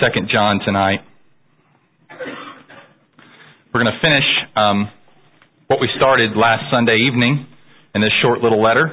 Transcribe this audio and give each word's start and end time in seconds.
Second 0.00 0.30
John 0.32 0.60
tonight. 0.64 1.00
We're 3.74 3.82
going 3.82 3.92
to 3.92 4.00
finish 4.00 4.24
um, 4.56 4.90
what 5.66 5.80
we 5.80 5.88
started 5.98 6.30
last 6.34 6.64
Sunday 6.72 6.96
evening 7.06 7.46
in 7.94 8.00
this 8.00 8.12
short 8.22 8.40
little 8.40 8.62
letter. 8.62 8.88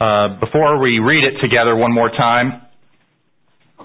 Uh, 0.00 0.40
before 0.40 0.80
we 0.82 0.98
read 0.98 1.22
it 1.22 1.38
together 1.40 1.76
one 1.76 1.92
more 1.94 2.10
time, 2.10 2.62
I 3.78 3.84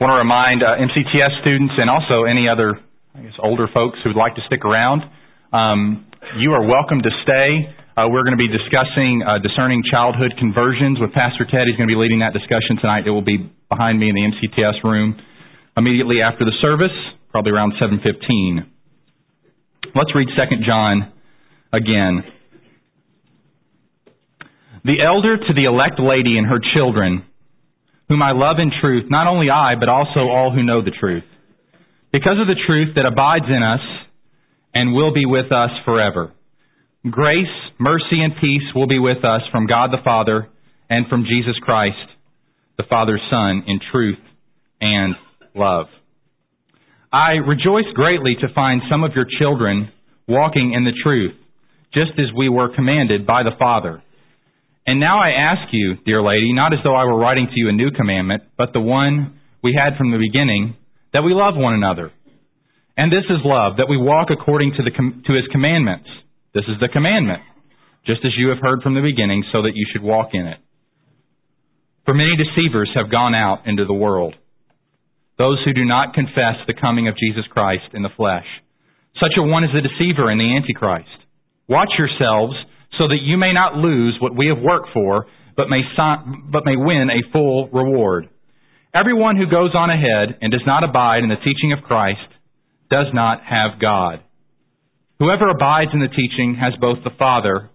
want 0.00 0.10
to 0.12 0.18
remind 0.18 0.62
uh, 0.62 0.76
MCTS 0.84 1.40
students 1.40 1.74
and 1.78 1.88
also 1.88 2.24
any 2.24 2.46
other, 2.46 2.78
I 3.14 3.20
guess, 3.22 3.32
older 3.42 3.68
folks 3.72 3.98
who 4.04 4.10
would 4.10 4.18
like 4.18 4.34
to 4.34 4.42
stick 4.46 4.66
around. 4.66 5.02
Um, 5.50 6.04
you 6.38 6.52
are 6.52 6.62
welcome 6.62 7.00
to 7.00 7.10
stay. 7.22 7.74
Uh, 7.98 8.06
we're 8.06 8.22
going 8.22 8.38
to 8.38 8.40
be 8.40 8.46
discussing 8.46 9.26
uh, 9.26 9.42
discerning 9.42 9.82
childhood 9.90 10.30
conversions 10.38 11.00
with 11.00 11.10
Pastor 11.10 11.42
Ted. 11.42 11.66
He's 11.66 11.74
going 11.74 11.90
to 11.90 11.92
be 11.92 11.98
leading 11.98 12.20
that 12.22 12.32
discussion 12.32 12.78
tonight. 12.78 13.02
It 13.04 13.10
will 13.10 13.26
be 13.26 13.50
behind 13.68 13.98
me 13.98 14.08
in 14.08 14.14
the 14.14 14.22
MCTS 14.30 14.84
room 14.84 15.18
immediately 15.76 16.22
after 16.22 16.44
the 16.44 16.54
service, 16.62 16.94
probably 17.34 17.50
around 17.50 17.74
7:15. 17.82 18.62
Let's 19.90 20.14
read 20.14 20.28
2 20.30 20.62
John 20.64 21.10
again. 21.72 22.22
The 24.84 25.02
elder 25.02 25.36
to 25.36 25.52
the 25.52 25.64
elect 25.64 25.98
lady 25.98 26.38
and 26.38 26.46
her 26.46 26.60
children, 26.72 27.24
whom 28.08 28.22
I 28.22 28.30
love 28.30 28.60
in 28.60 28.70
truth, 28.80 29.10
not 29.10 29.26
only 29.26 29.50
I, 29.50 29.74
but 29.74 29.88
also 29.88 30.30
all 30.30 30.52
who 30.54 30.62
know 30.62 30.80
the 30.80 30.94
truth, 30.94 31.24
because 32.12 32.38
of 32.38 32.46
the 32.46 32.56
truth 32.66 32.94
that 32.94 33.04
abides 33.04 33.50
in 33.50 33.64
us 33.64 33.82
and 34.74 34.94
will 34.94 35.12
be 35.12 35.26
with 35.26 35.50
us 35.50 35.70
forever. 35.84 36.30
Grace, 37.08 37.48
mercy, 37.78 38.20
and 38.22 38.34
peace 38.38 38.74
will 38.74 38.86
be 38.86 38.98
with 38.98 39.24
us 39.24 39.40
from 39.50 39.66
God 39.66 39.88
the 39.90 40.04
Father 40.04 40.50
and 40.90 41.06
from 41.08 41.24
Jesus 41.24 41.56
Christ, 41.62 41.96
the 42.76 42.84
Father's 42.90 43.22
Son, 43.30 43.64
in 43.66 43.80
truth 43.90 44.18
and 44.82 45.14
love. 45.54 45.86
I 47.10 47.40
rejoice 47.40 47.88
greatly 47.94 48.36
to 48.42 48.52
find 48.54 48.82
some 48.90 49.02
of 49.02 49.12
your 49.14 49.24
children 49.38 49.90
walking 50.28 50.74
in 50.74 50.84
the 50.84 50.92
truth, 51.02 51.32
just 51.94 52.12
as 52.18 52.36
we 52.36 52.50
were 52.50 52.76
commanded 52.76 53.26
by 53.26 53.44
the 53.44 53.56
Father. 53.58 54.02
And 54.86 55.00
now 55.00 55.22
I 55.22 55.30
ask 55.30 55.72
you, 55.72 55.94
dear 56.04 56.22
lady, 56.22 56.52
not 56.52 56.74
as 56.74 56.80
though 56.84 56.94
I 56.94 57.04
were 57.04 57.18
writing 57.18 57.46
to 57.46 57.58
you 57.58 57.70
a 57.70 57.72
new 57.72 57.90
commandment, 57.92 58.42
but 58.58 58.74
the 58.74 58.80
one 58.80 59.40
we 59.62 59.72
had 59.72 59.96
from 59.96 60.10
the 60.10 60.18
beginning, 60.18 60.76
that 61.14 61.22
we 61.22 61.32
love 61.32 61.54
one 61.56 61.72
another. 61.72 62.12
And 62.98 63.10
this 63.10 63.24
is 63.30 63.40
love, 63.42 63.78
that 63.78 63.88
we 63.88 63.96
walk 63.96 64.28
according 64.30 64.74
to, 64.76 64.82
the, 64.82 64.90
to 64.90 65.32
his 65.32 65.48
commandments. 65.50 66.10
This 66.54 66.64
is 66.64 66.80
the 66.80 66.88
commandment, 66.88 67.42
just 68.06 68.24
as 68.24 68.32
you 68.36 68.48
have 68.48 68.58
heard 68.58 68.82
from 68.82 68.94
the 68.94 69.02
beginning, 69.02 69.44
so 69.52 69.62
that 69.62 69.76
you 69.76 69.86
should 69.92 70.02
walk 70.02 70.30
in 70.32 70.46
it. 70.46 70.58
For 72.04 72.14
many 72.14 72.34
deceivers 72.36 72.90
have 72.94 73.10
gone 73.10 73.34
out 73.34 73.66
into 73.66 73.84
the 73.84 73.94
world, 73.94 74.34
those 75.38 75.58
who 75.64 75.72
do 75.72 75.84
not 75.84 76.14
confess 76.14 76.58
the 76.66 76.74
coming 76.74 77.08
of 77.08 77.16
Jesus 77.16 77.44
Christ 77.50 77.94
in 77.94 78.02
the 78.02 78.16
flesh. 78.16 78.46
Such 79.20 79.38
a 79.38 79.42
one 79.42 79.64
is 79.64 79.70
the 79.72 79.80
deceiver 79.80 80.28
and 80.28 80.40
the 80.40 80.56
antichrist. 80.56 81.08
Watch 81.68 81.90
yourselves 81.96 82.54
so 82.98 83.06
that 83.06 83.22
you 83.22 83.36
may 83.36 83.52
not 83.52 83.76
lose 83.76 84.18
what 84.20 84.36
we 84.36 84.48
have 84.48 84.58
worked 84.62 84.88
for, 84.92 85.26
but 85.56 85.68
may, 85.68 85.82
but 86.50 86.64
may 86.64 86.76
win 86.76 87.10
a 87.10 87.30
full 87.32 87.68
reward. 87.68 88.28
Everyone 88.92 89.36
who 89.36 89.46
goes 89.46 89.70
on 89.74 89.88
ahead 89.88 90.36
and 90.40 90.50
does 90.50 90.66
not 90.66 90.82
abide 90.82 91.22
in 91.22 91.28
the 91.28 91.36
teaching 91.36 91.72
of 91.72 91.84
Christ 91.84 92.26
does 92.90 93.06
not 93.14 93.40
have 93.44 93.80
God. 93.80 94.20
Whoever 95.20 95.50
abides 95.50 95.90
in 95.92 96.00
the 96.00 96.08
teaching 96.08 96.56
has 96.58 96.72
both 96.80 97.04
the 97.04 97.14
Father 97.18 97.68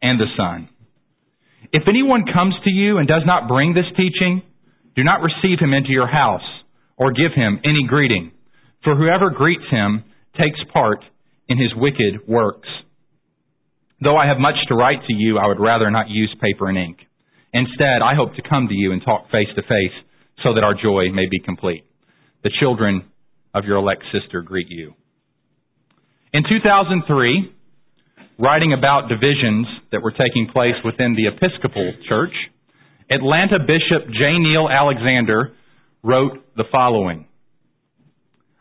and 0.00 0.20
the 0.20 0.30
Son. 0.36 0.68
If 1.72 1.82
anyone 1.88 2.30
comes 2.32 2.54
to 2.62 2.70
you 2.70 2.98
and 2.98 3.08
does 3.08 3.26
not 3.26 3.48
bring 3.48 3.74
this 3.74 3.90
teaching, 3.96 4.42
do 4.94 5.02
not 5.02 5.20
receive 5.20 5.58
him 5.58 5.74
into 5.74 5.90
your 5.90 6.06
house 6.06 6.46
or 6.96 7.10
give 7.10 7.34
him 7.34 7.58
any 7.64 7.88
greeting, 7.88 8.30
for 8.84 8.94
whoever 8.94 9.30
greets 9.30 9.66
him 9.68 10.04
takes 10.38 10.60
part 10.72 11.00
in 11.48 11.58
his 11.58 11.74
wicked 11.74 12.28
works. 12.28 12.68
Though 14.00 14.16
I 14.16 14.28
have 14.28 14.38
much 14.38 14.56
to 14.68 14.76
write 14.76 15.02
to 15.08 15.12
you, 15.12 15.38
I 15.38 15.48
would 15.48 15.58
rather 15.58 15.90
not 15.90 16.08
use 16.08 16.32
paper 16.40 16.68
and 16.68 16.78
ink. 16.78 16.98
Instead, 17.52 18.00
I 18.00 18.14
hope 18.14 18.36
to 18.36 18.48
come 18.48 18.68
to 18.68 18.74
you 18.74 18.92
and 18.92 19.02
talk 19.04 19.24
face 19.32 19.48
to 19.56 19.62
face 19.62 19.96
so 20.44 20.54
that 20.54 20.62
our 20.62 20.74
joy 20.74 21.10
may 21.12 21.26
be 21.28 21.40
complete. 21.40 21.84
The 22.44 22.52
children 22.60 23.06
of 23.52 23.64
your 23.64 23.78
elect 23.78 24.04
sister 24.12 24.40
greet 24.40 24.68
you. 24.68 24.94
In 26.32 26.42
2003, 26.42 27.52
writing 28.38 28.72
about 28.72 29.08
divisions 29.08 29.66
that 29.92 30.02
were 30.02 30.10
taking 30.10 30.48
place 30.52 30.74
within 30.84 31.14
the 31.14 31.28
Episcopal 31.28 31.92
Church, 32.08 32.32
Atlanta 33.10 33.58
Bishop 33.60 34.08
J. 34.10 34.38
Neil 34.38 34.68
Alexander 34.68 35.52
wrote 36.02 36.44
the 36.56 36.64
following 36.70 37.26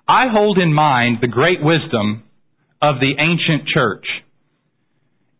I 0.07 0.27
hold 0.31 0.59
in 0.59 0.71
mind 0.71 1.17
the 1.21 1.27
great 1.27 1.63
wisdom 1.63 2.23
of 2.81 2.99
the 2.99 3.13
ancient 3.17 3.67
church. 3.67 4.05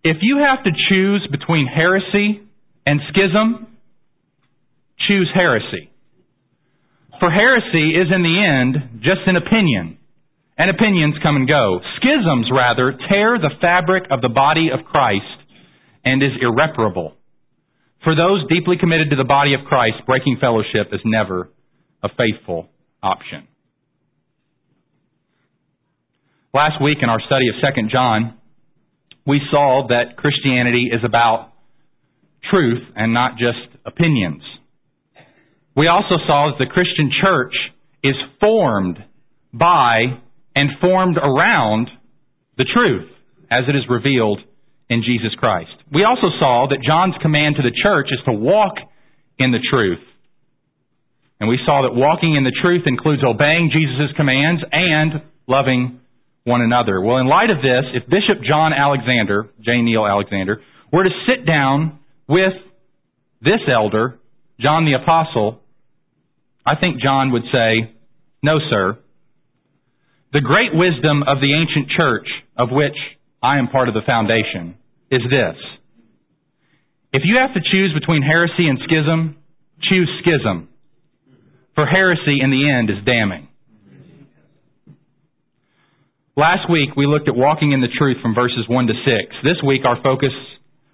If 0.04 0.18
you 0.22 0.40
have 0.40 0.64
to 0.64 0.72
choose 0.90 1.28
between 1.30 1.68
heresy 1.68 2.42
and 2.86 3.00
schism, 3.10 3.78
choose 5.08 5.30
heresy. 5.34 5.92
For 7.20 7.30
heresy 7.30 7.92
is 7.92 8.08
in 8.14 8.24
the 8.24 8.38
end 8.44 9.02
just 9.04 9.22
an 9.28 9.36
opinion 9.36 10.00
and 10.58 10.70
opinions 10.70 11.16
come 11.22 11.36
and 11.36 11.48
go. 11.48 11.80
Schisms, 11.98 12.48
rather, 12.52 12.98
tear 13.10 13.38
the 13.38 13.52
fabric 13.60 14.06
of 14.10 14.22
the 14.22 14.30
body 14.30 14.70
of 14.72 14.86
Christ 14.86 15.26
and 16.04 16.24
is 16.24 16.32
irreparable. 16.42 17.14
For 18.04 18.16
those 18.16 18.48
deeply 18.48 18.78
committed 18.80 19.10
to 19.10 19.16
the 19.16 19.26
body 19.26 19.54
of 19.54 19.66
Christ, 19.68 20.06
breaking 20.06 20.38
fellowship 20.40 20.94
is 20.94 21.02
never 21.04 21.50
a 22.04 22.10
faithful 22.10 22.70
option. 23.02 23.48
Last 26.54 26.82
week 26.82 27.00
in 27.02 27.10
our 27.10 27.20
study 27.20 27.50
of 27.50 27.56
2 27.76 27.90
John, 27.92 28.38
we 29.28 29.42
saw 29.52 29.88
that 29.90 30.16
Christianity 30.16 30.90
is 30.94 31.02
about 31.04 31.52
truth 32.50 32.84
and 32.96 33.14
not 33.14 33.34
just 33.34 33.76
opinions. 33.86 34.44
We 35.76 35.88
also 35.88 36.16
saw 36.26 36.52
that 36.52 36.64
the 36.64 36.72
Christian 36.72 37.12
church 37.22 37.54
is 38.04 38.16
formed 38.40 39.00
by 39.52 40.22
and 40.56 40.70
formed 40.82 41.18
around 41.18 41.90
the 42.58 42.66
truth 42.66 43.10
as 43.52 43.66
it 43.68 43.76
is 43.76 43.84
revealed 43.90 44.40
in 44.90 45.04
Jesus 45.04 45.36
Christ. 45.38 45.76
We 45.92 46.04
also 46.04 46.28
saw 46.40 46.68
that 46.70 46.80
John's 46.86 47.16
command 47.22 47.58
to 47.58 47.64
the 47.64 47.76
church 47.84 48.08
is 48.12 48.20
to 48.26 48.32
walk 48.32 48.76
in 49.38 49.52
the 49.52 49.60
truth. 49.70 50.00
And 51.40 51.50
we 51.50 51.60
saw 51.66 51.84
that 51.84 51.94
walking 51.94 52.36
in 52.36 52.44
the 52.44 52.56
truth 52.62 52.84
includes 52.86 53.24
obeying 53.24 53.70
Jesus' 53.74 54.16
commands 54.16 54.62
and 54.72 55.22
loving 55.48 56.00
one 56.46 56.62
another. 56.62 57.02
Well, 57.02 57.18
in 57.18 57.28
light 57.28 57.50
of 57.50 57.58
this, 57.58 57.84
if 57.94 58.08
Bishop 58.08 58.44
John 58.48 58.72
Alexander, 58.72 59.50
J. 59.60 59.82
Neil 59.82 60.06
Alexander, 60.06 60.62
were 60.94 61.04
to 61.04 61.10
sit 61.28 61.46
down 61.46 62.00
with 62.30 62.54
this 63.42 63.60
elder, 63.68 64.20
John 64.60 64.86
the 64.86 64.94
Apostle, 64.94 65.60
I 66.66 66.76
think 66.80 67.02
John 67.02 67.32
would 67.32 67.44
say, 67.52 67.94
No, 68.42 68.60
sir, 68.70 68.98
the 70.36 70.44
great 70.44 70.76
wisdom 70.76 71.24
of 71.24 71.40
the 71.40 71.56
ancient 71.56 71.88
church, 71.96 72.28
of 72.60 72.68
which 72.68 73.00
I 73.42 73.56
am 73.56 73.72
part 73.72 73.88
of 73.88 73.96
the 73.96 74.04
foundation, 74.06 74.76
is 75.08 75.24
this. 75.32 75.56
If 77.16 77.24
you 77.24 77.40
have 77.40 77.56
to 77.56 77.64
choose 77.64 77.96
between 77.96 78.22
heresy 78.22 78.68
and 78.68 78.78
schism, 78.84 79.40
choose 79.88 80.12
schism. 80.20 80.68
For 81.76 81.86
heresy 81.86 82.44
in 82.44 82.52
the 82.52 82.68
end 82.68 82.92
is 82.92 83.00
damning. 83.08 83.48
Last 86.36 86.70
week 86.70 86.92
we 86.98 87.08
looked 87.08 87.30
at 87.30 87.36
walking 87.36 87.72
in 87.72 87.80
the 87.80 87.88
truth 87.88 88.18
from 88.22 88.36
verses 88.36 88.68
1 88.68 88.88
to 88.88 88.94
6. 88.94 89.36
This 89.42 89.64
week 89.66 89.88
our 89.88 90.04
focus 90.04 90.36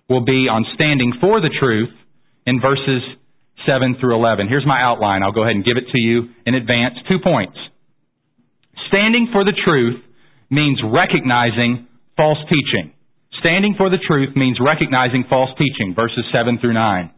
will 0.07 0.21
be 0.21 0.45
on 0.53 0.69
standing 0.75 1.17
for 1.19 1.41
the 1.41 1.49
truth 1.49 1.89
in 2.45 2.61
verses 2.61 3.01
7 3.65 3.97
through 3.99 4.13
11. 4.13 4.49
Here's 4.49 4.67
my 4.67 4.79
outline. 4.79 5.23
I'll 5.23 5.33
go 5.33 5.41
ahead 5.41 5.55
and 5.55 5.65
give 5.65 5.77
it 5.77 5.89
to 5.89 5.97
you 5.97 6.29
in 6.45 6.53
advance. 6.53 6.93
Two 7.09 7.17
points. 7.17 7.57
Standing 8.91 9.31
for 9.31 9.47
the 9.47 9.55
truth 9.55 10.03
means 10.51 10.83
recognizing 10.83 11.87
false 12.17 12.39
teaching. 12.51 12.91
Standing 13.39 13.75
for 13.79 13.89
the 13.89 14.03
truth 14.03 14.35
means 14.35 14.59
recognizing 14.59 15.23
false 15.29 15.49
teaching, 15.55 15.95
verses 15.95 16.27
7 16.35 16.59
through 16.59 16.75
9. 16.75 17.09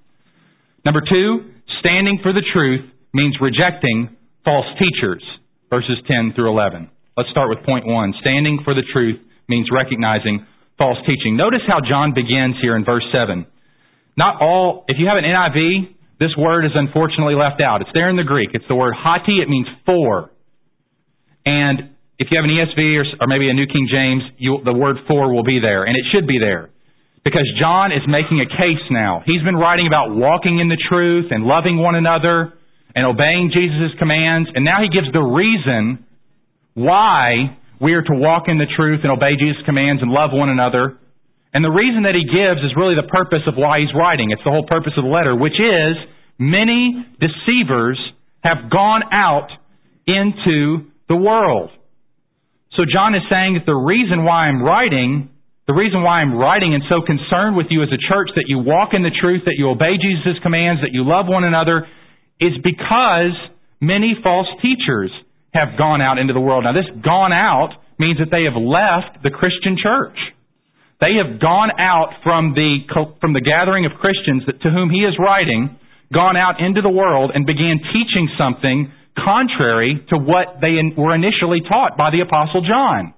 Number 0.85 1.01
two, 1.01 1.49
standing 1.79 2.19
for 2.21 2.31
the 2.31 2.45
truth 2.53 2.85
means 3.11 3.41
rejecting 3.41 4.15
false 4.45 4.69
teachers, 4.77 5.23
verses 5.71 5.97
10 6.05 6.33
through 6.35 6.53
11. 6.53 6.89
Let's 7.17 7.29
start 7.31 7.49
with 7.49 7.65
point 7.65 7.87
one. 7.87 8.13
Standing 8.21 8.61
for 8.63 8.75
the 8.75 8.85
truth 8.93 9.17
means 9.49 9.67
recognizing 9.73 10.45
false 10.77 10.97
teaching. 11.07 11.35
Notice 11.37 11.65
how 11.67 11.81
John 11.81 12.13
begins 12.13 12.55
here 12.61 12.75
in 12.75 12.85
verse 12.85 13.05
7. 13.11 13.47
Not 14.15 14.41
all, 14.41 14.85
if 14.87 14.97
you 14.99 15.07
have 15.07 15.17
an 15.17 15.25
NIV, 15.25 15.89
this 16.19 16.37
word 16.37 16.65
is 16.65 16.71
unfortunately 16.75 17.33
left 17.33 17.61
out. 17.61 17.81
It's 17.81 17.89
there 17.93 18.09
in 18.09 18.15
the 18.15 18.23
Greek. 18.23 18.49
It's 18.53 18.65
the 18.69 18.75
word 18.75 18.93
hoti. 18.93 19.41
It 19.41 19.49
means 19.49 19.67
for. 19.85 20.29
And 21.45 21.93
if 22.19 22.27
you 22.31 22.37
have 22.37 22.45
an 22.45 22.53
ESV 22.53 22.79
or, 22.97 23.05
or 23.21 23.27
maybe 23.27 23.49
a 23.49 23.53
New 23.53 23.67
King 23.67 23.87
James, 23.91 24.23
you, 24.37 24.59
the 24.63 24.73
word 24.73 24.97
for 25.07 25.33
will 25.33 25.43
be 25.43 25.59
there, 25.59 25.83
and 25.83 25.95
it 25.95 26.05
should 26.13 26.27
be 26.27 26.39
there. 26.39 26.69
Because 27.23 27.47
John 27.59 27.91
is 27.91 28.03
making 28.07 28.43
a 28.43 28.47
case 28.47 28.83
now. 28.91 29.23
He's 29.25 29.41
been 29.43 29.55
writing 29.55 29.87
about 29.87 30.11
walking 30.11 30.59
in 30.59 30.67
the 30.67 30.79
truth 30.89 31.31
and 31.31 31.45
loving 31.45 31.77
one 31.79 31.95
another 31.95 32.53
and 32.95 33.07
obeying 33.07 33.49
Jesus' 33.53 33.95
commands, 33.97 34.49
and 34.53 34.63
now 34.63 34.83
he 34.83 34.89
gives 34.91 35.11
the 35.11 35.23
reason 35.23 36.05
why 36.75 37.57
we 37.81 37.93
are 37.93 38.03
to 38.03 38.15
walk 38.15 38.43
in 38.47 38.57
the 38.57 38.69
truth 38.75 39.01
and 39.03 39.11
obey 39.11 39.35
Jesus' 39.39 39.63
commands 39.65 40.01
and 40.01 40.11
love 40.11 40.29
one 40.31 40.49
another. 40.49 40.99
And 41.53 41.63
the 41.63 41.73
reason 41.73 42.03
that 42.03 42.15
he 42.15 42.25
gives 42.25 42.61
is 42.65 42.73
really 42.77 42.95
the 42.95 43.07
purpose 43.07 43.45
of 43.47 43.55
why 43.55 43.79
he's 43.79 43.93
writing. 43.93 44.31
It's 44.31 44.43
the 44.43 44.51
whole 44.51 44.65
purpose 44.65 44.93
of 44.97 45.03
the 45.03 45.09
letter, 45.09 45.35
which 45.35 45.57
is 45.57 45.95
many 46.37 47.05
deceivers 47.19 47.99
have 48.43 48.69
gone 48.69 49.03
out 49.11 49.49
into 50.05 50.91
the 51.09 51.15
world. 51.15 51.69
So 52.75 52.83
John 52.89 53.13
is 53.13 53.21
saying 53.29 53.53
that 53.53 53.65
the 53.65 53.77
reason 53.77 54.25
why 54.25 54.49
I'm 54.49 54.61
writing, 54.61 55.29
the 55.67 55.73
reason 55.77 56.01
why 56.01 56.21
I'm 56.21 56.33
writing 56.33 56.73
and 56.73 56.83
so 56.89 57.05
concerned 57.05 57.55
with 57.55 57.67
you 57.69 57.83
as 57.83 57.89
a 57.93 58.01
church 58.01 58.29
that 58.35 58.45
you 58.47 58.59
walk 58.59 58.93
in 58.93 59.03
the 59.03 59.13
truth, 59.13 59.45
that 59.45 59.55
you 59.57 59.69
obey 59.69 60.01
Jesus' 60.01 60.41
commands, 60.41 60.81
that 60.81 60.91
you 60.91 61.05
love 61.05 61.27
one 61.29 61.43
another, 61.43 61.85
is 62.41 62.53
because 62.63 63.37
many 63.79 64.17
false 64.23 64.47
teachers 64.61 65.11
have 65.53 65.77
gone 65.77 66.01
out 66.01 66.17
into 66.17 66.33
the 66.33 66.41
world. 66.41 66.65
Now 66.65 66.73
this 66.73 66.89
gone 67.03 67.31
out 67.31 67.77
means 67.99 68.17
that 68.17 68.33
they 68.33 68.49
have 68.49 68.57
left 68.57 69.21
the 69.21 69.29
Christian 69.29 69.77
church. 69.77 70.17
They 70.99 71.21
have 71.21 71.39
gone 71.39 71.69
out 71.77 72.15
from 72.23 72.55
the, 72.55 72.87
from 73.21 73.33
the 73.33 73.43
gathering 73.43 73.85
of 73.85 73.91
Christians 73.99 74.43
that, 74.47 74.61
to 74.61 74.69
whom 74.71 74.89
he 74.89 75.05
is 75.05 75.13
writing, 75.19 75.77
gone 76.13 76.37
out 76.37 76.61
into 76.61 76.81
the 76.81 76.89
world 76.89 77.31
and 77.33 77.45
began 77.45 77.77
teaching 77.91 78.29
something 78.37 78.91
contrary 79.15 80.05
to 80.09 80.17
what 80.17 80.59
they 80.61 80.77
were 80.97 81.13
initially 81.13 81.61
taught 81.61 81.97
by 81.97 82.09
the 82.11 82.21
Apostle 82.21 82.61
John. 82.61 83.13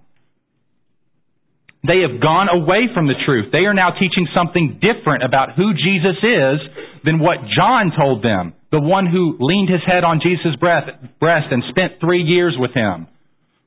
They 1.86 2.01
have 2.01 2.19
gone 2.19 2.50
away 2.50 2.89
from 2.94 3.06
the 3.06 3.13
truth. 3.25 3.51
They 3.51 3.69
are 3.69 3.74
now 3.74 3.92
teaching 3.92 4.27
something 4.33 4.81
different 4.81 5.24
about 5.24 5.53
who 5.56 5.74
Jesus 5.74 6.18
is 6.18 6.57
than 7.06 7.19
what 7.19 7.45
John 7.56 7.92
told 7.95 8.24
them, 8.24 8.53
the 8.71 8.81
one 8.81 9.06
who 9.06 9.38
leaned 9.39 9.69
his 9.69 9.86
head 9.86 10.03
on 10.03 10.19
Jesus' 10.19 10.57
breast 10.57 11.47
and 11.51 11.63
spent 11.69 12.01
three 12.01 12.24
years 12.24 12.56
with 12.57 12.74
him, 12.74 13.07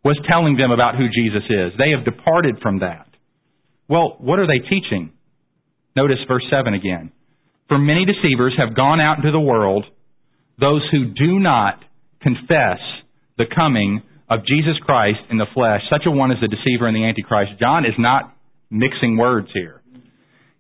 was 0.05 0.19
telling 0.29 0.57
them 0.57 0.73
about 0.73 0.97
who 0.97 1.07
Jesus 1.07 1.47
is. 1.49 1.73
They 1.79 1.91
have 1.95 2.05
departed 2.05 2.59
from 2.61 2.81
that. 2.81 3.07
Well, 3.89 4.17
what 4.19 4.39
are 4.39 4.47
they 4.47 4.67
teaching? 4.69 5.13
Notice 5.95 6.19
verse 6.27 6.45
7 6.51 6.75
again. 6.75 7.13
For 7.69 7.79
many 7.79 8.05
deceivers 8.05 8.55
have 8.59 8.75
gone 8.75 9.01
out 9.01 9.19
into 9.19 9.31
the 9.31 9.41
world, 9.41 9.85
those 10.59 10.83
who 10.91 11.07
do 11.07 11.39
not 11.39 11.85
confess 12.21 12.79
the 13.37 13.47
coming 13.55 14.03
of 14.29 14.41
Jesus 14.47 14.77
Christ 14.85 15.21
in 15.31 15.39
the 15.39 15.47
flesh. 15.55 15.81
Such 15.91 16.03
a 16.07 16.11
one 16.11 16.31
is 16.31 16.39
the 16.41 16.49
deceiver 16.49 16.87
and 16.87 16.97
the 16.97 17.05
antichrist. 17.05 17.53
John 17.59 17.85
is 17.85 17.95
not 17.99 18.35
mixing 18.71 19.17
words 19.17 19.49
here. 19.55 19.83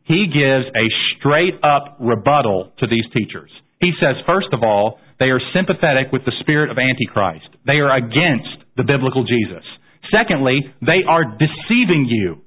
He 0.05 0.27
gives 0.27 0.65
a 0.73 0.87
straight 1.19 1.61
up 1.63 1.99
rebuttal 2.01 2.73
to 2.79 2.87
these 2.87 3.05
teachers. 3.13 3.51
He 3.81 3.93
says, 4.01 4.17
first 4.27 4.49
of 4.53 4.63
all, 4.63 4.99
they 5.21 5.27
are 5.27 5.41
sympathetic 5.53 6.11
with 6.13 6.25
the 6.25 6.33
spirit 6.41 6.71
of 6.71 6.79
antichrist. 6.79 7.49
They 7.67 7.85
are 7.85 7.95
against 7.95 8.65
the 8.77 8.85
biblical 8.85 9.25
Jesus. 9.25 9.65
Secondly, 10.11 10.61
they 10.81 11.05
are 11.07 11.25
deceiving 11.37 12.09
you. 12.09 12.41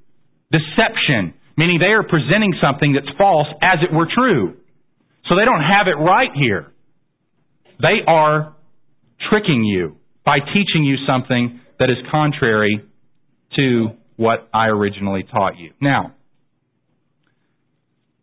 Deception, 0.50 1.34
meaning 1.56 1.78
they 1.78 1.94
are 1.94 2.02
presenting 2.02 2.52
something 2.60 2.92
that's 2.92 3.16
false 3.16 3.46
as 3.62 3.78
it 3.80 3.94
were 3.94 4.08
true. 4.12 4.56
So 5.28 5.36
they 5.36 5.44
don't 5.44 5.62
have 5.62 5.86
it 5.86 5.96
right 6.02 6.30
here. 6.34 6.72
They 7.80 8.02
are 8.06 8.56
tricking 9.30 9.64
you 9.64 9.96
by 10.24 10.38
teaching 10.38 10.84
you 10.84 10.96
something 11.06 11.60
that 11.78 11.90
is 11.90 11.96
contrary 12.10 12.84
to 13.56 13.88
what 14.16 14.48
I 14.54 14.66
originally 14.68 15.24
taught 15.24 15.58
you. 15.58 15.72
Now, 15.80 16.14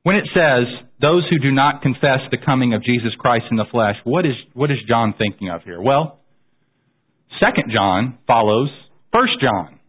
when 0.04 0.16
it 0.16 0.26
says, 0.34 0.66
those 1.02 1.24
who 1.30 1.40
do 1.40 1.52
not 1.52 1.82
confess 1.82 2.20
the 2.32 2.38
coming 2.44 2.74
of 2.74 2.84
Jesus 2.84 3.12
Christ 3.18 3.46
in 3.52 3.58
the 3.58 3.66
flesh, 3.72 3.96
what 4.04 4.26
is, 4.26 4.34
what 4.54 4.72
is 4.72 4.78
John 4.88 5.14
thinking 5.18 5.50
of 5.50 5.64
here? 5.64 5.82
Well, 5.82 6.20
2nd 7.42 7.72
John 7.74 8.18
follows 8.26 8.70
1st 9.14 9.42
John. 9.42 9.80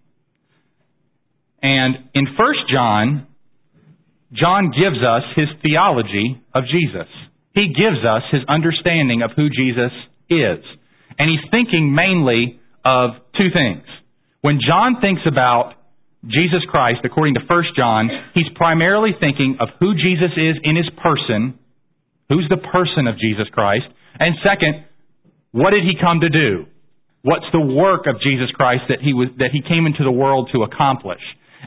And 1.63 1.97
in 2.15 2.27
1st 2.27 2.73
John, 2.73 3.27
John 4.33 4.71
gives 4.71 4.99
us 5.03 5.23
his 5.37 5.49
theology 5.63 6.41
of 6.55 6.65
Jesus. 6.65 7.09
He 7.55 7.69
gives 7.69 8.05
us 8.07 8.23
his 8.31 8.43
understanding 8.49 9.23
of 9.23 9.31
who 9.35 9.49
Jesus 9.49 9.93
is. 10.29 10.65
And 11.21 11.29
he's 11.29 11.45
thinking 11.53 11.93
mainly 11.93 12.59
of 12.81 13.11
two 13.37 13.53
things. 13.53 13.85
When 14.41 14.57
John 14.57 15.05
thinks 15.05 15.21
about 15.29 15.77
Jesus 16.25 16.65
Christ, 16.73 17.01
according 17.05 17.35
to 17.35 17.41
1 17.45 17.65
John, 17.77 18.09
he's 18.33 18.49
primarily 18.57 19.11
thinking 19.21 19.59
of 19.61 19.69
who 19.79 19.93
Jesus 19.93 20.33
is 20.33 20.57
in 20.65 20.77
his 20.77 20.89
person, 21.03 21.61
who's 22.33 22.49
the 22.49 22.57
person 22.57 23.07
of 23.07 23.21
Jesus 23.21 23.49
Christ, 23.53 23.85
and 24.19 24.35
second, 24.41 24.85
what 25.53 25.71
did 25.77 25.85
he 25.85 25.93
come 26.01 26.21
to 26.21 26.31
do? 26.31 26.65
What's 27.23 27.45
the 27.53 27.61
work 27.61 28.07
of 28.07 28.17
Jesus 28.25 28.49
Christ 28.57 28.85
that 28.89 29.01
he 29.05 29.13
was 29.13 29.29
that 29.37 29.51
he 29.53 29.61
came 29.61 29.85
into 29.85 30.05
the 30.05 30.13
world 30.13 30.49
to 30.55 30.63
accomplish? 30.63 31.21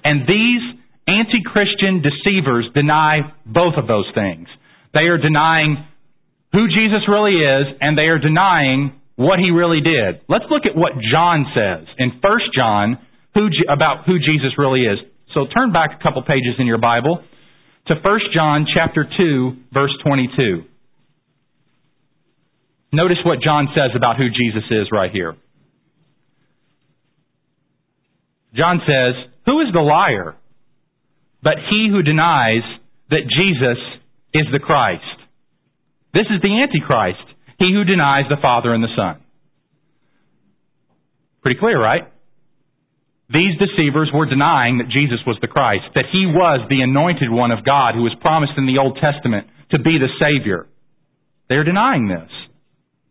And 0.04 0.26
these 0.26 0.64
anti-Christian 1.06 2.02
deceivers 2.02 2.66
deny 2.74 3.22
both 3.46 3.76
of 3.78 3.86
those 3.86 4.10
things. 4.16 4.48
They 4.94 5.14
are 5.14 5.18
denying 5.18 5.78
who 6.54 6.66
Jesus 6.70 7.06
really 7.08 7.38
is, 7.38 7.78
and 7.82 7.98
they 7.98 8.10
are 8.10 8.18
denying 8.18 9.00
what 9.16 9.40
he 9.40 9.52
really 9.52 9.82
did. 9.82 10.22
Let's 10.28 10.46
look 10.50 10.66
at 10.66 10.76
what 10.76 10.94
John 11.12 11.46
says 11.54 11.88
in 11.98 12.20
1 12.22 12.40
John 12.56 12.98
who, 13.34 13.50
about 13.70 14.06
who 14.06 14.18
Jesus 14.20 14.58
really 14.58 14.82
is. 14.82 15.00
So 15.34 15.46
turn 15.54 15.72
back 15.72 16.00
a 16.00 16.04
couple 16.04 16.22
pages 16.24 16.56
in 16.60 16.68
your 16.68 16.78
Bible 16.78 17.24
to 17.88 17.96
1 17.96 18.20
John 18.34 18.66
chapter 18.74 19.06
2 19.18 19.52
verse 19.74 19.94
22. 20.06 20.64
Notice 22.94 23.18
what 23.26 23.42
John 23.42 23.68
says 23.76 23.92
about 23.96 24.18
who 24.18 24.30
Jesus 24.30 24.64
is 24.70 24.88
right 24.92 25.12
here. 25.12 25.36
John 28.56 28.82
says, 28.86 29.16
Who 29.48 29.62
is 29.62 29.68
the 29.74 29.82
liar 29.82 30.36
but 31.42 31.56
he 31.70 31.90
who 31.92 32.04
denies 32.04 32.62
that 33.10 33.26
Jesus 33.28 33.82
is 34.34 34.46
the 34.52 34.60
Christ? 34.60 35.02
This 36.14 36.28
is 36.30 36.40
the 36.42 36.62
Antichrist 36.62 37.33
he 37.60 37.72
who 37.74 37.84
denies 37.84 38.26
the 38.30 38.42
Father 38.42 38.74
and 38.74 38.84
the 38.84 38.94
Son. 38.96 39.22
Pretty 41.42 41.60
clear, 41.60 41.82
right? 41.82 42.04
These 43.30 43.58
deceivers 43.58 44.12
were 44.14 44.26
denying 44.26 44.78
that 44.78 44.90
Jesus 44.90 45.20
was 45.26 45.38
the 45.42 45.48
Christ, 45.48 45.86
that 45.96 46.06
he 46.12 46.26
was 46.28 46.68
the 46.70 46.82
anointed 46.82 47.32
one 47.32 47.52
of 47.52 47.66
God 47.66 47.96
who 47.96 48.04
was 48.04 48.16
promised 48.22 48.54
in 48.58 48.68
the 48.68 48.78
Old 48.78 49.00
Testament 49.02 49.48
to 49.72 49.80
be 49.80 49.98
the 49.98 50.12
Savior. 50.20 50.68
They're 51.50 51.64
denying 51.64 52.08
this. 52.08 52.30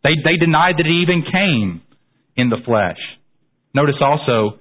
They, 0.05 0.15
they 0.25 0.37
denied 0.37 0.77
that 0.79 0.87
he 0.87 1.03
even 1.03 1.25
came 1.27 1.83
in 2.37 2.51
the 2.51 2.63
flesh. 2.65 2.99
Notice 3.75 3.97
also 4.01 4.59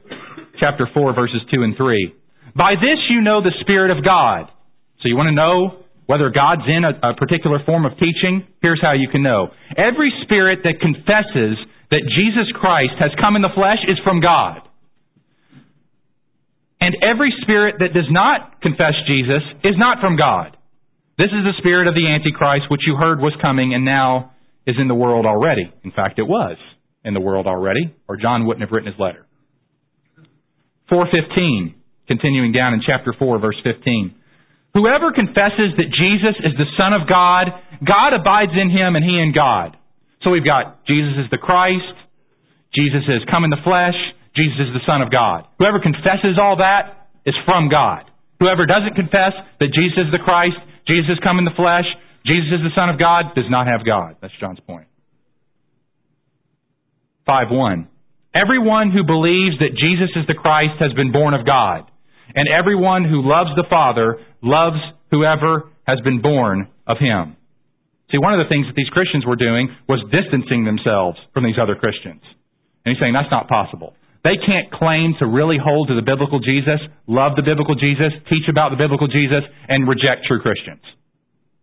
chapter 0.60 0.88
4, 0.94 1.14
verses 1.14 1.42
2 1.54 1.64
and 1.64 1.76
3. 1.76 2.16
By 2.56 2.76
this 2.76 3.00
you 3.10 3.22
know 3.22 3.42
the 3.42 3.54
Spirit 3.62 3.96
of 3.96 4.04
God. 4.04 4.48
So 5.02 5.10
you 5.10 5.16
want 5.16 5.28
to 5.28 5.36
know 5.36 5.81
whether 6.05 6.29
God's 6.29 6.67
in 6.67 6.84
a, 6.84 7.12
a 7.12 7.13
particular 7.15 7.60
form 7.65 7.86
of 7.86 7.93
teaching, 7.93 8.48
here's 8.62 8.81
how 8.81 8.93
you 8.93 9.08
can 9.10 9.24
know. 9.24 9.50
Every 9.77 10.12
spirit 10.24 10.60
that 10.63 10.81
confesses 10.81 11.58
that 11.89 12.03
Jesus 12.15 12.51
Christ 12.60 12.96
has 13.00 13.12
come 13.20 13.36
in 13.36 13.41
the 13.41 13.53
flesh 13.53 13.79
is 13.88 14.00
from 14.03 14.22
God. 14.22 14.62
And 16.79 16.98
every 17.03 17.31
spirit 17.43 17.75
that 17.79 17.93
does 17.93 18.10
not 18.10 18.62
confess 18.62 18.93
Jesus 19.05 19.43
is 19.63 19.75
not 19.77 20.00
from 20.01 20.17
God. 20.17 20.58
This 21.17 21.29
is 21.29 21.46
the 21.46 21.53
spirit 21.60 21.88
of 21.88 21.93
the 21.93 22.08
Antichrist, 22.08 22.72
which 22.72 22.81
you 22.88 22.96
heard 22.96 23.20
was 23.20 23.34
coming 23.41 23.75
and 23.75 23.86
now 23.86 24.31
is 24.65 24.75
in 24.79 24.88
the 24.88 24.96
world 24.96 25.25
already. 25.25 25.72
In 25.84 25.91
fact, 25.91 26.17
it 26.17 26.24
was 26.24 26.58
in 27.05 27.13
the 27.13 27.20
world 27.20 27.46
already, 27.46 27.93
or 28.08 28.17
John 28.17 28.48
wouldn't 28.48 28.62
have 28.62 28.72
written 28.72 28.91
his 28.91 29.00
letter. 29.00 29.27
415, 30.89 31.75
continuing 32.08 32.51
down 32.51 32.74
in 32.74 32.81
chapter 32.86 33.13
4, 33.17 33.39
verse 33.39 33.55
15. 33.63 34.15
Whoever 34.74 35.12
confesses 35.12 35.75
that 35.75 35.92
Jesus 35.92 36.36
is 36.40 36.56
the 36.56 36.70
Son 36.80 36.96
of 36.96 37.08
God, 37.08 37.51
God 37.84 38.16
abides 38.16 38.56
in 38.56 38.72
him 38.72 38.96
and 38.96 39.04
he 39.04 39.20
in 39.20 39.36
God. 39.36 39.75
So 40.24 40.32
we've 40.32 40.46
got 40.46 40.86
Jesus 40.86 41.18
is 41.20 41.30
the 41.30 41.42
Christ, 41.42 41.96
Jesus 42.72 43.04
is 43.10 43.28
come 43.28 43.44
in 43.44 43.51
the 43.51 43.60
flesh, 43.66 43.98
Jesus 44.36 44.72
is 44.72 44.72
the 44.72 44.86
Son 44.88 45.01
of 45.01 45.12
God. 45.12 45.44
Whoever 45.60 45.84
confesses 45.84 46.40
all 46.40 46.63
that 46.63 47.12
is 47.25 47.36
from 47.44 47.68
God. 47.68 48.08
Whoever 48.40 48.66
doesn't 48.66 48.96
confess 48.96 49.36
that 49.60 49.75
Jesus 49.75 50.08
is 50.08 50.12
the 50.16 50.24
Christ, 50.24 50.56
Jesus 50.88 51.18
is 51.18 51.20
come 51.20 51.38
in 51.38 51.46
the 51.46 51.58
flesh, 51.58 51.86
Jesus 52.25 52.62
is 52.62 52.63
the 52.63 52.75
Son 52.75 52.88
of 52.88 52.98
God, 52.98 53.36
does 53.36 53.50
not 53.50 53.68
have 53.68 53.86
God. 53.86 54.16
That's 54.22 54.34
John's 54.40 54.62
point. 54.63 54.88
5 57.25 57.48
1. 57.51 57.88
Everyone 58.34 58.92
who 58.92 59.04
believes 59.04 59.60
that 59.60 59.75
Jesus 59.75 60.16
is 60.16 60.25
the 60.28 60.40
Christ 60.40 60.80
has 60.80 60.94
been 60.94 61.12
born 61.12 61.34
of 61.34 61.46
God. 61.46 61.92
And 62.34 62.48
everyone 62.48 63.04
who 63.04 63.28
loves 63.28 63.51
the 63.56 63.68
Father 63.70 64.24
loves 64.42 64.78
whoever 65.12 65.70
has 65.88 66.00
been 66.02 66.22
born 66.22 66.68
of 66.88 66.98
him. 66.98 67.38
See, 68.12 68.20
one 68.20 68.36
of 68.36 68.44
the 68.44 68.50
things 68.52 68.68
that 68.68 68.76
these 68.76 68.90
Christians 68.92 69.26
were 69.26 69.40
doing 69.40 69.72
was 69.88 70.04
distancing 70.12 70.66
themselves 70.66 71.18
from 71.34 71.46
these 71.46 71.56
other 71.62 71.76
Christians. 71.76 72.22
And 72.84 72.92
he's 72.92 73.00
saying 73.00 73.14
that's 73.14 73.32
not 73.32 73.48
possible. 73.48 73.96
They 74.24 74.38
can't 74.38 74.70
claim 74.70 75.16
to 75.18 75.26
really 75.26 75.58
hold 75.58 75.88
to 75.90 75.96
the 75.96 76.06
biblical 76.06 76.40
Jesus, 76.40 76.78
love 77.08 77.34
the 77.36 77.42
biblical 77.42 77.74
Jesus, 77.74 78.14
teach 78.30 78.46
about 78.50 78.70
the 78.70 78.78
biblical 78.78 79.08
Jesus, 79.08 79.42
and 79.68 79.88
reject 79.88 80.28
true 80.28 80.42
Christians. 80.42 80.84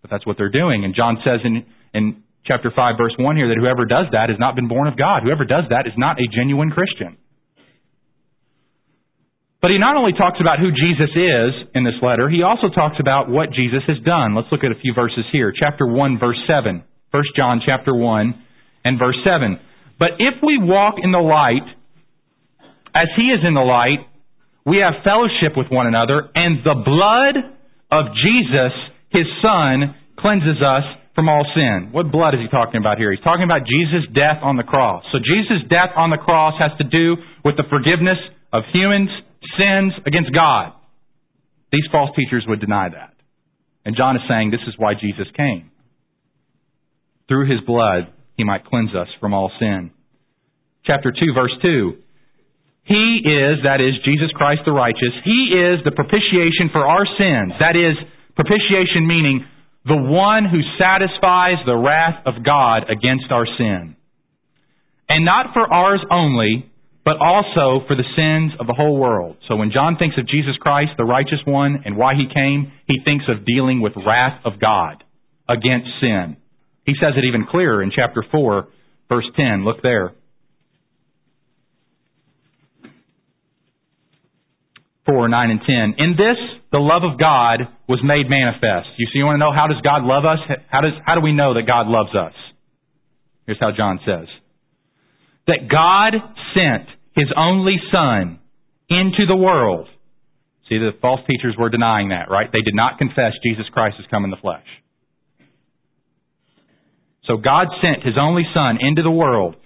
But 0.02 0.10
that's 0.10 0.26
what 0.26 0.38
they're 0.38 0.50
doing. 0.50 0.84
And 0.84 0.94
John 0.94 1.22
says 1.22 1.38
in, 1.44 1.66
in 1.94 2.22
chapter 2.46 2.72
5, 2.74 2.94
verse 2.98 3.14
1 3.18 3.36
here 3.36 3.48
that 3.48 3.60
whoever 3.60 3.84
does 3.84 4.06
that 4.10 4.30
has 4.30 4.40
not 4.40 4.56
been 4.56 4.66
born 4.66 4.88
of 4.88 4.96
God. 4.96 5.22
Whoever 5.22 5.44
does 5.44 5.70
that 5.70 5.86
is 5.86 5.94
not 5.96 6.18
a 6.18 6.26
genuine 6.26 6.70
Christian. 6.70 7.18
But 9.60 9.72
he 9.72 9.78
not 9.78 9.96
only 9.96 10.12
talks 10.12 10.38
about 10.40 10.60
who 10.60 10.70
Jesus 10.70 11.10
is 11.10 11.50
in 11.74 11.82
this 11.82 11.98
letter, 12.00 12.30
he 12.30 12.42
also 12.42 12.68
talks 12.70 12.96
about 13.00 13.28
what 13.28 13.50
Jesus 13.50 13.82
has 13.88 13.98
done. 14.06 14.34
Let's 14.34 14.46
look 14.52 14.62
at 14.62 14.70
a 14.70 14.78
few 14.78 14.94
verses 14.94 15.26
here. 15.32 15.52
Chapter 15.54 15.86
1, 15.86 16.18
verse 16.18 16.38
7. 16.46 16.84
1 17.10 17.22
John 17.34 17.60
chapter 17.64 17.94
1 17.94 18.34
and 18.84 18.98
verse 18.98 19.18
7. 19.24 19.58
But 19.98 20.20
if 20.20 20.38
we 20.42 20.58
walk 20.62 20.96
in 21.02 21.10
the 21.10 21.18
light, 21.18 21.66
as 22.94 23.08
he 23.16 23.34
is 23.34 23.40
in 23.42 23.54
the 23.54 23.66
light, 23.66 24.06
we 24.64 24.78
have 24.78 25.02
fellowship 25.02 25.56
with 25.56 25.66
one 25.70 25.88
another, 25.88 26.28
and 26.34 26.62
the 26.62 26.78
blood 26.78 27.34
of 27.90 28.14
Jesus, 28.14 28.70
his 29.10 29.26
son, 29.42 29.96
cleanses 30.20 30.62
us 30.62 30.84
from 31.16 31.28
all 31.28 31.42
sin. 31.56 31.88
What 31.90 32.12
blood 32.12 32.34
is 32.34 32.40
he 32.44 32.48
talking 32.48 32.78
about 32.78 32.98
here? 32.98 33.10
He's 33.10 33.24
talking 33.24 33.42
about 33.42 33.66
Jesus' 33.66 34.06
death 34.14 34.38
on 34.38 34.54
the 34.54 34.62
cross. 34.62 35.02
So 35.10 35.18
Jesus' 35.18 35.66
death 35.66 35.90
on 35.96 36.10
the 36.10 36.20
cross 36.20 36.54
has 36.60 36.70
to 36.78 36.84
do 36.84 37.16
with 37.44 37.56
the 37.56 37.66
forgiveness 37.66 38.18
of 38.52 38.62
humans' 38.70 39.10
sins 39.56 39.92
against 40.06 40.34
God. 40.34 40.72
These 41.72 41.86
false 41.92 42.10
teachers 42.16 42.44
would 42.48 42.60
deny 42.60 42.88
that. 42.88 43.14
And 43.84 43.96
John 43.96 44.16
is 44.16 44.22
saying 44.28 44.50
this 44.50 44.66
is 44.66 44.74
why 44.76 44.94
Jesus 44.94 45.26
came. 45.36 45.70
Through 47.28 47.48
his 47.48 47.60
blood, 47.66 48.12
he 48.36 48.44
might 48.44 48.64
cleanse 48.64 48.94
us 48.94 49.08
from 49.20 49.34
all 49.34 49.50
sin. 49.58 49.90
Chapter 50.84 51.12
2, 51.12 51.34
verse 51.34 51.52
2. 51.62 51.96
He 52.84 53.20
is, 53.20 53.60
that 53.68 53.84
is, 53.84 54.00
Jesus 54.04 54.32
Christ 54.32 54.62
the 54.64 54.72
righteous, 54.72 55.12
He 55.22 55.52
is 55.52 55.84
the 55.84 55.92
propitiation 55.92 56.72
for 56.72 56.88
our 56.88 57.04
sins. 57.04 57.52
That 57.60 57.76
is, 57.76 58.00
propitiation 58.34 59.06
meaning 59.06 59.44
the 59.84 59.96
one 59.96 60.44
who 60.48 60.60
satisfies 60.80 61.60
the 61.66 61.76
wrath 61.76 62.24
of 62.24 62.44
God 62.44 62.88
against 62.88 63.30
our 63.30 63.44
sin. 63.44 63.96
And 65.08 65.24
not 65.24 65.52
for 65.52 65.64
ours 65.72 66.00
only, 66.10 66.67
but 67.08 67.24
also 67.24 67.80
for 67.88 67.96
the 67.96 68.04
sins 68.12 68.52
of 68.60 68.66
the 68.66 68.74
whole 68.74 68.98
world. 68.98 69.38
So 69.48 69.56
when 69.56 69.72
John 69.72 69.96
thinks 69.96 70.18
of 70.18 70.28
Jesus 70.28 70.60
Christ, 70.60 70.90
the 70.98 71.06
righteous 71.06 71.40
one, 71.46 71.80
and 71.86 71.96
why 71.96 72.12
he 72.12 72.26
came, 72.28 72.70
he 72.86 73.00
thinks 73.02 73.24
of 73.28 73.46
dealing 73.46 73.80
with 73.80 73.94
wrath 73.96 74.38
of 74.44 74.60
God 74.60 75.02
against 75.48 75.88
sin. 76.02 76.36
He 76.84 76.92
says 77.00 77.14
it 77.16 77.24
even 77.24 77.46
clearer 77.50 77.82
in 77.82 77.92
chapter 77.96 78.22
4, 78.30 78.68
verse 79.08 79.24
10. 79.36 79.64
Look 79.64 79.80
there. 79.82 80.12
4, 85.06 85.30
9, 85.30 85.50
and 85.50 85.60
10. 85.66 86.04
In 86.04 86.10
this, 86.10 86.36
the 86.72 86.78
love 86.78 87.10
of 87.10 87.18
God 87.18 87.72
was 87.88 88.00
made 88.04 88.28
manifest. 88.28 88.88
You 88.98 89.06
see, 89.06 89.20
you 89.20 89.24
want 89.24 89.36
to 89.36 89.40
know 89.40 89.54
how 89.54 89.66
does 89.66 89.80
God 89.80 90.04
love 90.04 90.26
us? 90.26 90.40
How, 90.68 90.82
does, 90.82 90.92
how 91.06 91.14
do 91.14 91.22
we 91.22 91.32
know 91.32 91.54
that 91.54 91.66
God 91.66 91.86
loves 91.86 92.14
us? 92.14 92.34
Here's 93.46 93.58
how 93.58 93.70
John 93.74 93.98
says. 94.04 94.28
That 95.46 95.70
God 95.72 96.12
sent 96.52 96.97
His 97.18 97.26
only 97.36 97.76
Son 97.90 98.38
into 98.88 99.26
the 99.26 99.34
world. 99.34 99.88
See, 100.68 100.78
the 100.78 100.92
false 101.02 101.20
teachers 101.26 101.56
were 101.58 101.68
denying 101.68 102.10
that, 102.10 102.30
right? 102.30 102.46
They 102.52 102.62
did 102.62 102.74
not 102.76 102.98
confess 102.98 103.32
Jesus 103.42 103.66
Christ 103.72 103.96
has 103.96 104.06
come 104.08 104.22
in 104.22 104.30
the 104.30 104.36
flesh. 104.36 104.66
So 107.26 107.36
God 107.36 107.66
sent 107.82 108.04
His 108.04 108.14
only 108.18 108.44
Son 108.54 108.78
into 108.80 109.02
the 109.02 109.10
world 109.10 109.56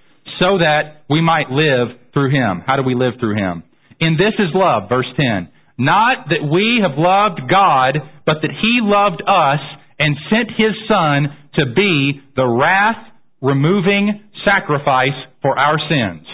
so 0.40 0.58
that 0.58 1.04
we 1.10 1.20
might 1.20 1.50
live 1.50 1.98
through 2.14 2.30
Him. 2.30 2.62
How 2.66 2.76
do 2.76 2.82
we 2.82 2.94
live 2.94 3.20
through 3.20 3.36
Him? 3.36 3.64
In 4.00 4.16
this 4.16 4.32
is 4.38 4.48
love, 4.54 4.88
verse 4.88 5.06
10. 5.16 5.48
Not 5.76 6.28
that 6.30 6.48
we 6.48 6.80
have 6.80 6.96
loved 6.96 7.50
God, 7.50 7.98
but 8.24 8.40
that 8.40 8.50
He 8.50 8.80
loved 8.80 9.20
us 9.28 9.60
and 9.98 10.16
sent 10.30 10.56
His 10.56 10.72
Son 10.88 11.28
to 11.60 11.66
be 11.76 12.20
the 12.34 12.46
wrath 12.46 13.12
removing 13.42 14.22
sacrifice 14.42 15.18
for 15.42 15.58
our 15.58 15.76
sins. 15.78 16.26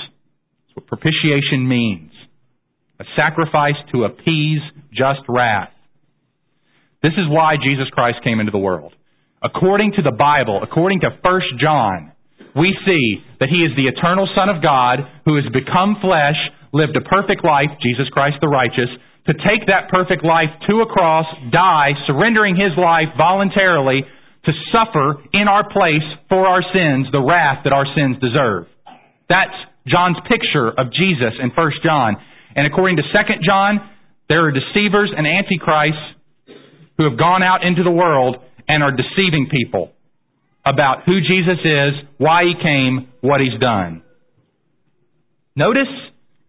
What 0.79 0.87
propitiation 0.87 1.67
means. 1.67 2.13
A 3.01 3.05
sacrifice 3.17 3.75
to 3.91 4.05
appease 4.05 4.63
just 4.95 5.27
wrath. 5.27 5.75
This 7.03 7.19
is 7.19 7.27
why 7.27 7.57
Jesus 7.59 7.91
Christ 7.91 8.23
came 8.23 8.39
into 8.39 8.53
the 8.53 8.63
world. 8.63 8.95
According 9.43 9.95
to 9.99 10.03
the 10.03 10.15
Bible, 10.15 10.61
according 10.63 11.01
to 11.01 11.11
1 11.11 11.41
John, 11.59 12.13
we 12.55 12.79
see 12.87 13.19
that 13.41 13.51
He 13.51 13.67
is 13.67 13.75
the 13.75 13.91
eternal 13.91 14.31
Son 14.39 14.47
of 14.49 14.63
God 14.63 15.03
who 15.27 15.35
has 15.35 15.51
become 15.51 15.99
flesh 16.01 16.39
lived 16.71 16.95
a 16.95 17.03
perfect 17.03 17.43
life, 17.43 17.75
Jesus 17.83 18.07
Christ 18.15 18.37
the 18.41 18.47
righteous, 18.47 18.91
to 19.27 19.35
take 19.35 19.67
that 19.67 19.91
perfect 19.91 20.23
life 20.23 20.55
to 20.71 20.79
a 20.79 20.87
cross, 20.87 21.27
die, 21.51 21.91
surrendering 22.07 22.55
his 22.55 22.79
life 22.79 23.11
voluntarily 23.19 24.07
to 24.47 24.53
suffer 24.71 25.27
in 25.35 25.49
our 25.49 25.67
place 25.75 26.07
for 26.29 26.47
our 26.47 26.63
sins 26.63 27.11
the 27.11 27.19
wrath 27.19 27.65
that 27.65 27.73
our 27.73 27.87
sins 27.99 28.15
deserve. 28.23 28.71
That's 29.29 29.59
John's 29.91 30.19
picture 30.29 30.69
of 30.69 30.93
Jesus 30.93 31.35
in 31.43 31.51
1 31.51 31.73
John. 31.85 32.17
And 32.55 32.67
according 32.67 32.97
to 32.97 33.03
2 33.03 33.09
John, 33.45 33.81
there 34.29 34.47
are 34.47 34.53
deceivers 34.53 35.13
and 35.17 35.27
antichrists 35.27 36.15
who 36.97 37.09
have 37.09 37.19
gone 37.19 37.43
out 37.43 37.65
into 37.65 37.83
the 37.83 37.91
world 37.91 38.37
and 38.69 38.83
are 38.83 38.93
deceiving 38.93 39.49
people 39.51 39.93
about 40.67 41.05
who 41.07 41.21
Jesus 41.21 41.59
is, 41.65 41.93
why 42.19 42.43
he 42.45 42.55
came, 42.63 43.09
what 43.21 43.41
he's 43.41 43.59
done. 43.61 44.03
Notice 45.57 45.89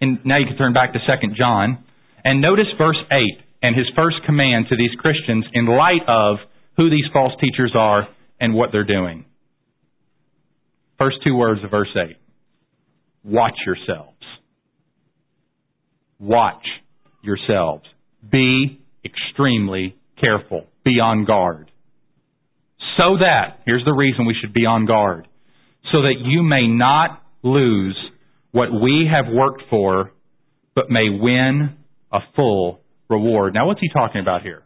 and 0.01 0.19
now 0.25 0.37
you 0.37 0.45
can 0.45 0.57
turn 0.57 0.73
back 0.73 0.93
to 0.93 0.99
2 0.99 1.33
John 1.35 1.83
and 2.23 2.41
notice 2.41 2.67
verse 2.77 2.99
8 3.11 3.19
and 3.61 3.75
his 3.75 3.87
first 3.95 4.17
command 4.25 4.67
to 4.69 4.77
these 4.77 4.91
Christians 4.97 5.45
in 5.53 5.65
light 5.65 6.03
of 6.07 6.37
who 6.77 6.89
these 6.89 7.05
false 7.11 7.33
teachers 7.41 7.73
are 7.75 8.07
and 8.39 8.53
what 8.53 8.69
they're 8.71 8.85
doing. 8.85 9.25
First 10.97 11.17
two 11.23 11.35
words 11.35 11.63
of 11.63 11.71
verse 11.71 11.89
8. 11.95 12.15
Watch 13.29 13.57
yourselves. 13.63 14.17
Watch 16.19 16.65
yourselves. 17.21 17.83
Be 18.29 18.81
extremely 19.05 19.95
careful. 20.19 20.65
Be 20.83 20.99
on 20.99 21.25
guard. 21.25 21.69
So 22.97 23.17
that, 23.19 23.59
here's 23.65 23.85
the 23.85 23.93
reason 23.93 24.25
we 24.25 24.35
should 24.41 24.53
be 24.53 24.65
on 24.65 24.87
guard, 24.87 25.27
so 25.91 26.01
that 26.01 26.15
you 26.23 26.41
may 26.41 26.67
not 26.67 27.21
lose 27.43 27.97
what 28.51 28.69
we 28.71 29.07
have 29.09 29.31
worked 29.31 29.63
for, 29.69 30.11
but 30.73 30.89
may 30.89 31.09
win 31.09 31.77
a 32.11 32.19
full 32.35 32.81
reward. 33.09 33.53
Now, 33.53 33.67
what's 33.67 33.79
he 33.79 33.89
talking 33.89 34.21
about 34.21 34.41
here? 34.41 34.63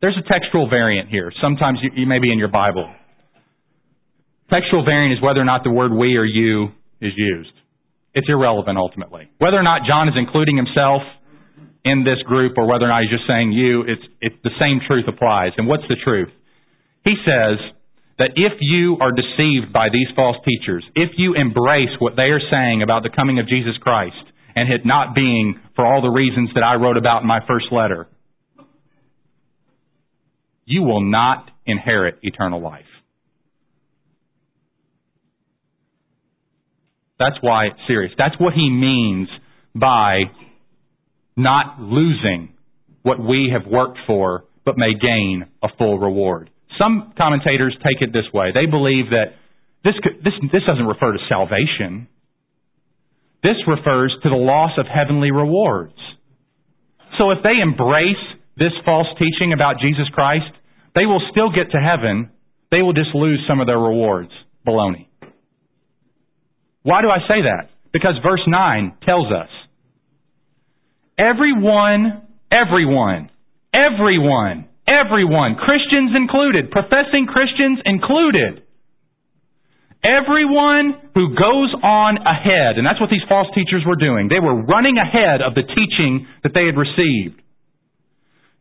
There's 0.00 0.16
a 0.18 0.28
textual 0.28 0.68
variant 0.68 1.08
here. 1.08 1.32
Sometimes 1.40 1.78
you, 1.82 1.90
you 1.94 2.06
may 2.06 2.18
be 2.18 2.32
in 2.32 2.38
your 2.38 2.48
Bible. 2.48 2.92
Textual 4.50 4.84
variant 4.84 5.16
is 5.16 5.22
whether 5.22 5.40
or 5.40 5.44
not 5.44 5.62
the 5.62 5.70
word 5.70 5.92
we 5.92 6.16
or 6.16 6.24
you 6.24 6.68
is 7.00 7.12
used. 7.16 7.52
It's 8.14 8.28
irrelevant 8.28 8.78
ultimately. 8.78 9.28
Whether 9.38 9.58
or 9.58 9.62
not 9.62 9.82
John 9.86 10.08
is 10.08 10.14
including 10.16 10.56
himself 10.56 11.02
in 11.84 12.04
this 12.04 12.22
group 12.26 12.54
or 12.56 12.66
whether 12.66 12.86
or 12.86 12.88
not 12.88 13.02
he's 13.02 13.10
just 13.10 13.28
saying 13.28 13.52
you, 13.52 13.82
it's, 13.82 14.02
it's 14.20 14.36
the 14.42 14.54
same 14.58 14.80
truth 14.86 15.04
applies. 15.06 15.52
And 15.56 15.68
what's 15.68 15.86
the 15.88 15.96
truth? 16.02 16.30
He 17.04 17.14
says, 17.24 17.58
that 18.18 18.30
if 18.34 18.52
you 18.60 18.96
are 19.00 19.12
deceived 19.12 19.72
by 19.72 19.88
these 19.92 20.08
false 20.16 20.36
teachers, 20.44 20.84
if 20.94 21.10
you 21.16 21.34
embrace 21.34 21.92
what 21.98 22.16
they 22.16 22.32
are 22.32 22.40
saying 22.50 22.82
about 22.82 23.02
the 23.02 23.10
coming 23.14 23.38
of 23.38 23.48
Jesus 23.48 23.76
Christ 23.80 24.16
and 24.54 24.72
it 24.72 24.86
not 24.86 25.14
being 25.14 25.60
for 25.74 25.84
all 25.84 26.00
the 26.00 26.08
reasons 26.08 26.50
that 26.54 26.62
I 26.62 26.76
wrote 26.76 26.96
about 26.96 27.22
in 27.22 27.28
my 27.28 27.40
first 27.46 27.66
letter, 27.70 28.08
you 30.64 30.82
will 30.82 31.02
not 31.02 31.50
inherit 31.66 32.18
eternal 32.22 32.62
life. 32.62 32.84
That's 37.18 37.36
why 37.40 37.66
it's 37.66 37.80
serious. 37.86 38.12
That's 38.18 38.34
what 38.38 38.52
he 38.52 38.68
means 38.70 39.28
by 39.74 40.24
not 41.36 41.80
losing 41.80 42.54
what 43.02 43.20
we 43.20 43.52
have 43.52 43.70
worked 43.70 43.98
for, 44.06 44.44
but 44.64 44.76
may 44.76 44.92
gain 44.94 45.46
a 45.62 45.68
full 45.78 45.98
reward. 45.98 46.50
Some 46.78 47.12
commentators 47.16 47.76
take 47.84 48.02
it 48.02 48.12
this 48.12 48.30
way. 48.34 48.50
They 48.52 48.66
believe 48.66 49.10
that 49.10 49.36
this, 49.84 49.94
this, 50.24 50.34
this 50.52 50.62
doesn't 50.66 50.86
refer 50.86 51.12
to 51.12 51.18
salvation. 51.28 52.08
This 53.42 53.56
refers 53.66 54.14
to 54.22 54.28
the 54.28 54.36
loss 54.36 54.72
of 54.76 54.86
heavenly 54.86 55.30
rewards. 55.30 55.94
So 57.18 57.30
if 57.30 57.38
they 57.42 57.62
embrace 57.62 58.20
this 58.56 58.72
false 58.84 59.06
teaching 59.18 59.52
about 59.52 59.76
Jesus 59.80 60.08
Christ, 60.12 60.50
they 60.94 61.06
will 61.06 61.22
still 61.30 61.50
get 61.50 61.70
to 61.72 61.78
heaven. 61.78 62.30
They 62.70 62.82
will 62.82 62.92
just 62.92 63.14
lose 63.14 63.40
some 63.48 63.60
of 63.60 63.66
their 63.66 63.78
rewards. 63.78 64.32
Baloney. 64.66 65.05
Why 66.86 67.02
do 67.02 67.10
I 67.10 67.18
say 67.26 67.42
that? 67.42 67.74
Because 67.92 68.14
verse 68.22 68.46
9 68.46 69.02
tells 69.02 69.32
us 69.32 69.50
everyone, 71.18 72.22
everyone, 72.52 73.30
everyone 73.74 74.68
Everyone, 74.86 75.56
Christians 75.56 76.14
included, 76.14 76.70
professing 76.70 77.26
Christians 77.26 77.80
included. 77.84 78.62
Everyone 80.04 81.10
who 81.12 81.34
goes 81.34 81.74
on 81.82 82.18
ahead, 82.22 82.78
and 82.78 82.86
that's 82.86 83.00
what 83.00 83.10
these 83.10 83.26
false 83.28 83.48
teachers 83.52 83.82
were 83.84 83.98
doing, 83.98 84.28
they 84.28 84.38
were 84.38 84.62
running 84.62 84.96
ahead 84.96 85.42
of 85.42 85.58
the 85.58 85.66
teaching 85.66 86.28
that 86.44 86.54
they 86.54 86.66
had 86.66 86.78
received. 86.78 87.42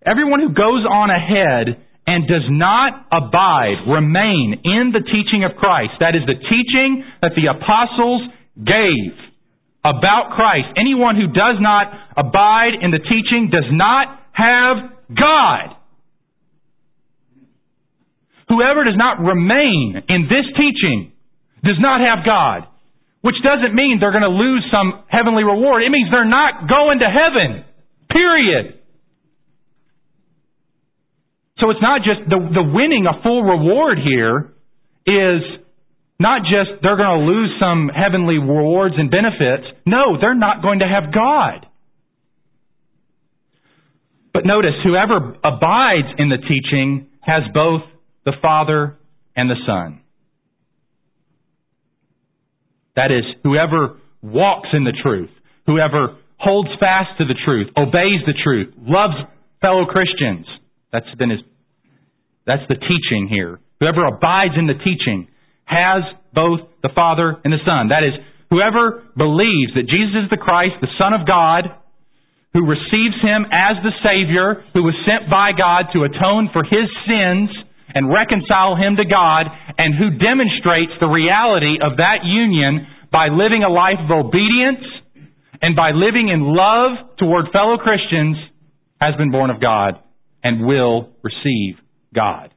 Everyone 0.02 0.40
who 0.42 0.50
goes 0.50 0.82
on 0.90 1.14
ahead 1.14 1.78
and 2.08 2.28
does 2.28 2.46
not 2.50 3.08
abide, 3.12 3.86
remain 3.90 4.62
in 4.64 4.94
the 4.94 5.02
teaching 5.02 5.44
of 5.44 5.58
Christ, 5.58 5.94
that 6.00 6.14
is 6.16 6.22
the 6.28 6.38
teaching 6.38 7.04
that 7.22 7.34
the 7.36 7.50
apostles 7.50 8.22
gave 8.56 9.14
about 9.86 10.34
Christ, 10.34 10.74
anyone 10.78 11.16
who 11.16 11.28
does 11.28 11.62
not 11.62 11.94
abide 12.18 12.82
in 12.82 12.90
the 12.90 12.98
teaching 12.98 13.50
does 13.54 13.70
not 13.70 14.18
have 14.34 14.78
God. 15.14 15.78
Whoever 18.50 18.84
does 18.84 18.98
not 18.98 19.22
remain 19.22 20.02
in 20.10 20.26
this 20.26 20.46
teaching 20.58 21.14
does 21.64 21.78
not 21.80 22.02
have 22.02 22.26
God. 22.26 22.66
Which 23.22 23.38
doesn't 23.42 23.74
mean 23.74 23.98
they're 24.00 24.14
going 24.14 24.26
to 24.26 24.30
lose 24.30 24.66
some 24.70 25.04
heavenly 25.08 25.44
reward. 25.44 25.82
It 25.82 25.90
means 25.90 26.10
they're 26.12 26.30
not 26.30 26.70
going 26.70 27.00
to 27.00 27.10
heaven. 27.10 27.66
Period. 28.10 28.80
So 31.60 31.70
it's 31.70 31.82
not 31.82 32.02
just 32.02 32.30
the, 32.30 32.38
the 32.38 32.64
winning 32.64 33.06
a 33.08 33.22
full 33.24 33.44
reward 33.44 33.98
here 34.04 34.54
is 35.08 35.42
not 36.20 36.42
just 36.42 36.82
they're 36.82 36.98
going 36.98 37.20
to 37.20 37.26
lose 37.26 37.52
some 37.60 37.90
heavenly 37.90 38.38
rewards 38.38 38.96
and 38.98 39.10
benefits. 39.10 39.64
No, 39.86 40.18
they're 40.20 40.36
not 40.36 40.62
going 40.62 40.80
to 40.80 40.88
have 40.88 41.14
God. 41.14 41.66
But 44.34 44.46
notice, 44.46 44.76
whoever 44.84 45.38
abides 45.44 46.08
in 46.18 46.28
the 46.30 46.38
teaching 46.38 47.08
has 47.22 47.44
both 47.54 47.82
the 48.26 48.34
Father 48.42 48.98
and 49.36 49.50
the 49.50 49.56
Son. 49.66 50.02
That 52.98 53.12
is, 53.12 53.24
whoever 53.44 54.00
walks 54.22 54.70
in 54.74 54.84
the 54.84 54.94
truth, 55.04 55.30
whoever 55.66 56.18
holds 56.38 56.70
fast 56.80 57.18
to 57.20 57.26
the 57.26 57.36
truth, 57.46 57.68
obeys 57.78 58.22
the 58.26 58.34
truth, 58.44 58.74
loves 58.78 59.16
fellow 59.62 59.86
Christians. 59.86 60.46
That's 60.96 61.12
been 61.20 61.36
his, 61.36 61.44
that's 62.48 62.64
the 62.72 62.80
teaching 62.80 63.28
here. 63.28 63.60
Whoever 63.84 64.08
abides 64.08 64.56
in 64.56 64.64
the 64.64 64.80
teaching 64.80 65.28
has 65.68 66.08
both 66.32 66.72
the 66.88 66.94
Father 66.96 67.36
and 67.44 67.52
the 67.52 67.60
Son. 67.68 67.92
That 67.92 68.08
is, 68.08 68.16
whoever 68.48 69.04
believes 69.20 69.76
that 69.76 69.92
Jesus 69.92 70.24
is 70.24 70.32
the 70.32 70.40
Christ, 70.40 70.80
the 70.80 70.96
Son 70.96 71.12
of 71.12 71.28
God, 71.28 71.68
who 72.56 72.64
receives 72.64 73.20
him 73.20 73.44
as 73.52 73.76
the 73.84 73.92
Savior, 74.00 74.64
who 74.72 74.88
was 74.88 74.96
sent 75.04 75.28
by 75.28 75.52
God 75.52 75.92
to 75.92 76.08
atone 76.08 76.48
for 76.56 76.64
his 76.64 76.88
sins, 77.04 77.52
and 77.92 78.08
reconcile 78.08 78.80
him 78.80 78.96
to 78.96 79.04
God, 79.04 79.52
and 79.76 80.00
who 80.00 80.16
demonstrates 80.16 80.96
the 81.04 81.12
reality 81.12 81.76
of 81.84 82.00
that 82.00 82.24
union 82.24 82.88
by 83.12 83.28
living 83.28 83.68
a 83.68 83.72
life 83.72 84.00
of 84.00 84.32
obedience 84.32 84.88
and 85.60 85.76
by 85.76 85.92
living 85.92 86.32
in 86.32 86.56
love 86.56 87.20
toward 87.20 87.52
fellow 87.52 87.76
Christians, 87.76 88.40
has 89.04 89.12
been 89.20 89.32
born 89.32 89.52
of 89.52 89.60
God 89.60 90.00
and 90.46 90.64
will 90.64 91.10
receive 91.24 91.76
God. 92.14 92.54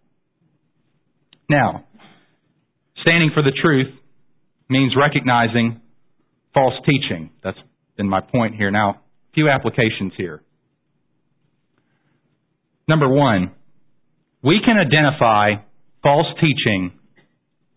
Now, 1.48 1.86
standing 3.00 3.30
for 3.32 3.42
the 3.42 3.52
truth 3.62 3.86
means 4.68 4.92
recognizing 4.94 5.80
false 6.52 6.74
teaching. 6.84 7.30
That's 7.42 7.56
been 7.96 8.06
my 8.06 8.20
point 8.20 8.56
here. 8.56 8.70
Now, 8.70 8.90
a 8.90 9.32
few 9.32 9.48
applications 9.48 10.12
here. 10.18 10.42
Number 12.86 13.08
one, 13.08 13.52
we 14.42 14.60
can 14.62 14.76
identify 14.76 15.64
false 16.02 16.26
teaching. 16.42 16.92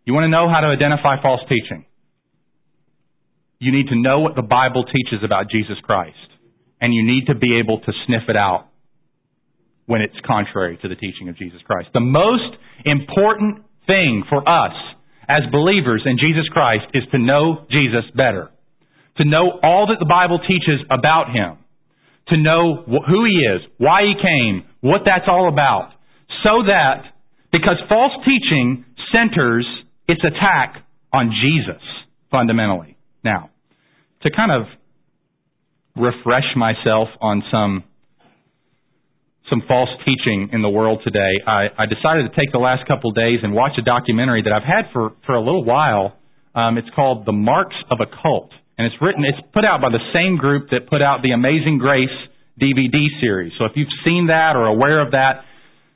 You 0.04 0.14
want 0.14 0.26
to 0.26 0.30
know 0.30 0.50
how 0.50 0.60
to 0.60 0.68
identify 0.68 1.22
false 1.22 1.42
teaching? 1.48 1.86
You 3.60 3.72
need 3.72 3.88
to 3.88 3.96
know 3.96 4.20
what 4.20 4.36
the 4.36 4.42
Bible 4.42 4.84
teaches 4.84 5.24
about 5.24 5.50
Jesus 5.50 5.78
Christ. 5.84 6.18
And 6.82 6.94
you 6.94 7.06
need 7.06 7.28
to 7.28 7.36
be 7.36 7.60
able 7.60 7.80
to 7.80 7.94
sniff 8.06 8.24
it 8.28 8.36
out 8.36 8.71
when 9.92 10.00
it's 10.00 10.16
contrary 10.26 10.80
to 10.82 10.88
the 10.88 10.96
teaching 10.96 11.28
of 11.28 11.36
Jesus 11.36 11.60
Christ. 11.66 11.90
The 11.94 12.00
most 12.00 12.56
important 12.86 13.66
thing 13.88 14.24
for 14.30 14.40
us 14.48 14.72
as 15.28 15.44
believers 15.52 16.04
in 16.06 16.18
Jesus 16.18 16.48
Christ 16.48 16.86
is 16.94 17.04
to 17.12 17.20
know 17.20 17.68
Jesus 17.70 18.08
better. 18.16 18.52
To 19.18 19.26
know 19.26 19.60
all 19.62 19.88
that 19.88 20.00
the 20.00 20.08
Bible 20.08 20.40
teaches 20.48 20.80
about 20.90 21.36
Him. 21.36 21.60
To 22.30 22.38
know 22.38 22.84
who 22.88 23.26
He 23.26 23.44
is, 23.44 23.68
why 23.78 24.04
He 24.08 24.16
came, 24.16 24.64
what 24.80 25.02
that's 25.06 25.28
all 25.28 25.50
about 25.52 25.92
so 26.44 26.64
that, 26.66 27.04
because 27.52 27.76
false 27.90 28.14
teaching 28.26 28.86
centers 29.12 29.68
its 30.08 30.22
attack 30.24 30.86
on 31.14 31.32
Jesus, 31.44 31.82
fundamentally. 32.32 32.98
Now, 33.24 33.50
to 34.24 34.32
kind 34.32 34.52
of 34.52 34.68
refresh 35.96 36.56
myself 36.56 37.10
on 37.20 37.44
some 37.52 37.84
some 39.52 39.62
false 39.68 39.92
teaching 40.08 40.50
in 40.56 40.64
the 40.64 40.70
world 40.72 41.02
today, 41.04 41.44
I, 41.46 41.68
I 41.78 41.86
decided 41.86 42.24
to 42.24 42.34
take 42.34 42.56
the 42.56 42.64
last 42.64 42.88
couple 42.88 43.12
of 43.12 43.16
days 43.16 43.44
and 43.44 43.54
watch 43.54 43.76
a 43.78 43.84
documentary 43.84 44.42
that 44.48 44.54
I've 44.56 44.66
had 44.66 44.88
for, 44.94 45.12
for 45.28 45.36
a 45.36 45.44
little 45.44 45.66
while. 45.66 46.16
Um, 46.56 46.80
it's 46.80 46.90
called 46.96 47.28
The 47.28 47.36
Marks 47.36 47.76
of 47.92 48.00
a 48.00 48.08
Cult. 48.08 48.50
And 48.80 48.88
it's 48.88 48.96
written, 49.04 49.28
it's 49.28 49.44
put 49.54 49.66
out 49.68 49.84
by 49.84 49.90
the 49.92 50.02
same 50.16 50.38
group 50.38 50.72
that 50.72 50.90
put 50.90 51.04
out 51.04 51.22
the 51.22 51.36
Amazing 51.36 51.78
Grace 51.78 52.16
DVD 52.56 53.12
series. 53.20 53.52
So 53.60 53.66
if 53.66 53.74
you've 53.76 53.92
seen 54.06 54.28
that 54.28 54.56
or 54.56 54.66
aware 54.66 55.04
of 55.04 55.12
that, 55.12 55.44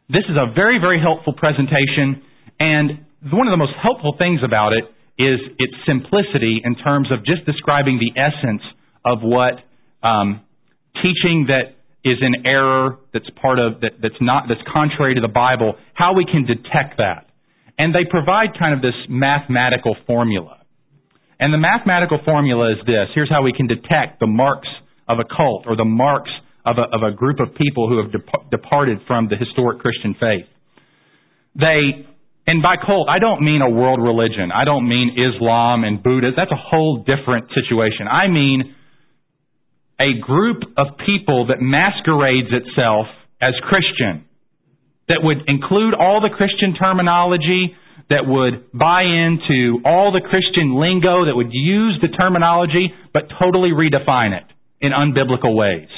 this 0.09 0.27
is 0.29 0.35
a 0.37 0.53
very, 0.53 0.77
very 0.77 0.99
helpful 1.01 1.33
presentation, 1.33 2.21
and 2.59 3.05
one 3.33 3.47
of 3.47 3.51
the 3.51 3.57
most 3.57 3.73
helpful 3.81 4.15
things 4.19 4.41
about 4.45 4.73
it 4.73 4.85
is 5.17 5.39
its 5.57 5.73
simplicity 5.87 6.61
in 6.63 6.75
terms 6.75 7.09
of 7.11 7.25
just 7.25 7.45
describing 7.45 7.97
the 7.97 8.13
essence 8.19 8.61
of 9.03 9.19
what 9.23 9.63
um, 10.03 10.41
teaching 11.01 11.47
that 11.47 11.74
is 12.05 12.21
an 12.21 12.45
error, 12.45 12.99
that's 13.13 13.29
part 13.41 13.57
of 13.57 13.81
that, 13.81 13.97
that's 14.01 14.21
not 14.21 14.45
that's 14.47 14.61
contrary 14.71 15.15
to 15.15 15.21
the 15.21 15.27
Bible, 15.27 15.73
how 15.95 16.13
we 16.13 16.23
can 16.23 16.45
detect 16.45 16.97
that. 16.97 17.25
And 17.77 17.93
they 17.93 18.05
provide 18.07 18.57
kind 18.57 18.73
of 18.73 18.81
this 18.81 18.95
mathematical 19.09 19.97
formula. 20.05 20.61
And 21.39 21.51
the 21.51 21.57
mathematical 21.57 22.19
formula 22.23 22.71
is 22.71 22.77
this. 22.85 23.09
Here's 23.13 23.29
how 23.29 23.41
we 23.41 23.51
can 23.51 23.67
detect 23.67 24.21
the 24.21 24.27
marks 24.27 24.69
of 25.09 25.19
a 25.19 25.25
cult 25.25 25.65
or 25.67 25.75
the 25.75 25.83
marks 25.83 26.31
of 26.65 26.77
a, 26.77 26.85
of 26.95 27.03
a 27.03 27.11
group 27.11 27.39
of 27.39 27.53
people 27.55 27.89
who 27.89 28.01
have 28.01 28.11
dep- 28.13 28.49
departed 28.49 28.99
from 29.07 29.27
the 29.27 29.35
historic 29.35 29.79
Christian 29.79 30.15
faith. 30.17 30.47
They, 31.55 32.07
and 32.47 32.61
by 32.61 32.75
cult, 32.77 33.09
I 33.09 33.19
don't 33.19 33.43
mean 33.43 33.61
a 33.61 33.69
world 33.69 33.99
religion. 34.01 34.51
I 34.53 34.63
don't 34.63 34.87
mean 34.87 35.17
Islam 35.17 35.83
and 35.83 36.01
Buddha. 36.01 36.31
That's 36.37 36.51
a 36.51 36.61
whole 36.69 37.03
different 37.03 37.49
situation. 37.51 38.07
I 38.07 38.27
mean 38.27 38.75
a 39.99 40.19
group 40.19 40.63
of 40.77 40.87
people 41.05 41.47
that 41.47 41.61
masquerades 41.61 42.49
itself 42.51 43.07
as 43.41 43.53
Christian, 43.63 44.25
that 45.07 45.19
would 45.21 45.47
include 45.47 45.93
all 45.93 46.21
the 46.21 46.33
Christian 46.35 46.73
terminology, 46.73 47.75
that 48.09 48.25
would 48.25 48.71
buy 48.71 49.03
into 49.03 49.79
all 49.85 50.11
the 50.11 50.21
Christian 50.21 50.75
lingo, 50.75 51.25
that 51.25 51.35
would 51.35 51.53
use 51.53 51.99
the 52.01 52.09
terminology, 52.09 52.93
but 53.13 53.23
totally 53.39 53.69
redefine 53.69 54.35
it 54.37 54.45
in 54.81 54.91
unbiblical 54.91 55.55
ways. 55.55 55.89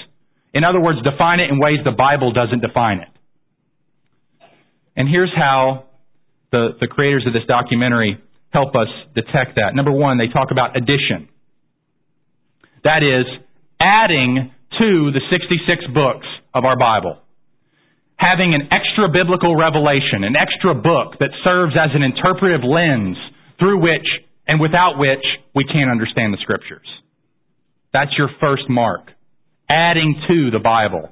In 0.53 0.63
other 0.63 0.79
words, 0.79 0.99
define 1.03 1.39
it 1.39 1.49
in 1.49 1.59
ways 1.59 1.79
the 1.83 1.91
Bible 1.91 2.31
doesn't 2.31 2.61
define 2.61 2.99
it. 2.99 3.09
And 4.95 5.07
here's 5.07 5.31
how 5.35 5.85
the, 6.51 6.69
the 6.79 6.87
creators 6.87 7.25
of 7.27 7.33
this 7.33 7.43
documentary 7.47 8.17
help 8.51 8.75
us 8.75 8.87
detect 9.13 9.55
that. 9.55 9.75
Number 9.75 9.91
one, 9.91 10.17
they 10.17 10.27
talk 10.27 10.49
about 10.51 10.75
addition. 10.75 11.29
That 12.83 13.03
is, 13.03 13.25
adding 13.79 14.51
to 14.79 15.11
the 15.11 15.21
66 15.29 15.93
books 15.93 16.27
of 16.53 16.65
our 16.65 16.77
Bible. 16.77 17.19
Having 18.17 18.55
an 18.55 18.69
extra 18.73 19.07
biblical 19.09 19.55
revelation, 19.55 20.23
an 20.23 20.35
extra 20.35 20.73
book 20.73 21.19
that 21.19 21.29
serves 21.43 21.73
as 21.77 21.91
an 21.93 22.01
interpretive 22.01 22.63
lens 22.63 23.17
through 23.59 23.81
which 23.81 24.07
and 24.47 24.59
without 24.59 24.97
which 24.97 25.23
we 25.53 25.63
can't 25.65 25.91
understand 25.91 26.33
the 26.33 26.41
scriptures. 26.41 26.87
That's 27.93 28.11
your 28.17 28.29
first 28.39 28.63
mark 28.69 29.11
adding 29.69 30.15
to 30.27 30.51
the 30.51 30.59
Bible. 30.59 31.09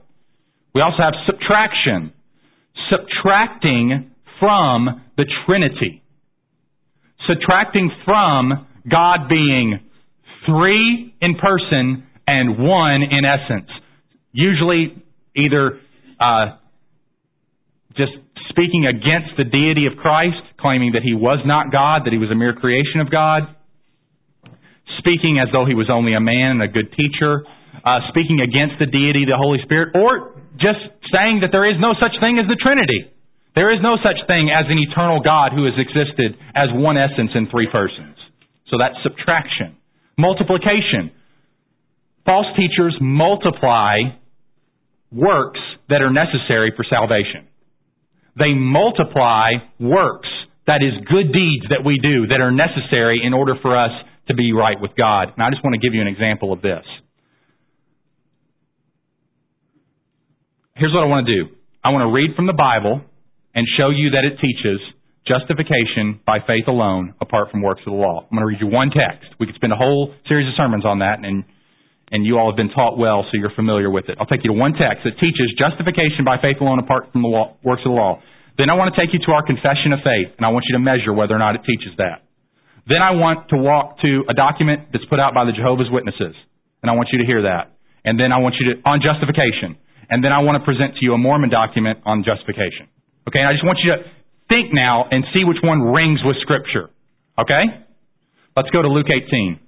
We 0.74 0.82
also 0.82 1.04
have 1.04 1.14
subtraction, 1.26 2.14
subtracting 2.90 4.12
from 4.40 5.04
the 5.18 5.26
Trinity, 5.46 6.04
subtracting 7.28 7.92
from 8.04 8.68
God 8.90 9.30
being 9.30 9.80
three 10.46 11.14
in 11.22 11.36
person 11.36 12.05
and 12.28 12.58
one 12.58 13.02
in 13.04 13.24
essence. 13.26 13.70
Usually, 14.32 15.02
either 15.36 15.80
uh, 16.20 16.58
just 17.96 18.14
speaking 18.50 18.86
against 18.86 19.36
the 19.38 19.44
deity 19.44 19.88
of 19.88 19.98
Christ, 19.98 20.42
claiming 20.60 20.94
that 20.94 21.04
he 21.04 21.14
was 21.14 21.40
not 21.46 21.72
God, 21.72 22.04
that 22.06 22.14
he 22.14 22.20
was 22.20 22.32
a 22.32 22.36
mere 22.36 22.54
creation 22.54 23.00
of 23.00 23.12
God, 23.12 23.48
speaking 25.00 25.40
as 25.40 25.50
though 25.52 25.66
he 25.66 25.74
was 25.74 25.88
only 25.92 26.14
a 26.14 26.22
man 26.22 26.60
and 26.60 26.64
a 26.64 26.72
good 26.72 26.92
teacher, 26.96 27.44
uh, 27.84 28.00
speaking 28.10 28.40
against 28.40 28.80
the 28.80 28.88
deity 28.88 29.26
the 29.26 29.38
Holy 29.38 29.60
Spirit, 29.64 29.96
or 29.96 30.36
just 30.58 30.82
saying 31.12 31.44
that 31.44 31.52
there 31.52 31.68
is 31.68 31.76
no 31.80 31.94
such 32.00 32.16
thing 32.20 32.40
as 32.40 32.48
the 32.48 32.56
Trinity. 32.56 33.12
There 33.56 33.72
is 33.72 33.80
no 33.80 33.96
such 34.04 34.20
thing 34.28 34.52
as 34.52 34.68
an 34.68 34.76
eternal 34.80 35.24
God 35.24 35.56
who 35.56 35.64
has 35.64 35.76
existed 35.80 36.36
as 36.56 36.68
one 36.76 37.00
essence 37.00 37.32
in 37.36 37.48
three 37.48 37.72
persons. 37.72 38.20
So 38.68 38.76
that's 38.76 38.96
subtraction. 39.04 39.80
Multiplication. 40.18 41.12
False 42.26 42.48
teachers 42.58 42.98
multiply 43.00 43.98
works 45.12 45.60
that 45.90 46.02
are 46.02 46.12
necessary 46.12 46.74
for 46.76 46.84
salvation. 46.90 47.48
They 48.38 48.54
multiply 48.54 49.64
works, 49.80 50.28
that 50.68 50.82
is, 50.82 50.94
good 51.08 51.32
deeds 51.32 51.66
that 51.70 51.86
we 51.86 52.00
do 52.02 52.28
that 52.28 52.42
are 52.42 52.52
necessary 52.52 53.22
in 53.24 53.34
order 53.34 53.54
for 53.62 53.78
us 53.78 53.92
to 54.28 54.34
be 54.34 54.52
right 54.52 54.80
with 54.80 54.92
God. 54.98 55.30
And 55.36 55.44
I 55.44 55.50
just 55.52 55.64
want 55.64 55.76
to 55.76 55.80
give 55.80 55.94
you 55.94 56.02
an 56.02 56.08
example 56.08 56.52
of 56.52 56.62
this. 56.62 56.84
Here's 60.76 60.92
what 60.92 61.04
I 61.04 61.08
want 61.08 61.28
to 61.28 61.32
do 61.32 61.56
I 61.84 61.90
want 61.90 62.02
to 62.02 62.12
read 62.12 62.36
from 62.36 62.48
the 62.48 62.58
Bible 62.58 63.02
and 63.54 63.66
show 63.78 63.90
you 63.90 64.10
that 64.12 64.26
it 64.26 64.42
teaches 64.42 64.82
justification 65.26 66.20
by 66.26 66.40
faith 66.46 66.68
alone 66.68 67.14
apart 67.22 67.50
from 67.52 67.62
works 67.62 67.82
of 67.88 67.94
the 67.94 67.98
law. 67.98 68.28
I'm 68.28 68.38
going 68.38 68.42
to 68.42 68.46
read 68.46 68.60
you 68.60 68.68
one 68.68 68.90
text. 68.90 69.26
We 69.40 69.46
could 69.46 69.56
spend 69.56 69.72
a 69.72 69.78
whole 69.78 70.14
series 70.28 70.48
of 70.50 70.54
sermons 70.58 70.86
on 70.86 71.00
that 71.00 71.24
and 71.24 71.46
and 72.12 72.26
you 72.26 72.38
all 72.38 72.50
have 72.52 72.58
been 72.58 72.70
taught 72.70 72.98
well 72.98 73.26
so 73.26 73.38
you're 73.38 73.54
familiar 73.56 73.90
with 73.90 74.10
it. 74.10 74.18
I'll 74.20 74.30
take 74.30 74.44
you 74.44 74.54
to 74.54 74.58
one 74.58 74.74
text 74.74 75.04
that 75.06 75.18
teaches 75.18 75.54
justification 75.58 76.26
by 76.26 76.38
faith 76.38 76.62
alone 76.62 76.80
apart 76.80 77.10
from 77.12 77.22
the 77.22 77.32
law, 77.32 77.58
works 77.64 77.82
of 77.86 77.92
the 77.92 77.98
law. 77.98 78.22
Then 78.58 78.70
I 78.70 78.76
want 78.78 78.94
to 78.94 78.98
take 79.00 79.12
you 79.12 79.20
to 79.26 79.32
our 79.34 79.44
confession 79.44 79.92
of 79.92 80.00
faith 80.06 80.34
and 80.38 80.46
I 80.46 80.50
want 80.50 80.66
you 80.70 80.78
to 80.78 80.84
measure 80.84 81.12
whether 81.12 81.34
or 81.34 81.42
not 81.42 81.56
it 81.56 81.66
teaches 81.66 81.98
that. 81.98 82.24
Then 82.88 83.02
I 83.02 83.18
want 83.18 83.50
to 83.50 83.58
walk 83.58 84.00
to 84.06 84.24
a 84.30 84.36
document 84.38 84.94
that's 84.94 85.06
put 85.10 85.20
out 85.20 85.34
by 85.34 85.44
the 85.44 85.52
Jehovah's 85.52 85.90
Witnesses 85.90 86.38
and 86.86 86.88
I 86.88 86.94
want 86.94 87.10
you 87.12 87.20
to 87.20 87.26
hear 87.26 87.42
that. 87.50 87.74
And 88.06 88.20
then 88.20 88.30
I 88.32 88.38
want 88.38 88.56
you 88.62 88.78
to 88.78 88.82
on 88.86 89.02
justification. 89.02 89.82
And 90.10 90.22
then 90.22 90.32
I 90.32 90.46
want 90.46 90.62
to 90.62 90.64
present 90.64 90.96
to 90.98 91.02
you 91.02 91.14
a 91.14 91.18
Mormon 91.18 91.50
document 91.50 92.06
on 92.06 92.22
justification. 92.22 92.86
Okay, 93.26 93.42
and 93.42 93.50
I 93.50 93.54
just 93.58 93.66
want 93.66 93.82
you 93.82 93.90
to 93.98 94.06
think 94.48 94.70
now 94.70 95.10
and 95.10 95.26
see 95.34 95.42
which 95.44 95.58
one 95.66 95.82
rings 95.82 96.22
with 96.24 96.38
Scripture. 96.46 96.94
Okay? 97.40 97.66
Let's 98.56 98.70
go 98.70 98.82
to 98.82 98.88
Luke 98.88 99.10
18. 99.10 99.65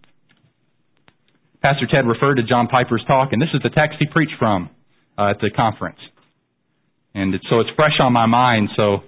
Pastor 1.67 1.86
Ted 1.91 2.08
referred 2.08 2.36
to 2.36 2.43
John 2.43 2.69
Piper's 2.69 3.03
talk, 3.08 3.34
and 3.34 3.41
this 3.41 3.49
is 3.53 3.60
the 3.62 3.69
text 3.69 3.97
he 3.99 4.06
preached 4.06 4.36
from 4.39 4.69
uh, 5.17 5.32
at 5.32 5.41
the 5.41 5.49
conference. 5.53 5.99
And 7.13 7.34
so 7.49 7.60
it's 7.60 7.69
fresh 7.75 7.99
on 7.99 8.13
my 8.13 8.25
mind, 8.25 8.69
so 8.77 8.99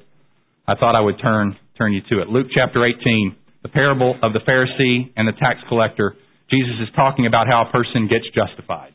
I 0.67 0.75
thought 0.75 0.93
I 0.93 0.99
would 0.99 1.21
turn 1.21 1.55
turn 1.77 1.93
you 1.93 2.01
to 2.09 2.21
it. 2.21 2.27
Luke 2.27 2.47
chapter 2.53 2.85
18, 2.85 3.33
the 3.63 3.69
parable 3.69 4.19
of 4.21 4.33
the 4.33 4.39
Pharisee 4.39 5.09
and 5.15 5.25
the 5.25 5.31
tax 5.39 5.59
collector. 5.69 6.17
Jesus 6.51 6.73
is 6.81 6.89
talking 6.97 7.27
about 7.27 7.47
how 7.47 7.65
a 7.65 7.71
person 7.71 8.09
gets 8.09 8.25
justified. 8.35 8.93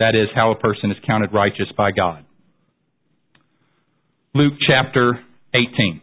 That 0.00 0.16
is 0.16 0.26
how 0.34 0.50
a 0.50 0.56
person 0.56 0.90
is 0.90 0.96
counted 1.06 1.32
righteous 1.32 1.68
by 1.76 1.92
God. 1.92 2.24
Luke 4.34 4.54
chapter 4.66 5.20
18, 5.54 6.00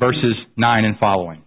verses 0.00 0.36
9 0.56 0.84
and 0.86 0.98
following. 0.98 1.43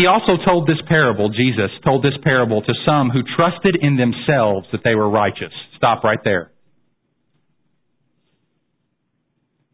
He 0.00 0.06
also 0.06 0.40
told 0.42 0.66
this 0.66 0.80
parable, 0.88 1.28
Jesus 1.28 1.68
told 1.84 2.02
this 2.02 2.16
parable 2.24 2.62
to 2.62 2.72
some 2.86 3.10
who 3.10 3.20
trusted 3.36 3.76
in 3.76 4.00
themselves 4.00 4.66
that 4.72 4.80
they 4.82 4.94
were 4.94 5.10
righteous. 5.10 5.52
Stop 5.76 6.04
right 6.04 6.18
there. 6.24 6.52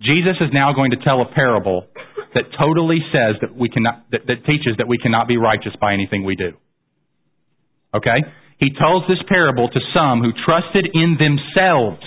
Jesus 0.02 0.34
is 0.40 0.50
now 0.52 0.72
going 0.74 0.90
to 0.90 0.96
tell 0.96 1.22
a 1.22 1.30
parable 1.32 1.86
that 2.34 2.42
totally 2.58 2.98
says 3.14 3.36
that 3.40 3.54
we 3.54 3.68
cannot, 3.68 4.10
that, 4.10 4.26
that 4.26 4.42
teaches 4.44 4.74
that 4.78 4.88
we 4.88 4.98
cannot 4.98 5.28
be 5.28 5.36
righteous 5.36 5.78
by 5.80 5.92
anything 5.94 6.24
we 6.24 6.34
do. 6.34 6.58
Okay? 7.94 8.18
he 8.58 8.70
tells 8.74 9.04
this 9.06 9.22
parable 9.28 9.68
to 9.68 9.80
some 9.94 10.22
who 10.22 10.32
trusted 10.44 10.88
in 10.92 11.16
themselves, 11.20 12.02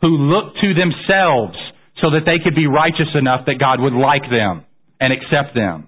who 0.00 0.08
looked 0.08 0.56
to 0.62 0.72
themselves 0.72 1.58
so 2.00 2.16
that 2.16 2.24
they 2.24 2.40
could 2.42 2.54
be 2.54 2.66
righteous 2.66 3.12
enough 3.14 3.44
that 3.44 3.60
God 3.60 3.78
would 3.80 3.92
like 3.92 4.22
them 4.30 4.64
and 5.00 5.12
accept 5.12 5.54
them 5.54 5.87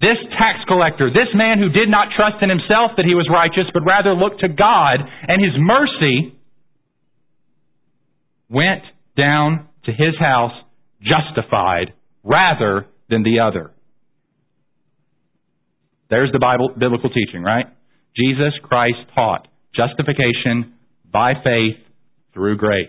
this 0.00 0.16
tax 0.38 0.64
collector, 0.66 1.10
this 1.10 1.28
man 1.34 1.58
who 1.58 1.68
did 1.68 1.88
not 1.88 2.08
trust 2.16 2.42
in 2.42 2.48
himself 2.48 2.92
that 2.96 3.04
he 3.04 3.14
was 3.14 3.28
righteous, 3.30 3.68
but 3.72 3.84
rather 3.84 4.14
looked 4.14 4.40
to 4.40 4.48
God 4.48 5.00
and 5.28 5.42
his 5.42 5.52
mercy, 5.58 6.34
went 8.48 8.82
down 9.16 9.68
to 9.84 9.92
his 9.92 10.16
house 10.18 10.52
justified 11.02 11.92
rather 12.24 12.86
than 13.08 13.22
the 13.22 13.40
other. 13.40 13.72
There's 16.08 16.32
the 16.32 16.38
Bible, 16.38 16.70
biblical 16.76 17.10
teaching, 17.10 17.42
right? 17.42 17.66
Jesus 18.16 18.52
Christ 18.62 18.98
taught 19.14 19.46
justification 19.76 20.74
by 21.12 21.34
faith 21.44 21.76
through 22.34 22.56
grace. 22.56 22.88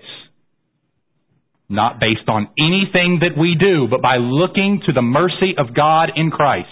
Not 1.70 2.00
based 2.00 2.28
on 2.28 2.50
anything 2.58 3.22
that 3.22 3.40
we 3.40 3.56
do, 3.60 3.88
but 3.90 4.02
by 4.02 4.18
looking 4.18 4.82
to 4.86 4.94
the 4.94 5.02
mercy 5.02 5.54
of 5.58 5.76
God 5.76 6.10
in 6.16 6.32
Christ. 6.32 6.68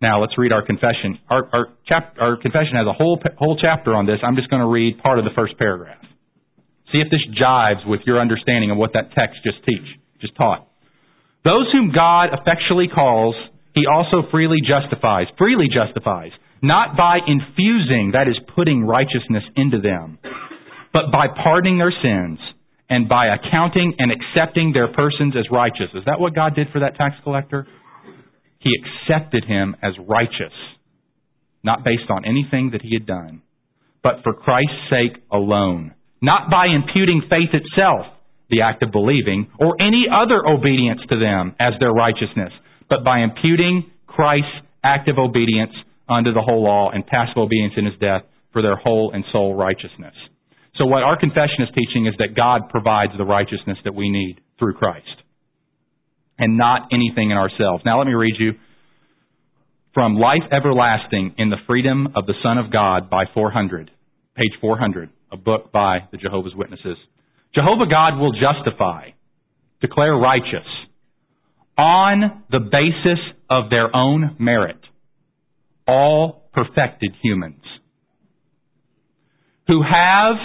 Now 0.00 0.20
let's 0.20 0.36
read 0.38 0.52
our 0.52 0.64
confession. 0.64 1.18
Our, 1.28 1.48
our, 1.52 1.66
chap, 1.86 2.16
our 2.18 2.36
confession 2.36 2.72
has 2.74 2.86
a 2.86 2.92
whole, 2.92 3.20
whole 3.38 3.58
chapter 3.60 3.94
on 3.94 4.06
this. 4.06 4.16
I'm 4.22 4.36
just 4.36 4.48
going 4.48 4.62
to 4.62 4.68
read 4.68 4.98
part 5.02 5.18
of 5.18 5.24
the 5.24 5.30
first 5.36 5.58
paragraph. 5.58 6.00
See 6.92 6.98
if 6.98 7.10
this 7.10 7.20
jives 7.36 7.86
with 7.86 8.00
your 8.06 8.20
understanding 8.20 8.70
of 8.70 8.78
what 8.78 8.94
that 8.94 9.12
text 9.14 9.40
just 9.44 9.58
teach, 9.64 9.86
just 10.20 10.34
taught. 10.36 10.66
Those 11.44 11.70
whom 11.72 11.92
God 11.94 12.30
effectually 12.32 12.88
calls, 12.92 13.34
he 13.74 13.84
also 13.86 14.28
freely 14.30 14.58
justifies, 14.66 15.26
freely 15.38 15.68
justifies, 15.68 16.32
not 16.62 16.96
by 16.96 17.18
infusing, 17.26 18.12
that 18.12 18.28
is, 18.28 18.36
putting 18.54 18.84
righteousness 18.84 19.44
into 19.56 19.80
them, 19.80 20.18
but 20.92 21.12
by 21.12 21.28
pardoning 21.28 21.78
their 21.78 21.92
sins 21.92 22.38
and 22.90 23.08
by 23.08 23.28
accounting 23.28 23.94
and 23.98 24.10
accepting 24.10 24.72
their 24.72 24.92
persons 24.92 25.34
as 25.38 25.44
righteous. 25.50 25.88
Is 25.94 26.04
that 26.06 26.18
what 26.18 26.34
God 26.34 26.54
did 26.56 26.68
for 26.72 26.80
that 26.80 26.96
tax 26.96 27.14
collector? 27.22 27.66
He 28.60 28.70
accepted 28.78 29.44
him 29.44 29.74
as 29.82 29.92
righteous, 30.06 30.54
not 31.64 31.84
based 31.84 32.08
on 32.08 32.24
anything 32.24 32.70
that 32.72 32.82
he 32.82 32.94
had 32.94 33.06
done, 33.06 33.42
but 34.02 34.22
for 34.22 34.32
Christ's 34.32 34.88
sake 34.88 35.20
alone, 35.32 35.94
not 36.22 36.50
by 36.50 36.66
imputing 36.66 37.22
faith 37.28 37.50
itself, 37.52 38.06
the 38.48 38.62
act 38.62 38.82
of 38.82 38.92
believing, 38.92 39.50
or 39.58 39.76
any 39.80 40.06
other 40.06 40.46
obedience 40.46 41.00
to 41.08 41.18
them 41.18 41.54
as 41.58 41.74
their 41.80 41.92
righteousness 41.92 42.52
but 42.90 43.04
by 43.04 43.20
imputing 43.20 43.88
Christ's 44.06 44.66
active 44.84 45.16
obedience 45.16 45.72
unto 46.08 46.34
the 46.34 46.42
whole 46.42 46.64
law 46.64 46.90
and 46.90 47.06
passive 47.06 47.38
obedience 47.38 47.74
in 47.76 47.86
his 47.86 47.94
death 48.00 48.22
for 48.52 48.60
their 48.60 48.76
whole 48.76 49.12
and 49.14 49.24
sole 49.32 49.54
righteousness. 49.54 50.14
So 50.74 50.84
what 50.84 51.04
our 51.04 51.18
confession 51.18 51.62
is 51.62 51.68
teaching 51.74 52.06
is 52.06 52.14
that 52.18 52.34
God 52.34 52.68
provides 52.68 53.12
the 53.16 53.24
righteousness 53.24 53.78
that 53.84 53.94
we 53.94 54.10
need 54.10 54.40
through 54.58 54.74
Christ 54.74 55.06
and 56.40 56.56
not 56.56 56.88
anything 56.92 57.30
in 57.30 57.36
ourselves. 57.36 57.82
Now 57.84 57.98
let 57.98 58.06
me 58.06 58.14
read 58.14 58.34
you 58.38 58.52
from 59.94 60.16
Life 60.16 60.42
Everlasting 60.50 61.34
in 61.38 61.50
the 61.50 61.58
Freedom 61.66 62.08
of 62.16 62.26
the 62.26 62.34
Son 62.42 62.58
of 62.58 62.72
God 62.72 63.10
by 63.10 63.24
400, 63.34 63.90
page 64.34 64.52
400, 64.60 65.10
a 65.30 65.36
book 65.36 65.70
by 65.70 66.08
the 66.10 66.16
Jehovah's 66.16 66.54
Witnesses. 66.56 66.96
Jehovah 67.54 67.86
God 67.90 68.18
will 68.18 68.32
justify, 68.32 69.10
declare 69.80 70.14
righteous, 70.14 70.66
on 71.76 72.44
the 72.50 72.60
basis 72.60 73.18
of 73.48 73.70
their 73.70 73.94
own 73.94 74.36
merit, 74.38 74.78
all 75.86 76.48
perfected 76.52 77.12
humans 77.22 77.62
who 79.66 79.82
have 79.82 80.36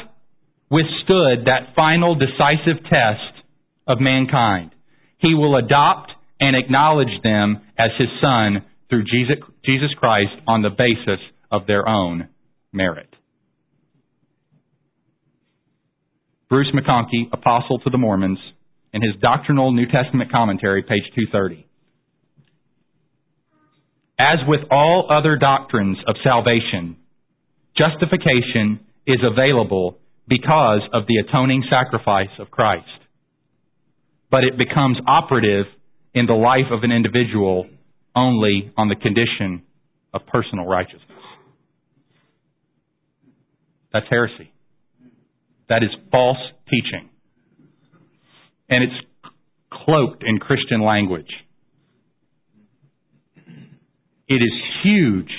withstood 0.70 1.46
that 1.46 1.74
final 1.76 2.16
decisive 2.16 2.84
test 2.84 3.44
of 3.88 4.00
mankind. 4.00 4.75
He 5.18 5.34
will 5.34 5.56
adopt 5.56 6.12
and 6.40 6.56
acknowledge 6.56 7.22
them 7.24 7.62
as 7.78 7.92
his 7.98 8.10
son 8.22 8.66
through 8.90 9.04
Jesus 9.04 9.90
Christ 9.98 10.34
on 10.48 10.62
the 10.62 10.70
basis 10.70 11.24
of 11.52 11.66
their 11.68 11.88
own 11.88 12.28
merit. 12.72 13.10
Bruce 16.50 16.72
McConkie, 16.76 17.32
Apostle 17.34 17.80
to 17.80 17.90
the 17.90 17.98
Mormons, 17.98 18.38
in 18.94 19.02
his 19.02 19.14
doctrinal 19.22 19.72
New 19.72 19.88
Testament 19.88 20.32
commentary, 20.32 20.84
page 20.84 21.04
230. 21.16 21.66
As 24.20 24.38
with 24.48 24.62
all 24.72 25.08
other 25.10 25.38
doctrines 25.38 25.98
of 26.08 26.16
salvation, 26.24 26.98
justification 27.78 28.80
is 29.08 29.20
available 29.24 29.98
because 30.28 30.82
of 30.94 31.04
the 31.08 31.18
atoning 31.28 31.64
sacrifice 31.70 32.30
of 32.40 32.50
Christ. 32.52 32.86
But 34.36 34.44
it 34.44 34.58
becomes 34.58 34.98
operative 35.08 35.66
in 36.14 36.26
the 36.26 36.34
life 36.34 36.70
of 36.70 36.84
an 36.84 36.92
individual 36.92 37.70
only 38.14 38.70
on 38.76 38.90
the 38.90 38.96
condition 38.98 39.64
of 40.14 40.28
personal 40.28 40.66
righteousness. 40.66 41.24
That's 43.94 44.06
heresy. 44.10 44.52
That 45.70 45.84
is 45.84 45.90
false 46.12 46.36
teaching. 46.70 47.08
And 48.68 48.84
it's 48.84 49.32
cloaked 49.72 50.22
in 50.28 50.40
Christian 50.40 50.84
language. 50.84 51.32
It 54.28 54.44
is 54.44 54.52
huge, 54.84 55.32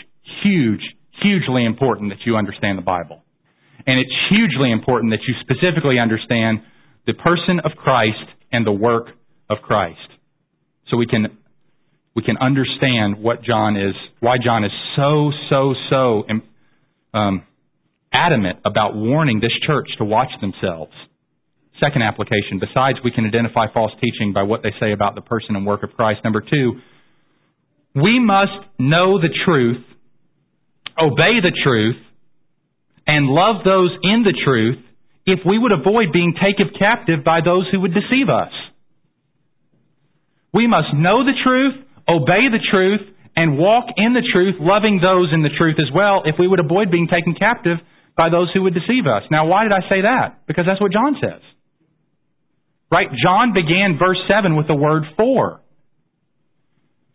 huge, 0.43 0.81
hugely 1.23 1.67
important 1.67 2.13
that 2.13 2.25
you 2.25 2.37
understand 2.37 2.79
the 2.79 2.83
Bible. 2.97 3.23
And 3.87 4.01
it's 4.01 4.17
hugely 4.31 4.73
important 4.73 5.13
that 5.13 5.21
you 5.29 5.35
specifically 5.43 5.99
understand 5.99 6.61
the 7.07 7.13
person 7.13 7.61
of 7.63 7.73
Christ 7.77 8.25
and 8.53 8.67
the 8.67 8.73
work 8.73 9.09
of 9.49 9.59
Christ. 9.63 9.99
So 10.91 10.97
we 10.97 11.07
can 11.07 11.39
we 12.17 12.23
can 12.23 12.39
understand 12.39 13.23
what 13.23 13.43
John 13.43 13.77
is, 13.77 13.95
why 14.21 14.37
John 14.43 14.65
is 14.65 14.71
so, 14.97 15.31
so, 15.51 15.75
so 15.91 16.25
um, 17.13 17.45
adamant 18.11 18.61
about 18.65 18.97
warning 18.97 19.39
this 19.39 19.53
church 19.67 19.87
to 19.99 20.05
watch 20.05 20.31
themselves. 20.41 20.93
Second 21.79 22.01
application, 22.01 22.59
besides 22.59 22.97
we 23.05 23.11
can 23.11 23.27
identify 23.27 23.67
false 23.73 23.93
teaching 24.01 24.33
by 24.33 24.45
what 24.45 24.63
they 24.63 24.73
say 24.81 24.93
about 24.93 25.15
the 25.15 25.21
person 25.21 25.57
and 25.57 25.67
work 25.67 25.83
of 25.83 25.91
Christ. 25.91 26.21
Number 26.25 26.41
two, 26.41 26.81
we 27.95 28.19
must 28.19 28.65
know 28.79 29.21
the 29.21 29.29
truth, 29.45 29.85
obey 30.99 31.41
the 31.43 31.53
truth, 31.63 31.97
and 33.07 33.27
love 33.27 33.57
those 33.63 33.91
in 34.03 34.23
the 34.23 34.35
truth 34.43 34.79
if 35.27 35.41
we 35.45 35.59
would 35.59 35.73
avoid 35.73 36.13
being 36.13 36.35
taken 36.35 36.71
captive 36.79 37.25
by 37.25 37.41
those 37.45 37.67
who 37.71 37.81
would 37.81 37.93
deceive 37.93 38.31
us. 38.31 38.53
We 40.55 40.67
must 40.67 40.95
know 40.95 41.25
the 41.25 41.35
truth, 41.45 41.75
obey 42.09 42.49
the 42.49 42.63
truth, 42.71 43.03
and 43.35 43.59
walk 43.59 43.87
in 43.97 44.15
the 44.15 44.23
truth, 44.33 44.55
loving 44.59 45.01
those 45.03 45.29
in 45.35 45.43
the 45.43 45.51
truth 45.51 45.77
as 45.79 45.93
well, 45.93 46.23
if 46.25 46.37
we 46.39 46.49
would 46.49 46.61
avoid 46.61 46.91
being 46.91 47.09
taken 47.09 47.35
captive 47.35 47.79
by 48.17 48.31
those 48.31 48.49
who 48.55 48.63
would 48.63 48.73
deceive 48.73 49.05
us. 49.07 49.25
Now, 49.31 49.47
why 49.47 49.65
did 49.65 49.73
I 49.73 49.81
say 49.91 50.01
that? 50.03 50.47
Because 50.47 50.65
that's 50.67 50.81
what 50.81 50.93
John 50.93 51.17
says. 51.21 51.43
Right? 52.91 53.09
John 53.23 53.53
began 53.53 53.99
verse 53.99 54.19
7 54.31 54.57
with 54.57 54.69
the 54.69 54.75
word 54.75 55.03
for. 55.17 55.61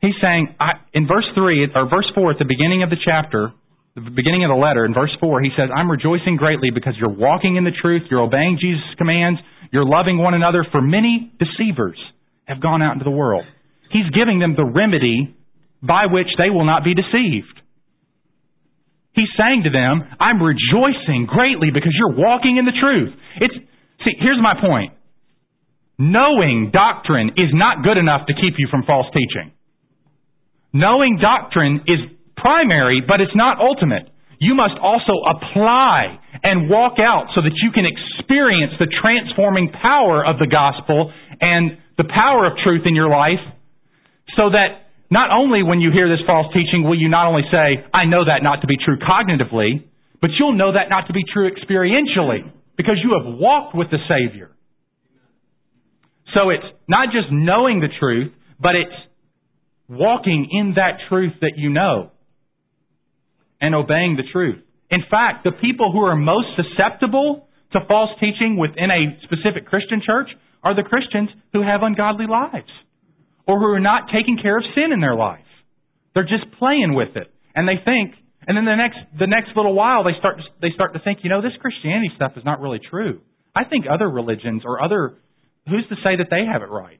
He's 0.01 0.13
saying, 0.21 0.53
I, 0.59 0.73
in 0.93 1.07
verse 1.07 1.25
3, 1.33 1.69
or 1.73 1.89
verse 1.89 2.09
4 2.13 2.31
at 2.31 2.39
the 2.39 2.45
beginning 2.45 2.83
of 2.83 2.89
the 2.89 2.97
chapter, 3.03 3.53
the 3.95 4.01
beginning 4.01 4.45
of 4.45 4.49
the 4.49 4.55
letter, 4.55 4.85
in 4.85 4.93
verse 4.93 5.11
4, 5.19 5.41
he 5.41 5.49
says, 5.57 5.67
I'm 5.75 5.91
rejoicing 5.91 6.37
greatly 6.37 6.69
because 6.73 6.95
you're 6.95 7.11
walking 7.11 7.57
in 7.57 7.65
the 7.65 7.75
truth, 7.75 8.03
you're 8.09 8.23
obeying 8.23 8.57
Jesus' 8.59 8.95
commands, 8.97 9.39
you're 9.71 9.85
loving 9.85 10.17
one 10.17 10.33
another, 10.33 10.65
for 10.71 10.81
many 10.81 11.31
deceivers 11.39 11.99
have 12.45 12.61
gone 12.61 12.81
out 12.81 12.93
into 12.93 13.03
the 13.03 13.11
world. 13.11 13.43
He's 13.91 14.07
giving 14.15 14.39
them 14.39 14.55
the 14.55 14.63
remedy 14.63 15.35
by 15.83 16.07
which 16.07 16.27
they 16.37 16.49
will 16.49 16.65
not 16.65 16.83
be 16.83 16.95
deceived. 16.95 17.59
He's 19.13 19.31
saying 19.35 19.63
to 19.67 19.71
them, 19.71 20.07
I'm 20.19 20.41
rejoicing 20.41 21.27
greatly 21.27 21.67
because 21.73 21.91
you're 21.91 22.15
walking 22.15 22.55
in 22.55 22.63
the 22.63 22.71
truth. 22.79 23.11
It's, 23.41 23.55
see, 24.05 24.15
here's 24.19 24.39
my 24.41 24.55
point. 24.55 24.93
Knowing 25.99 26.71
doctrine 26.71 27.35
is 27.35 27.51
not 27.51 27.83
good 27.83 27.97
enough 27.97 28.25
to 28.27 28.33
keep 28.33 28.55
you 28.57 28.67
from 28.71 28.83
false 28.87 29.07
teaching. 29.11 29.51
Knowing 30.71 31.19
doctrine 31.21 31.81
is 31.87 31.99
primary, 32.41 33.01
but 33.05 33.21
it's 33.21 33.35
not 33.35 33.59
ultimate. 33.59 34.09
You 34.39 34.55
must 34.55 34.73
also 34.81 35.21
apply 35.21 36.17
and 36.43 36.69
walk 36.69 36.97
out 36.97 37.29
so 37.35 37.41
that 37.41 37.53
you 37.61 37.69
can 37.71 37.85
experience 37.85 38.73
the 38.79 38.89
transforming 38.89 39.69
power 39.69 40.25
of 40.25 40.39
the 40.39 40.47
gospel 40.47 41.13
and 41.39 41.77
the 41.97 42.05
power 42.09 42.47
of 42.47 42.53
truth 42.63 42.81
in 42.85 42.95
your 42.95 43.09
life 43.09 43.41
so 44.35 44.49
that 44.49 44.89
not 45.11 45.29
only 45.29 45.61
when 45.61 45.81
you 45.81 45.91
hear 45.91 46.09
this 46.09 46.25
false 46.25 46.47
teaching 46.53 46.83
will 46.83 46.97
you 46.97 47.09
not 47.09 47.27
only 47.27 47.43
say, 47.51 47.85
I 47.93 48.05
know 48.05 48.25
that 48.25 48.41
not 48.41 48.61
to 48.61 48.67
be 48.67 48.77
true 48.83 48.97
cognitively, 48.97 49.85
but 50.21 50.31
you'll 50.39 50.57
know 50.57 50.73
that 50.73 50.89
not 50.89 51.07
to 51.07 51.13
be 51.13 51.23
true 51.31 51.49
experientially 51.49 52.49
because 52.77 52.95
you 53.03 53.19
have 53.19 53.37
walked 53.37 53.75
with 53.75 53.89
the 53.91 53.97
Savior. 54.07 54.51
So 56.33 56.49
it's 56.49 56.65
not 56.87 57.09
just 57.11 57.27
knowing 57.31 57.81
the 57.81 57.89
truth, 57.99 58.31
but 58.59 58.75
it's 58.75 58.95
walking 59.89 60.47
in 60.51 60.75
that 60.75 60.97
truth 61.09 61.33
that 61.41 61.53
you 61.57 61.69
know 61.69 62.10
and 63.61 63.75
obeying 63.75 64.17
the 64.17 64.27
truth. 64.31 64.59
In 64.89 65.01
fact, 65.09 65.45
the 65.45 65.51
people 65.51 65.91
who 65.91 66.01
are 66.01 66.15
most 66.15 66.47
susceptible 66.57 67.47
to 67.71 67.79
false 67.87 68.09
teaching 68.19 68.57
within 68.57 68.91
a 68.91 69.15
specific 69.23 69.65
Christian 69.67 70.01
church 70.05 70.27
are 70.63 70.75
the 70.75 70.83
Christians 70.83 71.29
who 71.53 71.61
have 71.63 71.81
ungodly 71.81 72.27
lives 72.27 72.69
or 73.47 73.59
who 73.59 73.65
are 73.65 73.79
not 73.79 74.09
taking 74.13 74.37
care 74.41 74.57
of 74.57 74.63
sin 74.75 74.91
in 74.91 74.99
their 74.99 75.15
life. 75.15 75.45
They're 76.13 76.27
just 76.27 76.51
playing 76.59 76.93
with 76.93 77.15
it. 77.15 77.31
And 77.55 77.67
they 77.67 77.79
think, 77.83 78.15
and 78.47 78.57
then 78.57 78.65
the 78.65 78.75
next, 78.75 78.99
the 79.17 79.27
next 79.27 79.55
little 79.55 79.73
while 79.73 80.03
they 80.03 80.17
start, 80.19 80.37
to, 80.37 80.43
they 80.61 80.71
start 80.75 80.93
to 80.93 80.99
think, 80.99 81.19
you 81.23 81.29
know, 81.29 81.41
this 81.41 81.55
Christianity 81.59 82.11
stuff 82.15 82.33
is 82.35 82.43
not 82.43 82.59
really 82.59 82.79
true. 82.79 83.21
I 83.55 83.63
think 83.65 83.85
other 83.87 84.09
religions 84.09 84.63
or 84.65 84.83
other, 84.83 85.15
who's 85.67 85.87
to 85.89 85.95
say 86.03 86.17
that 86.17 86.27
they 86.29 86.43
have 86.51 86.61
it 86.61 86.69
right? 86.69 86.99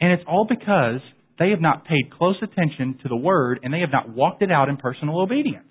And 0.00 0.12
it's 0.12 0.24
all 0.28 0.46
because 0.48 1.00
they 1.38 1.50
have 1.50 1.60
not 1.60 1.84
paid 1.84 2.10
close 2.16 2.36
attention 2.42 2.98
to 3.02 3.08
the 3.08 3.16
Word 3.16 3.60
and 3.62 3.72
they 3.72 3.80
have 3.80 3.92
not 3.92 4.08
walked 4.08 4.42
it 4.42 4.50
out 4.50 4.68
in 4.68 4.76
personal 4.76 5.20
obedience. 5.20 5.65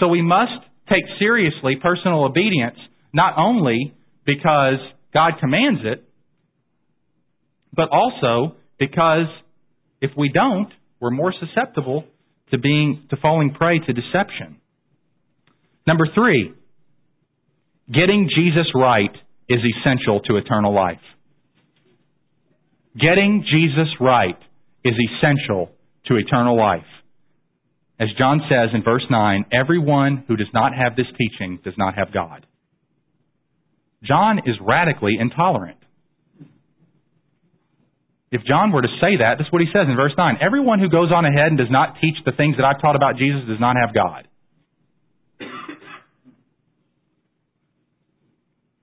So 0.00 0.08
we 0.08 0.22
must 0.22 0.52
take 0.88 1.04
seriously 1.18 1.76
personal 1.80 2.24
obedience, 2.24 2.76
not 3.12 3.34
only 3.38 3.94
because 4.26 4.78
God 5.12 5.34
commands 5.40 5.80
it, 5.84 6.04
but 7.72 7.88
also 7.90 8.56
because 8.78 9.26
if 10.00 10.10
we 10.16 10.28
don't, 10.28 10.68
we're 11.00 11.10
more 11.10 11.32
susceptible 11.38 12.04
to 12.50 12.58
being 12.58 13.06
to 13.10 13.16
falling 13.16 13.52
prey 13.52 13.78
to 13.78 13.92
deception. 13.92 14.56
Number 15.86 16.06
3, 16.14 16.52
getting 17.92 18.28
Jesus 18.34 18.66
right 18.74 19.10
is 19.48 19.60
essential 19.60 20.20
to 20.20 20.36
eternal 20.36 20.74
life. 20.74 20.98
Getting 22.98 23.44
Jesus 23.50 23.88
right 24.00 24.38
is 24.84 24.94
essential 24.94 25.70
to 26.06 26.16
eternal 26.16 26.56
life. 26.56 26.82
As 27.98 28.08
John 28.18 28.40
says 28.48 28.70
in 28.74 28.82
verse 28.82 29.04
9, 29.08 29.46
everyone 29.52 30.24
who 30.26 30.36
does 30.36 30.48
not 30.52 30.72
have 30.74 30.96
this 30.96 31.06
teaching 31.16 31.60
does 31.64 31.74
not 31.78 31.94
have 31.94 32.12
God. 32.12 32.46
John 34.02 34.40
is 34.46 34.56
radically 34.60 35.16
intolerant. 35.18 35.78
If 38.32 38.42
John 38.48 38.72
were 38.72 38.82
to 38.82 38.88
say 39.00 39.18
that, 39.18 39.36
that's 39.38 39.52
what 39.52 39.62
he 39.62 39.68
says 39.72 39.86
in 39.88 39.94
verse 39.94 40.12
9. 40.18 40.38
Everyone 40.42 40.80
who 40.80 40.88
goes 40.88 41.12
on 41.14 41.24
ahead 41.24 41.48
and 41.48 41.58
does 41.58 41.70
not 41.70 41.94
teach 42.00 42.16
the 42.26 42.32
things 42.32 42.56
that 42.56 42.64
I've 42.64 42.80
taught 42.82 42.96
about 42.96 43.16
Jesus 43.16 43.46
does 43.46 43.60
not 43.60 43.76
have 43.80 43.94
God. 43.94 44.26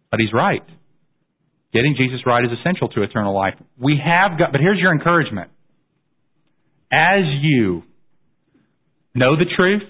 But 0.10 0.20
he's 0.20 0.32
right. 0.34 0.64
Getting 1.74 1.96
Jesus 1.98 2.20
right 2.26 2.44
is 2.44 2.52
essential 2.60 2.90
to 2.90 3.04
eternal 3.04 3.36
life. 3.36 3.56
We 3.78 4.00
have 4.04 4.38
got, 4.38 4.52
but 4.52 4.62
here's 4.62 4.80
your 4.80 4.94
encouragement. 4.94 5.52
As 6.92 7.24
you 7.42 7.84
know 9.14 9.36
the 9.36 9.46
truth, 9.56 9.84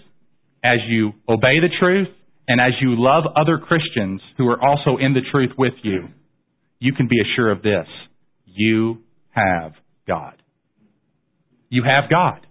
as 0.63 0.79
you 0.87 1.13
obey 1.27 1.59
the 1.59 1.69
truth, 1.79 2.07
and 2.47 2.59
as 2.59 2.73
you 2.81 2.95
love 2.97 3.23
other 3.35 3.57
Christians 3.57 4.21
who 4.37 4.47
are 4.49 4.61
also 4.61 4.97
in 4.97 5.13
the 5.13 5.21
truth 5.31 5.51
with 5.57 5.73
you, 5.83 6.09
you 6.79 6.93
can 6.93 7.07
be 7.07 7.17
assured 7.21 7.57
of 7.57 7.63
this. 7.63 7.87
You 8.45 8.99
have 9.31 9.73
God. 10.07 10.41
You 11.69 11.83
have 11.83 12.09
God. 12.09 12.45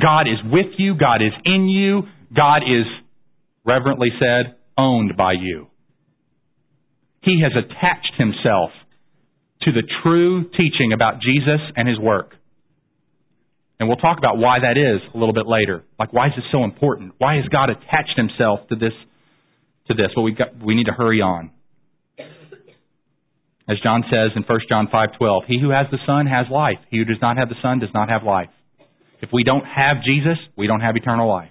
God 0.00 0.28
is 0.28 0.38
with 0.44 0.74
you. 0.78 0.94
God 0.94 1.22
is 1.22 1.32
in 1.44 1.68
you. 1.68 2.02
God 2.34 2.58
is, 2.58 2.86
reverently 3.64 4.10
said, 4.20 4.56
owned 4.76 5.16
by 5.16 5.32
you. 5.32 5.68
He 7.22 7.42
has 7.42 7.52
attached 7.52 8.12
himself 8.16 8.70
to 9.62 9.72
the 9.72 9.82
true 10.02 10.44
teaching 10.50 10.92
about 10.94 11.20
Jesus 11.20 11.60
and 11.74 11.88
his 11.88 11.98
work. 11.98 12.34
And 13.80 13.88
we'll 13.88 13.98
talk 13.98 14.18
about 14.18 14.38
why 14.38 14.58
that 14.60 14.76
is 14.76 15.00
a 15.14 15.18
little 15.18 15.34
bit 15.34 15.46
later. 15.46 15.84
Like 15.98 16.12
why 16.12 16.26
is 16.26 16.32
this 16.36 16.44
so 16.50 16.64
important? 16.64 17.14
Why 17.18 17.36
has 17.36 17.44
God 17.46 17.70
attached 17.70 18.16
himself 18.16 18.60
to 18.70 18.76
this 18.76 18.92
to 19.88 19.94
this? 19.94 20.08
Well 20.16 20.24
we 20.24 20.36
we 20.64 20.74
need 20.74 20.86
to 20.86 20.92
hurry 20.92 21.20
on. 21.20 21.50
As 23.68 23.76
John 23.82 24.02
says 24.10 24.32
in 24.34 24.44
1 24.44 24.60
John 24.68 24.88
5:12, 24.88 25.42
he 25.46 25.60
who 25.60 25.70
has 25.70 25.86
the 25.90 25.98
Son 26.06 26.26
has 26.26 26.46
life. 26.50 26.78
He 26.90 26.98
who 26.98 27.04
does 27.04 27.20
not 27.20 27.36
have 27.36 27.48
the 27.48 27.60
Son 27.62 27.78
does 27.78 27.90
not 27.92 28.08
have 28.08 28.22
life. 28.22 28.48
If 29.20 29.30
we 29.32 29.44
don't 29.44 29.64
have 29.64 30.02
Jesus, 30.04 30.38
we 30.56 30.66
don't 30.66 30.80
have 30.80 30.96
eternal 30.96 31.28
life. 31.28 31.50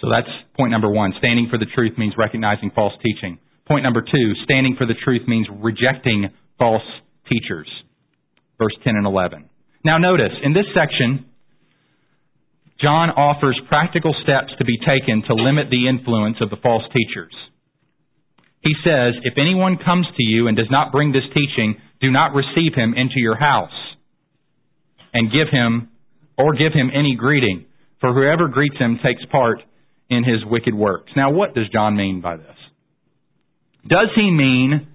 So 0.00 0.08
that's 0.08 0.28
point 0.56 0.70
number 0.70 0.88
1. 0.88 1.14
Standing 1.18 1.48
for 1.50 1.58
the 1.58 1.66
truth 1.74 1.98
means 1.98 2.14
recognizing 2.16 2.70
false 2.74 2.94
teaching. 3.02 3.38
Point 3.66 3.82
number 3.82 4.00
2, 4.00 4.34
standing 4.44 4.76
for 4.78 4.86
the 4.86 4.94
truth 5.04 5.28
means 5.28 5.46
rejecting 5.60 6.30
false 6.58 6.86
teachers. 7.28 7.68
Verse 8.58 8.74
10 8.84 8.96
and 8.96 9.06
11. 9.06 9.48
Now 9.84 9.98
notice, 9.98 10.32
in 10.42 10.52
this 10.52 10.66
section, 10.74 11.26
John 12.80 13.10
offers 13.10 13.60
practical 13.68 14.14
steps 14.22 14.52
to 14.58 14.64
be 14.64 14.78
taken 14.78 15.22
to 15.26 15.34
limit 15.34 15.66
the 15.70 15.88
influence 15.88 16.38
of 16.40 16.50
the 16.50 16.56
false 16.62 16.84
teachers. 16.92 17.34
He 18.60 18.74
says, 18.84 19.14
If 19.22 19.34
anyone 19.38 19.78
comes 19.84 20.06
to 20.16 20.22
you 20.22 20.48
and 20.48 20.56
does 20.56 20.70
not 20.70 20.92
bring 20.92 21.12
this 21.12 21.26
teaching, 21.34 21.76
do 22.00 22.10
not 22.10 22.34
receive 22.34 22.74
him 22.74 22.94
into 22.94 23.18
your 23.18 23.36
house 23.36 23.74
and 25.12 25.32
give 25.32 25.48
him 25.50 25.90
or 26.36 26.54
give 26.54 26.72
him 26.72 26.90
any 26.94 27.16
greeting, 27.16 27.66
for 28.00 28.12
whoever 28.14 28.48
greets 28.48 28.76
him 28.78 28.98
takes 29.02 29.24
part 29.30 29.60
in 30.08 30.22
his 30.22 30.44
wicked 30.44 30.74
works. 30.74 31.10
Now, 31.16 31.30
what 31.30 31.54
does 31.54 31.68
John 31.72 31.96
mean 31.96 32.20
by 32.20 32.36
this? 32.36 32.56
Does 33.86 34.08
he 34.14 34.30
mean 34.30 34.86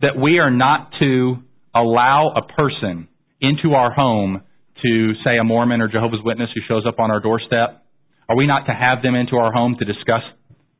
that 0.00 0.16
we 0.16 0.38
are 0.38 0.50
not 0.50 0.92
to 1.00 1.36
allow 1.74 2.32
a 2.36 2.42
person 2.52 3.08
into 3.40 3.74
our 3.74 3.92
home 3.92 4.42
to, 4.82 5.12
say, 5.24 5.38
a 5.38 5.44
Mormon 5.44 5.80
or 5.80 5.88
Jehovah's 5.88 6.20
Witness 6.24 6.50
who 6.54 6.60
shows 6.68 6.84
up 6.86 6.98
on 6.98 7.10
our 7.10 7.20
doorstep? 7.20 7.84
Are 8.28 8.36
we 8.36 8.46
not 8.46 8.66
to 8.66 8.72
have 8.72 9.02
them 9.02 9.14
into 9.14 9.36
our 9.36 9.52
home 9.52 9.76
to 9.78 9.84
discuss 9.84 10.22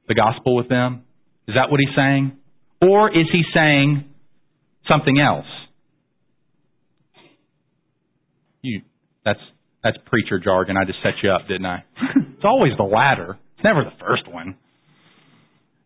the 0.09 0.15
gospel 0.15 0.57
with 0.57 0.69
them? 0.69 1.05
Is 1.49 1.55
that 1.55 1.71
what 1.71 1.81
he's 1.81 1.95
saying? 1.97 2.37
Or 2.81 3.11
is 3.11 3.27
he 3.31 3.43
saying 3.55 4.05
something 4.89 5.19
else? 5.19 5.47
You, 8.63 8.83
that's 9.25 9.41
that's 9.83 9.97
preacher 10.07 10.39
jargon. 10.39 10.77
I 10.77 10.85
just 10.85 10.99
set 11.03 11.15
you 11.23 11.31
up, 11.31 11.49
didn't 11.49 11.67
I? 11.67 11.85
it's 12.17 12.45
always 12.45 12.73
the 12.77 12.85
latter. 12.85 13.39
It's 13.57 13.65
never 13.65 13.85
the 13.85 13.97
first 14.01 14.33
one. 14.33 14.57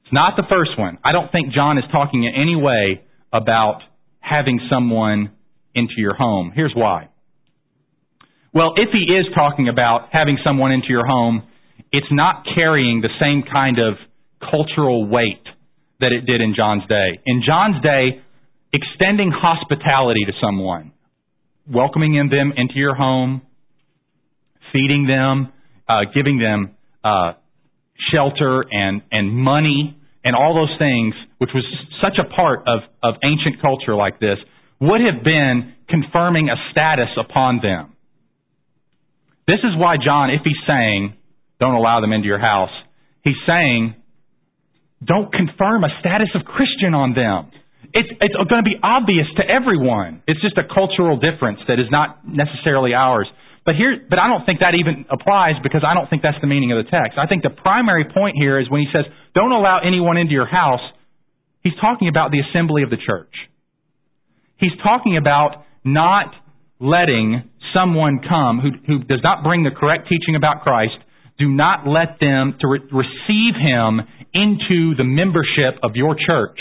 It's 0.04 0.12
not 0.12 0.36
the 0.36 0.44
first 0.48 0.78
one. 0.78 0.98
I 1.04 1.12
don't 1.12 1.32
think 1.32 1.52
John 1.52 1.78
is 1.78 1.84
talking 1.90 2.24
in 2.24 2.32
any 2.40 2.54
way 2.54 3.02
about 3.32 3.80
having 4.28 4.60
someone 4.70 5.30
into 5.74 5.94
your 5.98 6.14
home. 6.14 6.52
Here's 6.54 6.72
why. 6.74 7.08
Well, 8.52 8.72
if 8.76 8.88
he 8.92 9.12
is 9.12 9.26
talking 9.34 9.68
about 9.68 10.08
having 10.12 10.38
someone 10.42 10.72
into 10.72 10.88
your 10.88 11.06
home, 11.06 11.42
it's 11.92 12.06
not 12.10 12.44
carrying 12.54 13.02
the 13.02 13.10
same 13.20 13.44
kind 13.50 13.78
of 13.78 13.94
cultural 14.40 15.06
weight 15.06 15.44
that 16.00 16.12
it 16.12 16.26
did 16.26 16.40
in 16.40 16.54
John's 16.56 16.82
day. 16.88 17.20
In 17.26 17.42
John's 17.46 17.82
day, 17.82 18.22
extending 18.72 19.30
hospitality 19.30 20.24
to 20.26 20.32
someone, 20.40 20.92
welcoming 21.70 22.14
them 22.30 22.52
into 22.56 22.74
your 22.74 22.94
home, 22.94 23.42
feeding 24.72 25.06
them, 25.06 25.52
uh, 25.88 26.00
giving 26.14 26.38
them 26.38 26.76
uh, 27.04 27.32
shelter 28.12 28.64
and 28.70 29.02
and 29.10 29.32
money 29.32 29.95
and 30.26 30.34
all 30.34 30.58
those 30.58 30.74
things, 30.76 31.14
which 31.38 31.50
was 31.54 31.62
such 32.02 32.18
a 32.18 32.26
part 32.34 32.66
of 32.66 32.80
of 33.00 33.14
ancient 33.22 33.62
culture 33.62 33.94
like 33.94 34.18
this, 34.18 34.38
would 34.80 35.00
have 35.00 35.22
been 35.22 35.72
confirming 35.88 36.50
a 36.50 36.58
status 36.72 37.14
upon 37.16 37.60
them. 37.62 37.94
This 39.46 39.62
is 39.62 39.78
why 39.78 39.94
John, 40.02 40.30
if 40.30 40.42
he's 40.42 40.58
saying, 40.66 41.14
don't 41.60 41.74
allow 41.74 42.00
them 42.00 42.12
into 42.12 42.26
your 42.26 42.40
house, 42.40 42.74
he's 43.22 43.38
saying, 43.46 43.94
don't 45.04 45.32
confirm 45.32 45.84
a 45.84 45.88
status 46.00 46.28
of 46.34 46.44
Christian 46.44 46.94
on 46.94 47.14
them. 47.14 47.52
It's, 47.92 48.08
it's 48.20 48.34
going 48.34 48.64
to 48.64 48.68
be 48.68 48.76
obvious 48.82 49.26
to 49.36 49.44
everyone. 49.46 50.22
It's 50.26 50.42
just 50.42 50.58
a 50.58 50.66
cultural 50.66 51.16
difference 51.16 51.60
that 51.68 51.78
is 51.78 51.86
not 51.90 52.26
necessarily 52.26 52.92
ours. 52.92 53.28
But 53.66 53.74
here, 53.74 53.98
but 54.08 54.20
I 54.20 54.28
don't 54.28 54.46
think 54.46 54.60
that 54.60 54.78
even 54.78 55.04
applies 55.10 55.58
because 55.60 55.82
I 55.82 55.92
don't 55.92 56.08
think 56.08 56.22
that's 56.22 56.38
the 56.40 56.46
meaning 56.46 56.70
of 56.70 56.78
the 56.78 56.88
text. 56.88 57.18
I 57.18 57.26
think 57.26 57.42
the 57.42 57.50
primary 57.50 58.06
point 58.06 58.36
here 58.38 58.60
is 58.60 58.70
when 58.70 58.80
he 58.80 58.86
says, 58.94 59.04
don't 59.34 59.50
allow 59.50 59.80
anyone 59.84 60.16
into 60.16 60.32
your 60.32 60.46
house, 60.46 60.80
he's 61.64 61.74
talking 61.80 62.06
about 62.06 62.30
the 62.30 62.38
assembly 62.38 62.84
of 62.84 62.90
the 62.90 62.96
church. 62.96 63.34
He's 64.56 64.72
talking 64.84 65.16
about 65.16 65.66
not 65.84 66.32
letting 66.78 67.50
someone 67.74 68.20
come 68.22 68.60
who, 68.60 68.70
who 68.86 69.04
does 69.04 69.20
not 69.24 69.42
bring 69.42 69.64
the 69.64 69.74
correct 69.74 70.08
teaching 70.08 70.36
about 70.36 70.62
Christ, 70.62 70.94
do 71.36 71.48
not 71.48 71.86
let 71.86 72.20
them 72.20 72.56
to 72.60 72.68
re- 72.68 72.80
receive 72.86 73.54
him 73.58 74.00
into 74.32 74.94
the 74.94 75.04
membership 75.04 75.82
of 75.82 75.96
your 75.96 76.14
church. 76.14 76.56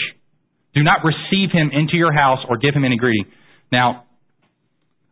Do 0.74 0.84
not 0.84 1.06
receive 1.06 1.52
him 1.54 1.70
into 1.72 1.96
your 1.96 2.12
house 2.12 2.40
or 2.50 2.58
give 2.58 2.74
him 2.74 2.84
any 2.84 2.98
greeting. 2.98 3.26
Now, 3.72 4.06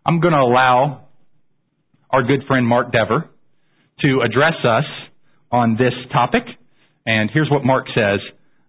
I'm 0.06 0.20
going 0.20 0.34
to 0.34 0.40
allow 0.40 1.03
our 2.14 2.22
good 2.22 2.46
friend 2.48 2.66
Mark 2.68 2.92
Dever 2.92 3.28
to 4.02 4.22
address 4.24 4.54
us 4.64 4.86
on 5.52 5.76
this 5.76 5.94
topic. 6.14 6.44
And 7.08 7.30
here's 7.34 7.50
what 7.50 7.66
Mark 7.66 7.88
says 7.94 8.20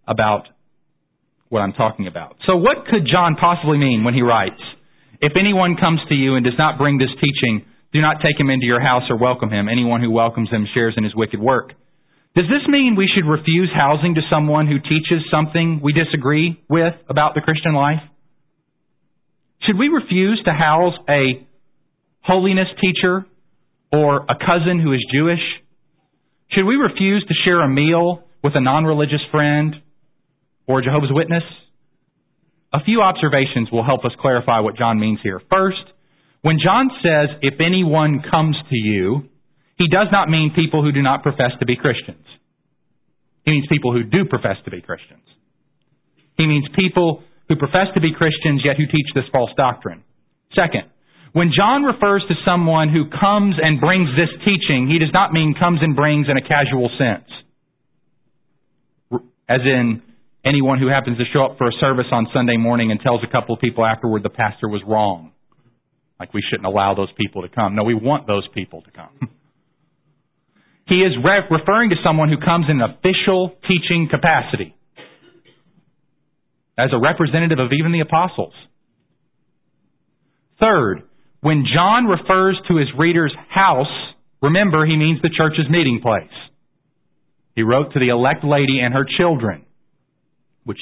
about 0.08 0.48
what 1.50 1.60
I'm 1.60 1.74
talking 1.74 2.06
about. 2.06 2.36
So, 2.46 2.56
what 2.56 2.86
could 2.90 3.06
John 3.06 3.36
possibly 3.38 3.76
mean 3.76 4.02
when 4.02 4.14
he 4.14 4.22
writes, 4.22 4.60
If 5.20 5.32
anyone 5.38 5.76
comes 5.76 6.00
to 6.08 6.14
you 6.14 6.36
and 6.36 6.44
does 6.44 6.58
not 6.58 6.78
bring 6.78 6.96
this 6.96 7.12
teaching, 7.20 7.66
do 7.92 8.00
not 8.00 8.16
take 8.24 8.40
him 8.40 8.48
into 8.48 8.64
your 8.64 8.80
house 8.80 9.04
or 9.10 9.18
welcome 9.18 9.50
him. 9.50 9.68
Anyone 9.68 10.00
who 10.00 10.10
welcomes 10.10 10.50
him 10.50 10.66
shares 10.72 10.94
in 10.96 11.04
his 11.04 11.14
wicked 11.14 11.38
work. 11.38 11.74
Does 12.34 12.46
this 12.46 12.66
mean 12.66 12.96
we 12.96 13.08
should 13.14 13.28
refuse 13.28 13.70
housing 13.72 14.16
to 14.16 14.22
someone 14.28 14.66
who 14.66 14.80
teaches 14.80 15.22
something 15.30 15.80
we 15.84 15.92
disagree 15.92 16.60
with 16.68 16.94
about 17.08 17.34
the 17.34 17.42
Christian 17.42 17.74
life? 17.74 18.00
Should 19.62 19.78
we 19.78 19.88
refuse 19.88 20.42
to 20.44 20.52
house 20.52 20.94
a 21.08 21.46
holiness 22.22 22.66
teacher 22.80 23.26
or 23.94 24.26
a 24.28 24.34
cousin 24.34 24.80
who 24.82 24.92
is 24.92 25.00
Jewish? 25.12 25.42
Should 26.50 26.66
we 26.66 26.74
refuse 26.74 27.24
to 27.28 27.34
share 27.44 27.60
a 27.60 27.68
meal 27.68 28.24
with 28.42 28.54
a 28.56 28.60
non 28.60 28.84
religious 28.84 29.22
friend 29.30 29.76
or 30.66 30.80
a 30.80 30.82
Jehovah's 30.82 31.12
Witness? 31.12 31.44
A 32.72 32.82
few 32.84 33.02
observations 33.02 33.68
will 33.70 33.84
help 33.84 34.04
us 34.04 34.10
clarify 34.20 34.58
what 34.58 34.76
John 34.76 34.98
means 34.98 35.20
here. 35.22 35.40
First, 35.48 35.84
when 36.42 36.58
John 36.62 36.90
says, 37.02 37.38
if 37.40 37.54
anyone 37.60 38.20
comes 38.28 38.56
to 38.68 38.76
you, 38.76 39.28
he 39.78 39.86
does 39.88 40.08
not 40.10 40.28
mean 40.28 40.52
people 40.54 40.82
who 40.82 40.90
do 40.90 41.00
not 41.00 41.22
profess 41.22 41.52
to 41.60 41.66
be 41.66 41.76
Christians. 41.76 42.26
He 43.44 43.52
means 43.52 43.66
people 43.70 43.92
who 43.92 44.02
do 44.02 44.24
profess 44.28 44.56
to 44.64 44.70
be 44.70 44.80
Christians. 44.80 45.22
He 46.36 46.46
means 46.46 46.66
people 46.74 47.22
who 47.48 47.56
profess 47.56 47.86
to 47.94 48.00
be 48.00 48.12
Christians 48.12 48.62
yet 48.64 48.76
who 48.76 48.86
teach 48.86 49.06
this 49.14 49.24
false 49.30 49.50
doctrine. 49.56 50.02
Second, 50.54 50.90
when 51.34 51.50
John 51.50 51.82
refers 51.82 52.22
to 52.28 52.34
someone 52.46 52.90
who 52.90 53.10
comes 53.10 53.56
and 53.60 53.80
brings 53.80 54.08
this 54.14 54.30
teaching, 54.46 54.86
he 54.88 55.00
does 55.00 55.12
not 55.12 55.32
mean 55.32 55.52
comes 55.58 55.80
and 55.82 55.96
brings 55.96 56.28
in 56.30 56.36
a 56.36 56.40
casual 56.40 56.88
sense. 56.96 57.26
As 59.48 59.60
in 59.66 60.00
anyone 60.44 60.78
who 60.78 60.86
happens 60.86 61.18
to 61.18 61.24
show 61.32 61.44
up 61.44 61.58
for 61.58 61.66
a 61.66 61.72
service 61.80 62.06
on 62.12 62.28
Sunday 62.32 62.56
morning 62.56 62.92
and 62.92 63.00
tells 63.00 63.20
a 63.24 63.32
couple 63.32 63.52
of 63.52 63.60
people 63.60 63.84
afterward 63.84 64.22
the 64.22 64.30
pastor 64.30 64.68
was 64.68 64.80
wrong. 64.86 65.32
Like 66.20 66.32
we 66.32 66.40
shouldn't 66.48 66.66
allow 66.66 66.94
those 66.94 67.10
people 67.18 67.42
to 67.42 67.48
come. 67.48 67.74
No, 67.74 67.82
we 67.82 67.94
want 67.94 68.28
those 68.28 68.46
people 68.54 68.82
to 68.82 68.92
come. 68.92 69.18
he 70.86 71.02
is 71.02 71.12
re- 71.18 71.50
referring 71.50 71.90
to 71.90 71.96
someone 72.04 72.28
who 72.28 72.38
comes 72.38 72.66
in 72.70 72.80
an 72.80 72.94
official 72.94 73.56
teaching 73.66 74.06
capacity 74.08 74.72
as 76.78 76.90
a 76.92 76.98
representative 76.98 77.58
of 77.58 77.72
even 77.72 77.90
the 77.90 78.00
apostles. 78.00 78.54
Third, 80.60 81.02
when 81.44 81.66
John 81.68 82.06
refers 82.06 82.58
to 82.68 82.78
his 82.78 82.88
reader's 82.96 83.34
house, 83.50 83.92
remember 84.40 84.86
he 84.86 84.96
means 84.96 85.20
the 85.20 85.28
church's 85.28 85.68
meeting 85.68 86.00
place. 86.02 86.32
He 87.54 87.60
wrote 87.60 87.92
to 87.92 88.00
the 88.00 88.08
elect 88.08 88.44
lady 88.44 88.80
and 88.80 88.94
her 88.94 89.04
children, 89.18 89.66
which, 90.64 90.78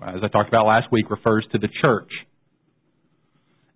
as 0.00 0.20
I 0.22 0.28
talked 0.28 0.46
about 0.46 0.66
last 0.66 0.86
week, 0.92 1.10
refers 1.10 1.44
to 1.50 1.58
the 1.58 1.66
church. 1.82 2.12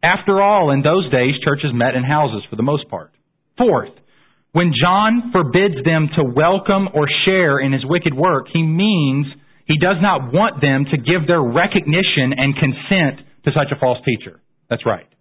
After 0.01 0.41
all, 0.41 0.71
in 0.71 0.83
those 0.83 1.11
days, 1.11 1.35
churches 1.43 1.73
met 1.75 1.97
in 1.97 2.05
houses 2.05 2.45
for 2.49 2.55
the 2.55 2.63
most 2.63 2.89
part. 2.89 3.11
Fourth, 3.59 3.91
when 4.53 4.71
John 4.81 5.33
forbids 5.33 5.83
them 5.85 6.09
to 6.15 6.23
welcome 6.23 6.87
or 6.95 7.09
share 7.25 7.59
in 7.59 7.73
his 7.73 7.83
wicked 7.85 8.15
work, 8.15 8.47
he 8.53 8.63
means 8.63 9.27
he 9.67 9.77
does 9.77 9.97
not 10.01 10.33
want 10.33 10.61
them 10.61 10.85
to 10.89 10.97
give 10.99 11.27
their 11.27 11.43
recognition 11.43 12.31
and 12.37 12.55
consent 12.55 13.27
to 13.45 13.51
such 13.51 13.73
a 13.75 13.81
false 13.81 13.99
teacher. 14.07 14.41
That's 14.71 14.87
right 14.87 15.12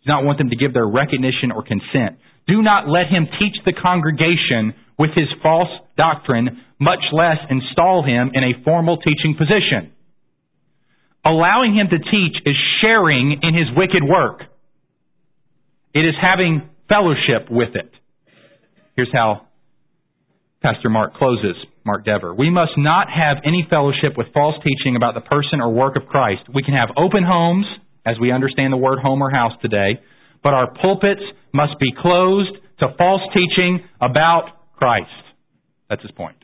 does 0.00 0.08
not 0.08 0.24
want 0.24 0.38
them 0.38 0.50
to 0.50 0.56
give 0.56 0.72
their 0.72 0.86
recognition 0.86 1.52
or 1.54 1.62
consent. 1.62 2.18
Do 2.46 2.62
not 2.62 2.88
let 2.88 3.06
him 3.06 3.28
teach 3.38 3.56
the 3.64 3.72
congregation 3.72 4.74
with 4.98 5.10
his 5.14 5.28
false 5.42 5.68
doctrine, 5.96 6.60
much 6.78 7.04
less 7.12 7.36
install 7.48 8.02
him 8.02 8.32
in 8.34 8.42
a 8.44 8.64
formal 8.64 8.96
teaching 8.96 9.36
position. 9.36 9.92
Allowing 11.24 11.76
him 11.76 11.88
to 11.88 11.98
teach 11.98 12.36
is 12.46 12.56
sharing 12.80 13.40
in 13.42 13.54
his 13.54 13.68
wicked 13.76 14.02
work. 14.02 14.40
It 15.94 16.00
is 16.00 16.14
having 16.20 16.68
fellowship 16.88 17.50
with 17.50 17.74
it. 17.74 17.90
Here's 18.96 19.12
how 19.12 19.46
Pastor 20.62 20.88
Mark 20.88 21.14
closes, 21.14 21.56
Mark 21.84 22.04
Dever. 22.04 22.34
We 22.34 22.50
must 22.50 22.72
not 22.76 23.08
have 23.08 23.38
any 23.44 23.66
fellowship 23.68 24.16
with 24.16 24.28
false 24.32 24.56
teaching 24.64 24.96
about 24.96 25.14
the 25.14 25.20
person 25.20 25.60
or 25.60 25.72
work 25.72 25.96
of 25.96 26.06
Christ. 26.06 26.42
We 26.54 26.62
can 26.62 26.74
have 26.74 26.88
open 26.96 27.24
homes 27.24 27.66
as 28.06 28.16
we 28.20 28.32
understand 28.32 28.72
the 28.72 28.76
word 28.76 28.98
home 28.98 29.22
or 29.22 29.30
house 29.30 29.52
today, 29.62 30.00
but 30.42 30.54
our 30.54 30.72
pulpits 30.80 31.22
must 31.52 31.78
be 31.78 31.92
closed 32.00 32.56
to 32.80 32.94
false 32.96 33.22
teaching 33.34 33.80
about 34.00 34.44
Christ. 34.76 35.10
That's 35.88 36.02
his 36.02 36.10
point. 36.12 36.36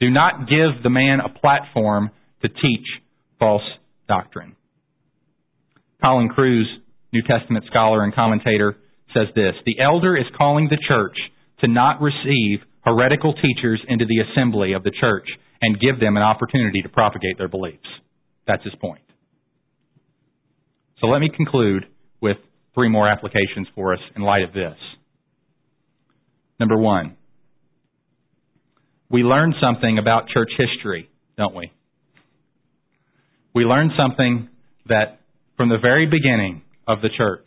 Do 0.00 0.10
not 0.10 0.48
give 0.48 0.82
the 0.82 0.90
man 0.90 1.20
a 1.20 1.28
platform 1.28 2.10
to 2.42 2.48
teach 2.48 2.86
false 3.38 3.62
doctrine. 4.08 4.56
Colin 6.02 6.28
Kruse, 6.28 6.68
New 7.12 7.22
Testament 7.22 7.64
scholar 7.68 8.04
and 8.04 8.14
commentator, 8.14 8.76
says 9.14 9.28
this 9.34 9.54
The 9.64 9.80
elder 9.80 10.16
is 10.16 10.26
calling 10.36 10.68
the 10.68 10.78
church 10.88 11.16
to 11.60 11.68
not 11.68 12.00
receive 12.00 12.60
heretical 12.84 13.34
teachers 13.34 13.80
into 13.88 14.04
the 14.06 14.22
assembly 14.30 14.72
of 14.72 14.84
the 14.84 14.92
church 15.00 15.26
and 15.60 15.80
give 15.80 15.98
them 15.98 16.16
an 16.16 16.22
opportunity 16.22 16.82
to 16.82 16.88
propagate 16.88 17.38
their 17.38 17.48
beliefs. 17.48 17.88
That's 18.46 18.62
his 18.62 18.74
point. 18.80 19.00
So 21.00 21.08
let 21.08 21.20
me 21.20 21.30
conclude 21.34 21.86
with 22.20 22.38
three 22.74 22.88
more 22.88 23.08
applications 23.08 23.68
for 23.74 23.92
us 23.92 24.00
in 24.14 24.22
light 24.22 24.42
of 24.42 24.52
this. 24.52 24.76
Number 26.58 26.78
one, 26.78 27.16
we 29.10 29.22
learn 29.22 29.54
something 29.60 29.98
about 29.98 30.28
church 30.28 30.50
history, 30.56 31.08
don't 31.36 31.54
we? 31.54 31.70
We 33.54 33.64
learn 33.64 33.90
something 33.96 34.48
that 34.88 35.20
from 35.56 35.68
the 35.68 35.78
very 35.80 36.06
beginning 36.06 36.62
of 36.88 37.02
the 37.02 37.08
church, 37.16 37.46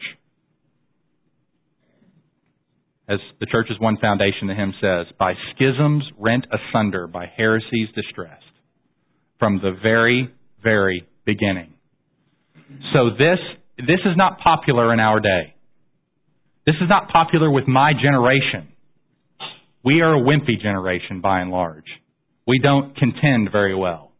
as 3.07 3.19
the 3.39 3.47
church's 3.47 3.79
one 3.79 3.97
foundation, 3.97 4.47
the 4.47 4.53
hymn 4.53 4.73
says, 4.79 5.07
by 5.17 5.33
schisms 5.55 6.03
rent 6.17 6.45
asunder, 6.51 7.07
by 7.07 7.25
heresies 7.35 7.89
distressed. 7.95 8.43
From 9.39 9.57
the 9.57 9.75
very, 9.81 10.31
very 10.61 11.07
beginning. 11.25 11.73
So 12.93 13.09
this, 13.17 13.39
this 13.77 13.99
is 14.05 14.15
not 14.15 14.39
popular 14.39 14.93
in 14.93 14.99
our 14.99 15.19
day. 15.19 15.55
This 16.65 16.75
is 16.81 16.89
not 16.89 17.09
popular 17.09 17.49
with 17.49 17.67
my 17.67 17.93
generation. 17.93 18.67
We 19.83 20.01
are 20.01 20.15
a 20.15 20.21
wimpy 20.21 20.61
generation 20.61 21.21
by 21.21 21.39
and 21.39 21.51
large. 21.51 21.85
We 22.45 22.59
don't 22.59 22.95
contend 22.95 23.49
very 23.51 23.75
well. 23.75 24.11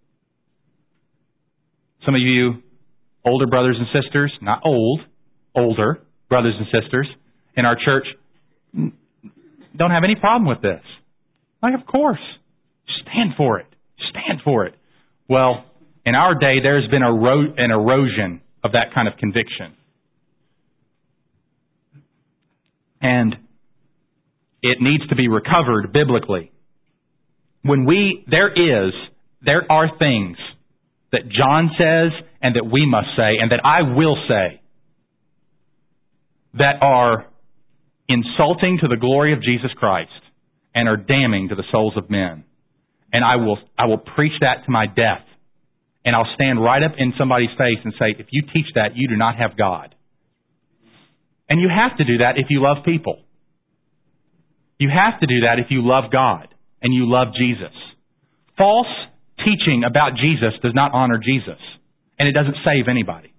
Some 2.06 2.16
of 2.16 2.22
you 2.22 2.64
older 3.26 3.48
brothers 3.48 3.78
and 3.78 3.88
sisters, 4.04 4.32
not 4.42 4.62
old, 4.66 5.02
older 5.56 6.00
brothers 6.30 6.56
and 6.58 6.68
sisters 6.82 7.08
in 7.56 7.66
our 7.66 7.76
church 7.76 8.06
don't 9.76 9.92
have 9.92 10.04
any 10.04 10.16
problem 10.16 10.48
with 10.48 10.62
this. 10.62 10.82
Like, 11.62 11.74
of 11.80 11.86
course. 11.86 12.20
Stand 13.02 13.32
for 13.38 13.60
it. 13.60 13.68
Stand 14.10 14.42
for 14.44 14.66
it. 14.66 14.76
Well, 15.28 15.66
in 16.10 16.16
our 16.16 16.34
day, 16.34 16.56
there's 16.64 16.88
been 16.88 17.04
an 17.04 17.72
erosion 17.72 18.42
of 18.64 18.72
that 18.72 18.96
kind 18.96 19.08
of 19.08 19.16
conviction. 19.18 19.76
And 23.00 23.36
it 24.64 24.80
needs 24.82 25.08
to 25.10 25.16
be 25.16 25.28
recovered 25.28 25.94
biblically. 25.94 26.52
When 27.62 27.86
we, 27.86 28.26
there 28.28 28.50
is, 28.50 28.92
there 29.44 29.72
are 29.72 29.88
things 30.00 30.38
that 31.12 31.30
John 31.30 31.70
says 31.78 32.12
and 32.42 32.56
that 32.56 32.66
we 32.66 32.88
must 32.88 33.10
say 33.16 33.38
and 33.40 33.52
that 33.52 33.62
I 33.64 33.84
will 33.84 34.18
say 34.28 34.62
that 36.56 36.82
are 36.82 37.28
insulting 38.08 38.80
to 38.82 38.88
the 38.88 38.98
glory 38.98 39.34
of 39.34 39.44
Jesus 39.44 39.70
Christ 39.78 40.10
and 40.74 40.90
are 40.90 40.98
damning 40.98 41.50
to 41.50 41.56
the 41.56 41.66
souls 41.72 41.94
of 41.98 42.10
men. 42.10 42.46
And 43.14 43.24
I 43.24 43.36
will, 43.36 43.60
I 43.78 43.86
will 43.86 44.00
preach 44.00 44.34
that 44.42 44.66
to 44.66 44.72
my 44.72 44.88
death. 44.88 45.29
And 46.06 46.16
I'll 46.16 46.32
stand 46.36 46.64
right 46.64 46.82
up 46.82 46.94
in 46.98 47.14
somebody's 47.18 47.50
face 47.58 47.80
and 47.84 47.94
say, 48.00 48.16
if 48.18 48.28
you 48.32 48.44
teach 48.54 48.68
that, 48.76 48.96
you 48.96 49.08
do 49.08 49.18
not 49.18 49.36
have 49.38 49.58
God. 49.58 49.96
And 51.50 51.60
you 51.60 51.68
have 51.68 51.98
to 51.98 52.06
do 52.06 52.20
that 52.20 52.38
if 52.38 52.48
you 52.50 52.62
love 52.62 52.86
people. 52.86 53.24
You 54.78 54.90
have 54.90 55.20
to 55.20 55.28
do 55.28 55.42
that 55.42 55.60
if 55.60 55.68
you 55.70 55.86
love 55.86 56.12
God 56.12 56.48
and 56.82 56.94
you 56.94 57.10
love 57.10 57.30
Jesus. 57.38 57.76
False 58.58 58.88
teaching 59.40 59.84
about 59.86 60.14
Jesus 60.16 60.54
does 60.62 60.74
not 60.74 60.92
honor 60.94 61.18
Jesus, 61.18 61.60
and 62.18 62.28
it 62.28 62.34
doesn't 62.34 62.56
save 62.64 62.88
anybody. 62.90 63.34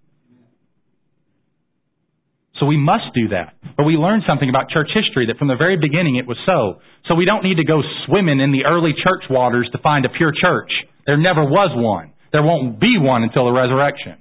So 2.59 2.67
we 2.67 2.77
must 2.77 3.15
do 3.15 3.29
that. 3.29 3.57
But 3.77 3.85
we 3.85 3.95
learned 3.95 4.25
something 4.29 4.49
about 4.49 4.69
church 4.69 4.89
history 4.93 5.27
that 5.27 5.39
from 5.39 5.49
the 5.49 5.57
very 5.57 5.79
beginning 5.81 6.17
it 6.17 6.27
was 6.27 6.37
so. 6.45 6.81
So 7.09 7.15
we 7.15 7.25
don't 7.25 7.43
need 7.43 7.57
to 7.57 7.65
go 7.65 7.81
swimming 8.07 8.41
in 8.41 8.53
the 8.53 8.67
early 8.69 8.93
church 8.93 9.25
waters 9.31 9.69
to 9.73 9.79
find 9.79 10.05
a 10.05 10.11
pure 10.11 10.33
church. 10.39 10.71
There 11.07 11.17
never 11.17 11.43
was 11.43 11.73
one. 11.75 12.10
There 12.33 12.43
won't 12.43 12.81
be 12.81 12.97
one 12.99 13.22
until 13.22 13.47
the 13.47 13.53
resurrection. 13.53 14.16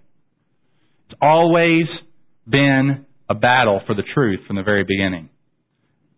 It's 1.09 1.19
always 1.21 1.85
been 2.47 3.05
a 3.29 3.35
battle 3.35 3.81
for 3.85 3.93
the 3.95 4.03
truth 4.13 4.41
from 4.47 4.55
the 4.55 4.63
very 4.63 4.83
beginning. 4.83 5.29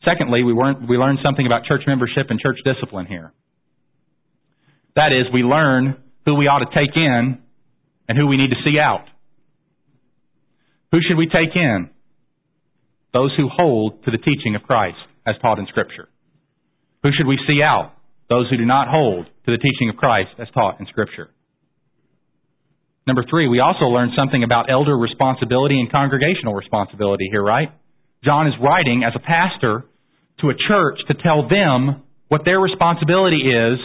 Secondly, 0.06 0.44
we, 0.44 0.54
we 0.54 0.98
learned 0.98 1.20
something 1.24 1.46
about 1.46 1.66
church 1.66 1.82
membership 1.86 2.28
and 2.30 2.40
church 2.40 2.58
discipline 2.64 3.06
here. 3.06 3.34
That 4.96 5.12
is, 5.12 5.32
we 5.34 5.42
learn 5.44 5.98
who 6.26 6.36
we 6.36 6.48
ought 6.48 6.60
to 6.60 6.76
take 6.76 6.96
in 6.96 7.40
and 8.08 8.18
who 8.18 8.28
we 8.28 8.38
need 8.38 8.50
to 8.50 8.62
see 8.66 8.80
out. 8.80 9.06
Who 10.92 11.00
should 11.08 11.18
we 11.18 11.28
take 11.28 11.56
in? 11.56 11.90
Those 13.14 13.32
who 13.38 13.48
hold 13.50 14.04
to 14.06 14.12
the 14.12 14.18
teaching 14.18 14.56
of 14.56 14.64
Christ 14.64 14.98
as 15.26 15.36
taught 15.42 15.60
in 15.60 15.68
Scripture. 15.68 16.10
Who 17.04 17.10
should 17.16 17.28
we 17.28 17.40
see 17.48 17.62
out? 17.64 17.94
Those 18.30 18.50
who 18.50 18.58
do 18.58 18.66
not 18.66 18.88
hold 18.88 19.26
to 19.26 19.52
the 19.52 19.58
teaching 19.58 19.90
of 19.90 19.98
Christ 19.98 20.32
as 20.40 20.48
taught 20.54 20.80
in 20.80 20.88
Scripture. 20.88 21.30
Number 23.08 23.24
three, 23.30 23.48
we 23.48 23.60
also 23.60 23.86
learn 23.86 24.12
something 24.16 24.44
about 24.44 24.70
elder 24.70 24.96
responsibility 24.96 25.80
and 25.80 25.92
congregational 25.92 26.54
responsibility 26.54 27.28
here, 27.32 27.44
right? 27.44 27.70
John 28.24 28.48
is 28.48 28.54
writing 28.62 29.04
as 29.04 29.14
a 29.16 29.20
pastor 29.20 29.86
to 30.42 30.50
a 30.50 30.54
church 30.54 31.00
to 31.08 31.16
tell 31.16 31.50
them 31.50 32.04
what 32.28 32.42
their 32.46 32.60
responsibility 32.60 33.42
is 33.42 33.80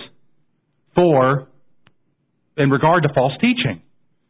for 0.94 1.48
in 2.56 2.70
regard 2.70 3.04
to 3.04 3.08
false 3.14 3.32
teaching. 3.40 3.82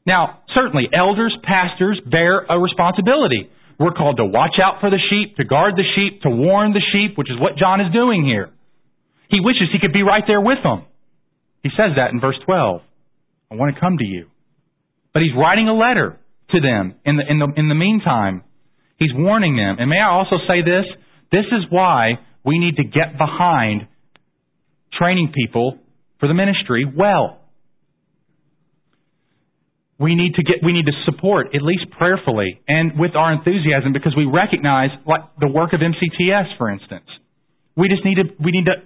Now, 0.06 0.42
certainly, 0.54 0.84
elders, 0.92 1.36
pastors 1.42 2.00
bear 2.08 2.46
a 2.48 2.58
responsibility. 2.58 3.50
We're 3.78 3.92
called 3.92 4.18
to 4.18 4.24
watch 4.24 4.56
out 4.62 4.80
for 4.80 4.88
the 4.88 5.02
sheep, 5.10 5.36
to 5.36 5.44
guard 5.44 5.74
the 5.74 5.84
sheep, 5.94 6.22
to 6.22 6.30
warn 6.30 6.72
the 6.72 6.82
sheep, 6.92 7.18
which 7.18 7.30
is 7.30 7.38
what 7.40 7.56
John 7.58 7.80
is 7.80 7.92
doing 7.92 8.24
here. 8.24 8.50
He 9.28 9.40
wishes 9.40 9.68
he 9.72 9.80
could 9.80 9.92
be 9.92 10.02
right 10.02 10.22
there 10.26 10.40
with 10.40 10.62
them. 10.62 10.86
He 11.62 11.70
says 11.70 11.96
that 11.96 12.12
in 12.12 12.20
verse 12.20 12.38
12. 12.46 12.80
I 13.50 13.54
want 13.56 13.74
to 13.74 13.80
come 13.80 13.98
to 13.98 14.04
you. 14.04 14.26
But 15.16 15.22
he's 15.22 15.32
writing 15.34 15.66
a 15.66 15.72
letter 15.72 16.20
to 16.50 16.60
them 16.60 16.94
in 17.06 17.16
the, 17.16 17.24
in 17.26 17.38
the, 17.38 17.48
in 17.56 17.70
the 17.70 17.74
meantime. 17.74 18.44
He's 18.98 19.08
warning 19.14 19.56
them. 19.56 19.76
And 19.80 19.88
may 19.88 19.96
I 19.96 20.12
also 20.12 20.36
say 20.46 20.60
this? 20.60 20.84
This 21.32 21.48
is 21.56 21.64
why 21.70 22.20
we 22.44 22.58
need 22.58 22.76
to 22.76 22.84
get 22.84 23.16
behind 23.16 23.88
training 24.92 25.32
people 25.34 25.78
for 26.20 26.28
the 26.28 26.34
ministry 26.34 26.84
well. 26.84 27.40
We 29.98 30.14
need 30.16 30.34
to 30.34 30.42
get, 30.42 30.56
we 30.62 30.74
need 30.74 30.84
to 30.84 30.92
support, 31.06 31.54
at 31.54 31.62
least 31.62 31.86
prayerfully, 31.96 32.60
and 32.68 33.00
with 33.00 33.16
our 33.16 33.32
enthusiasm 33.32 33.94
because 33.94 34.12
we 34.14 34.26
recognize, 34.26 34.90
like 35.06 35.22
the 35.40 35.48
work 35.48 35.72
of 35.72 35.80
MCTS, 35.80 36.58
for 36.58 36.68
instance. 36.68 37.08
We 37.74 37.88
just 37.88 38.04
need 38.04 38.16
to, 38.16 38.24
we 38.38 38.50
need 38.50 38.66
to 38.66 38.84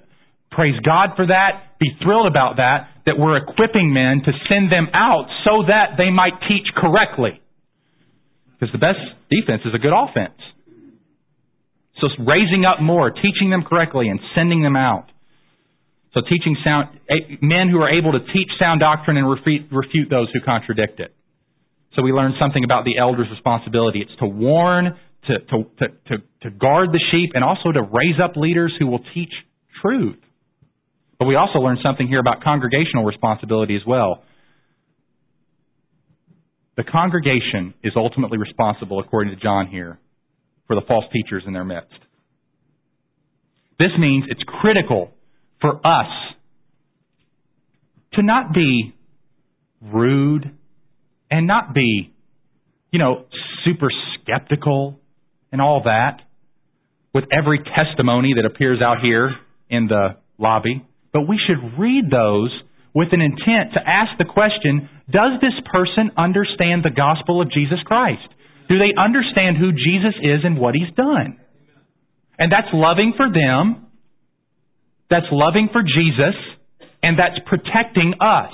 praise 0.50 0.78
God 0.84 1.10
for 1.16 1.26
that, 1.26 1.78
be 1.78 1.90
thrilled 2.02 2.26
about 2.26 2.56
that, 2.56 2.88
that 3.06 3.18
we're 3.18 3.36
equipping 3.36 3.92
men 3.92 4.22
to 4.24 4.32
send 4.48 4.70
them 4.70 4.88
out 4.92 5.26
so 5.44 5.64
that 5.66 5.96
they 5.96 6.10
might 6.10 6.34
teach 6.48 6.66
correctly. 6.76 7.40
Because 8.58 8.72
the 8.72 8.78
best 8.78 9.00
defense 9.30 9.62
is 9.64 9.72
a 9.74 9.78
good 9.78 9.94
offense. 9.94 10.36
So 12.00 12.08
raising 12.18 12.64
up 12.64 12.80
more, 12.82 13.10
teaching 13.10 13.50
them 13.50 13.62
correctly, 13.62 14.08
and 14.08 14.20
sending 14.34 14.62
them 14.62 14.76
out. 14.76 15.06
So 16.14 16.20
teaching 16.22 16.56
sound, 16.64 16.98
men 17.40 17.68
who 17.70 17.78
are 17.80 17.90
able 17.90 18.12
to 18.12 18.20
teach 18.32 18.48
sound 18.58 18.80
doctrine 18.80 19.16
and 19.16 19.30
refute, 19.30 19.70
refute 19.70 20.10
those 20.10 20.28
who 20.32 20.40
contradict 20.40 20.98
it. 20.98 21.14
So 21.94 22.02
we 22.02 22.12
learn 22.12 22.34
something 22.40 22.64
about 22.64 22.84
the 22.84 22.98
elder's 22.98 23.28
responsibility. 23.30 24.00
It's 24.00 24.18
to 24.20 24.26
warn, 24.26 24.98
to, 25.26 25.38
to, 25.38 25.56
to, 25.78 25.86
to, 26.08 26.16
to 26.42 26.50
guard 26.50 26.90
the 26.92 27.00
sheep, 27.10 27.32
and 27.34 27.44
also 27.44 27.70
to 27.72 27.82
raise 27.82 28.18
up 28.22 28.36
leaders 28.36 28.74
who 28.78 28.86
will 28.86 29.04
teach 29.14 29.32
truth. 29.82 30.18
But 31.20 31.26
we 31.26 31.36
also 31.36 31.58
learn 31.58 31.78
something 31.82 32.08
here 32.08 32.18
about 32.18 32.42
congregational 32.42 33.04
responsibility 33.04 33.76
as 33.76 33.82
well. 33.86 34.24
The 36.78 36.82
congregation 36.82 37.74
is 37.84 37.92
ultimately 37.94 38.38
responsible, 38.38 39.00
according 39.00 39.36
to 39.36 39.40
John 39.40 39.66
here, 39.66 39.98
for 40.66 40.74
the 40.74 40.80
false 40.88 41.04
teachers 41.12 41.42
in 41.46 41.52
their 41.52 41.64
midst. 41.64 41.92
This 43.78 43.90
means 43.98 44.24
it's 44.28 44.42
critical 44.60 45.10
for 45.60 45.76
us 45.86 46.06
to 48.14 48.22
not 48.22 48.54
be 48.54 48.94
rude 49.82 50.50
and 51.30 51.46
not 51.46 51.74
be, 51.74 52.14
you 52.92 52.98
know, 52.98 53.26
super 53.66 53.90
skeptical 54.14 54.98
and 55.52 55.60
all 55.60 55.82
that 55.84 56.22
with 57.12 57.24
every 57.30 57.58
testimony 57.58 58.32
that 58.36 58.46
appears 58.46 58.80
out 58.80 59.00
here 59.02 59.34
in 59.68 59.86
the 59.86 60.16
lobby. 60.38 60.86
But 61.12 61.28
we 61.28 61.38
should 61.38 61.78
read 61.78 62.10
those 62.10 62.50
with 62.94 63.08
an 63.12 63.20
intent 63.20 63.74
to 63.74 63.80
ask 63.86 64.18
the 64.18 64.24
question, 64.24 64.88
does 65.10 65.40
this 65.40 65.54
person 65.72 66.10
understand 66.16 66.82
the 66.84 66.94
gospel 66.94 67.40
of 67.40 67.50
Jesus 67.50 67.78
Christ? 67.84 68.26
Do 68.68 68.78
they 68.78 68.94
understand 68.98 69.56
who 69.56 69.72
Jesus 69.72 70.14
is 70.22 70.40
and 70.44 70.58
what 70.58 70.74
he's 70.74 70.94
done? 70.94 71.38
And 72.38 72.50
that's 72.50 72.68
loving 72.72 73.12
for 73.16 73.26
them, 73.28 73.86
that's 75.10 75.26
loving 75.30 75.68
for 75.72 75.82
Jesus, 75.82 76.34
and 77.02 77.18
that's 77.18 77.38
protecting 77.46 78.14
us. 78.20 78.52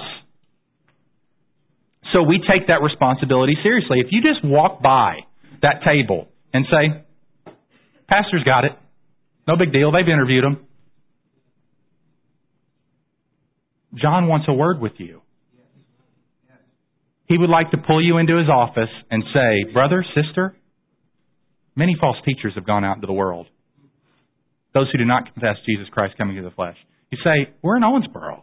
So 2.13 2.23
we 2.23 2.39
take 2.39 2.69
that 2.69 2.83
responsibility 2.83 3.57
seriously. 3.63 3.99
If 4.01 4.09
you 4.11 4.23
just 4.23 4.45
walk 4.45 4.83
by 4.83 5.19
that 5.63 5.83
table 5.85 6.29
and 6.53 6.65
say, 6.71 7.05
Pastor's 8.09 8.45
got 8.45 8.65
it. 8.65 8.73
No 9.49 9.57
big 9.57 9.73
deal. 9.73 9.93
They've 9.93 10.09
interviewed 10.09 10.45
him. 10.45 10.66
John 13.95 14.29
wants 14.29 14.47
a 14.49 14.53
word 14.53 14.81
with 14.81 14.93
you. 14.99 15.23
He 17.27 17.37
would 17.39 17.51
like 17.51 17.71
to 17.73 17.79
pull 17.79 18.05
you 18.05 18.19
into 18.19 18.39
his 18.39 18.49
office 18.49 18.91
and 19.11 19.25
say, 19.35 19.73
Brother, 19.73 20.05
sister, 20.15 20.55
many 21.75 21.97
false 22.01 22.17
teachers 22.25 22.53
have 22.55 22.67
gone 22.67 22.85
out 22.85 22.97
into 22.97 23.07
the 23.07 23.13
world. 23.13 23.47
Those 24.75 24.89
who 24.93 24.99
do 24.99 25.05
not 25.05 25.33
confess 25.33 25.57
Jesus 25.67 25.89
Christ 25.91 26.15
coming 26.19 26.37
to 26.37 26.43
the 26.43 26.51
flesh. 26.51 26.77
You 27.11 27.19
say, 27.25 27.53
We're 27.63 27.77
in 27.77 27.83
Owensboro. 27.83 28.43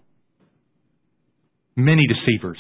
Many 1.75 2.03
deceivers, 2.07 2.57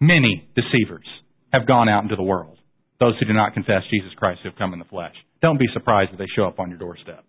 many 0.00 0.48
deceivers 0.54 1.06
have 1.52 1.66
gone 1.66 1.88
out 1.88 2.02
into 2.02 2.16
the 2.16 2.22
world. 2.22 2.58
Those 3.00 3.14
who 3.18 3.26
do 3.26 3.32
not 3.32 3.54
confess 3.54 3.82
Jesus 3.90 4.12
Christ 4.16 4.40
who 4.42 4.50
have 4.50 4.58
come 4.58 4.72
in 4.72 4.78
the 4.78 4.84
flesh. 4.84 5.14
Don't 5.40 5.58
be 5.58 5.66
surprised 5.72 6.12
if 6.12 6.18
they 6.18 6.26
show 6.36 6.44
up 6.44 6.60
on 6.60 6.70
your 6.70 6.78
doorstep. 6.78 7.24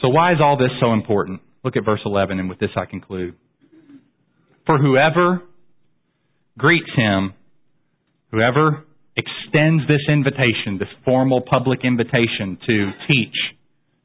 So 0.00 0.08
why 0.08 0.32
is 0.32 0.38
all 0.40 0.56
this 0.56 0.70
so 0.80 0.92
important? 0.92 1.40
Look 1.64 1.76
at 1.76 1.84
verse 1.84 2.00
11, 2.04 2.38
and 2.38 2.48
with 2.48 2.58
this 2.58 2.70
I 2.76 2.86
conclude. 2.86 3.34
For 4.66 4.78
whoever 4.78 5.42
greets 6.56 6.90
him, 6.96 7.34
whoever 8.30 8.84
extends 9.16 9.82
this 9.88 10.00
invitation, 10.08 10.78
this 10.78 10.88
formal 11.04 11.42
public 11.42 11.80
invitation 11.84 12.58
to 12.66 12.90
teach, 13.08 13.36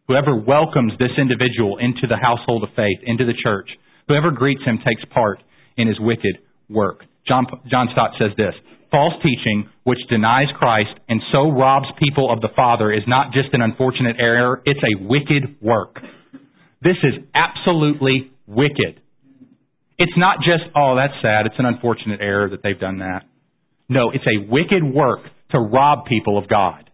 whoever 0.08 0.36
welcomes 0.36 0.94
this 1.00 1.12
individual 1.18 1.78
into 1.78 2.08
the 2.08 2.18
household 2.18 2.64
of 2.64 2.70
faith, 2.76 3.00
into 3.04 3.26
the 3.26 3.36
church, 3.42 3.70
whoever 4.08 4.32
greets 4.32 4.64
him 4.66 4.80
takes 4.86 5.04
part 5.14 5.40
in 5.78 5.88
his 5.88 6.00
wicked 6.00 6.38
work. 6.70 7.04
John, 7.28 7.46
John 7.70 7.88
Stott 7.94 8.12
says 8.20 8.32
this 8.38 8.54
False 8.92 9.14
teaching, 9.24 9.70
which 9.84 10.00
denies 10.10 10.48
Christ 10.58 10.92
and 11.10 11.22
so 11.32 11.52
robs 11.52 11.88
people 12.00 12.32
of 12.32 12.42
the 12.42 12.50
Father, 12.56 12.92
is 12.92 13.04
not 13.08 13.34
just 13.34 13.50
an 13.54 13.62
unfortunate 13.62 14.16
error, 14.20 14.62
it's 14.66 14.80
a 14.80 15.04
wicked 15.04 15.62
work. 15.62 15.98
This 16.86 16.98
is 17.02 17.26
absolutely 17.34 18.32
wicked. 18.46 19.02
It's 19.98 20.14
not 20.16 20.38
just, 20.38 20.70
oh, 20.76 20.96
that's 20.96 21.18
sad, 21.24 21.48
it's 21.48 21.58
an 21.58 21.66
unfortunate 21.66 22.22
error 22.22 22.48
that 22.52 22.62
they've 22.62 22.80
done 22.80 23.00
that. 23.00 23.24
No, 23.90 24.12
it's 24.12 24.26
a 24.26 24.46
wicked 24.48 24.84
work 24.84 25.22
to 25.50 25.60
rob 25.60 26.06
people 26.06 26.38
of 26.38 26.48
God. 26.48 26.88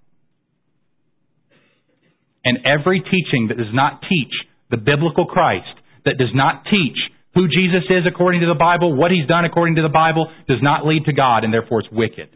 And 2.45 2.59
every 2.65 3.01
teaching 3.01 3.49
that 3.49 3.57
does 3.57 3.73
not 3.73 4.01
teach 4.07 4.31
the 4.69 4.77
biblical 4.77 5.25
Christ, 5.25 5.75
that 6.05 6.17
does 6.17 6.31
not 6.33 6.63
teach 6.71 6.97
who 7.35 7.47
Jesus 7.47 7.83
is 7.89 8.07
according 8.07 8.41
to 8.41 8.47
the 8.47 8.57
Bible, 8.57 8.95
what 8.95 9.11
he's 9.11 9.27
done 9.27 9.43
according 9.43 9.75
to 9.75 9.81
the 9.81 9.89
Bible, 9.89 10.31
does 10.47 10.61
not 10.61 10.85
lead 10.85 11.03
to 11.05 11.13
God, 11.13 11.43
and 11.43 11.53
therefore 11.53 11.81
it's 11.81 11.91
wicked. 11.91 12.29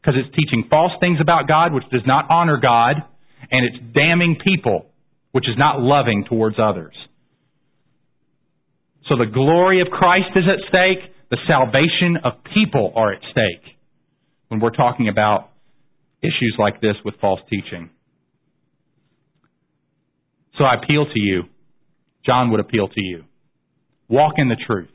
Because 0.00 0.14
it's 0.16 0.34
teaching 0.34 0.64
false 0.70 0.92
things 0.98 1.18
about 1.20 1.46
God, 1.46 1.74
which 1.74 1.84
does 1.92 2.06
not 2.06 2.30
honor 2.30 2.56
God, 2.56 2.96
and 3.50 3.66
it's 3.66 3.94
damning 3.94 4.38
people, 4.42 4.86
which 5.32 5.48
is 5.48 5.56
not 5.58 5.80
loving 5.80 6.24
towards 6.28 6.56
others. 6.62 6.94
So 9.08 9.16
the 9.16 9.26
glory 9.26 9.80
of 9.80 9.88
Christ 9.88 10.28
is 10.36 10.44
at 10.48 10.68
stake, 10.68 11.12
the 11.30 11.38
salvation 11.46 12.18
of 12.24 12.34
people 12.54 12.92
are 12.94 13.12
at 13.12 13.20
stake 13.30 13.74
when 14.48 14.60
we're 14.60 14.70
talking 14.70 15.08
about 15.08 15.50
issues 16.22 16.54
like 16.58 16.80
this 16.80 16.94
with 17.04 17.14
false 17.20 17.40
teaching. 17.50 17.90
So 20.58 20.64
I 20.64 20.74
appeal 20.74 21.06
to 21.06 21.20
you. 21.20 21.44
John 22.24 22.50
would 22.50 22.60
appeal 22.60 22.86
to 22.88 23.00
you. 23.00 23.24
Walk 24.08 24.34
in 24.36 24.48
the 24.48 24.56
truth. 24.66 24.90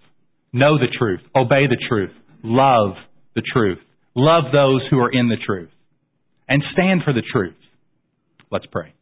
Know 0.53 0.77
the 0.77 0.87
truth. 0.97 1.21
Obey 1.35 1.65
the 1.67 1.77
truth. 1.89 2.11
Love 2.43 2.93
the 3.35 3.41
truth. 3.51 3.79
Love 4.15 4.45
those 4.53 4.81
who 4.89 4.99
are 4.99 5.11
in 5.11 5.27
the 5.27 5.37
truth. 5.43 5.69
And 6.47 6.63
stand 6.73 7.01
for 7.03 7.13
the 7.13 7.23
truth. 7.33 7.55
Let's 8.51 8.65
pray. 8.71 8.93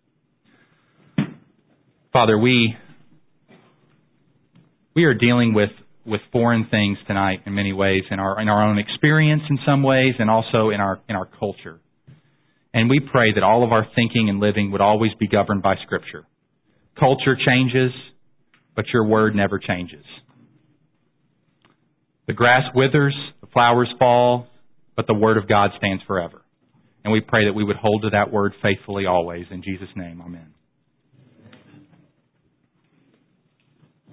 Father, 2.15 2.39
we 2.39 2.73
we 4.95 5.03
are 5.03 5.13
dealing 5.13 5.53
with 5.53 5.71
with 6.05 6.21
foreign 6.31 6.65
things 6.71 6.97
tonight 7.07 7.41
in 7.45 7.53
many 7.53 7.73
ways 7.73 8.03
in 8.09 8.19
our 8.21 8.41
in 8.41 8.47
our 8.47 8.63
own 8.63 8.79
experience 8.79 9.41
in 9.49 9.59
some 9.65 9.83
ways 9.83 10.13
and 10.17 10.29
also 10.29 10.69
in 10.69 10.79
our 10.79 11.01
in 11.09 11.17
our 11.17 11.25
culture. 11.25 11.81
And 12.73 12.89
we 12.89 13.01
pray 13.01 13.33
that 13.33 13.43
all 13.43 13.65
of 13.65 13.73
our 13.73 13.85
thinking 13.95 14.29
and 14.29 14.39
living 14.39 14.71
would 14.71 14.79
always 14.79 15.11
be 15.19 15.27
governed 15.27 15.61
by 15.61 15.75
scripture. 15.83 16.25
Culture 16.97 17.35
changes, 17.35 17.91
but 18.77 18.85
your 18.93 19.05
word 19.05 19.35
never 19.35 19.59
changes. 19.59 20.05
The 22.27 22.33
grass 22.33 22.63
withers, 22.73 23.13
the 23.41 23.47
flowers 23.47 23.93
fall, 23.99 24.47
but 24.95 25.05
the 25.05 25.13
word 25.13 25.35
of 25.35 25.49
God 25.49 25.71
stands 25.77 26.01
forever. 26.07 26.43
And 27.03 27.11
we 27.11 27.19
pray 27.19 27.43
that 27.47 27.53
we 27.53 27.65
would 27.65 27.75
hold 27.75 28.03
to 28.03 28.11
that 28.11 28.31
word 28.31 28.53
faithfully 28.63 29.05
always. 29.05 29.47
In 29.51 29.61
Jesus' 29.61 29.89
name, 29.97 30.21
amen. 30.25 30.54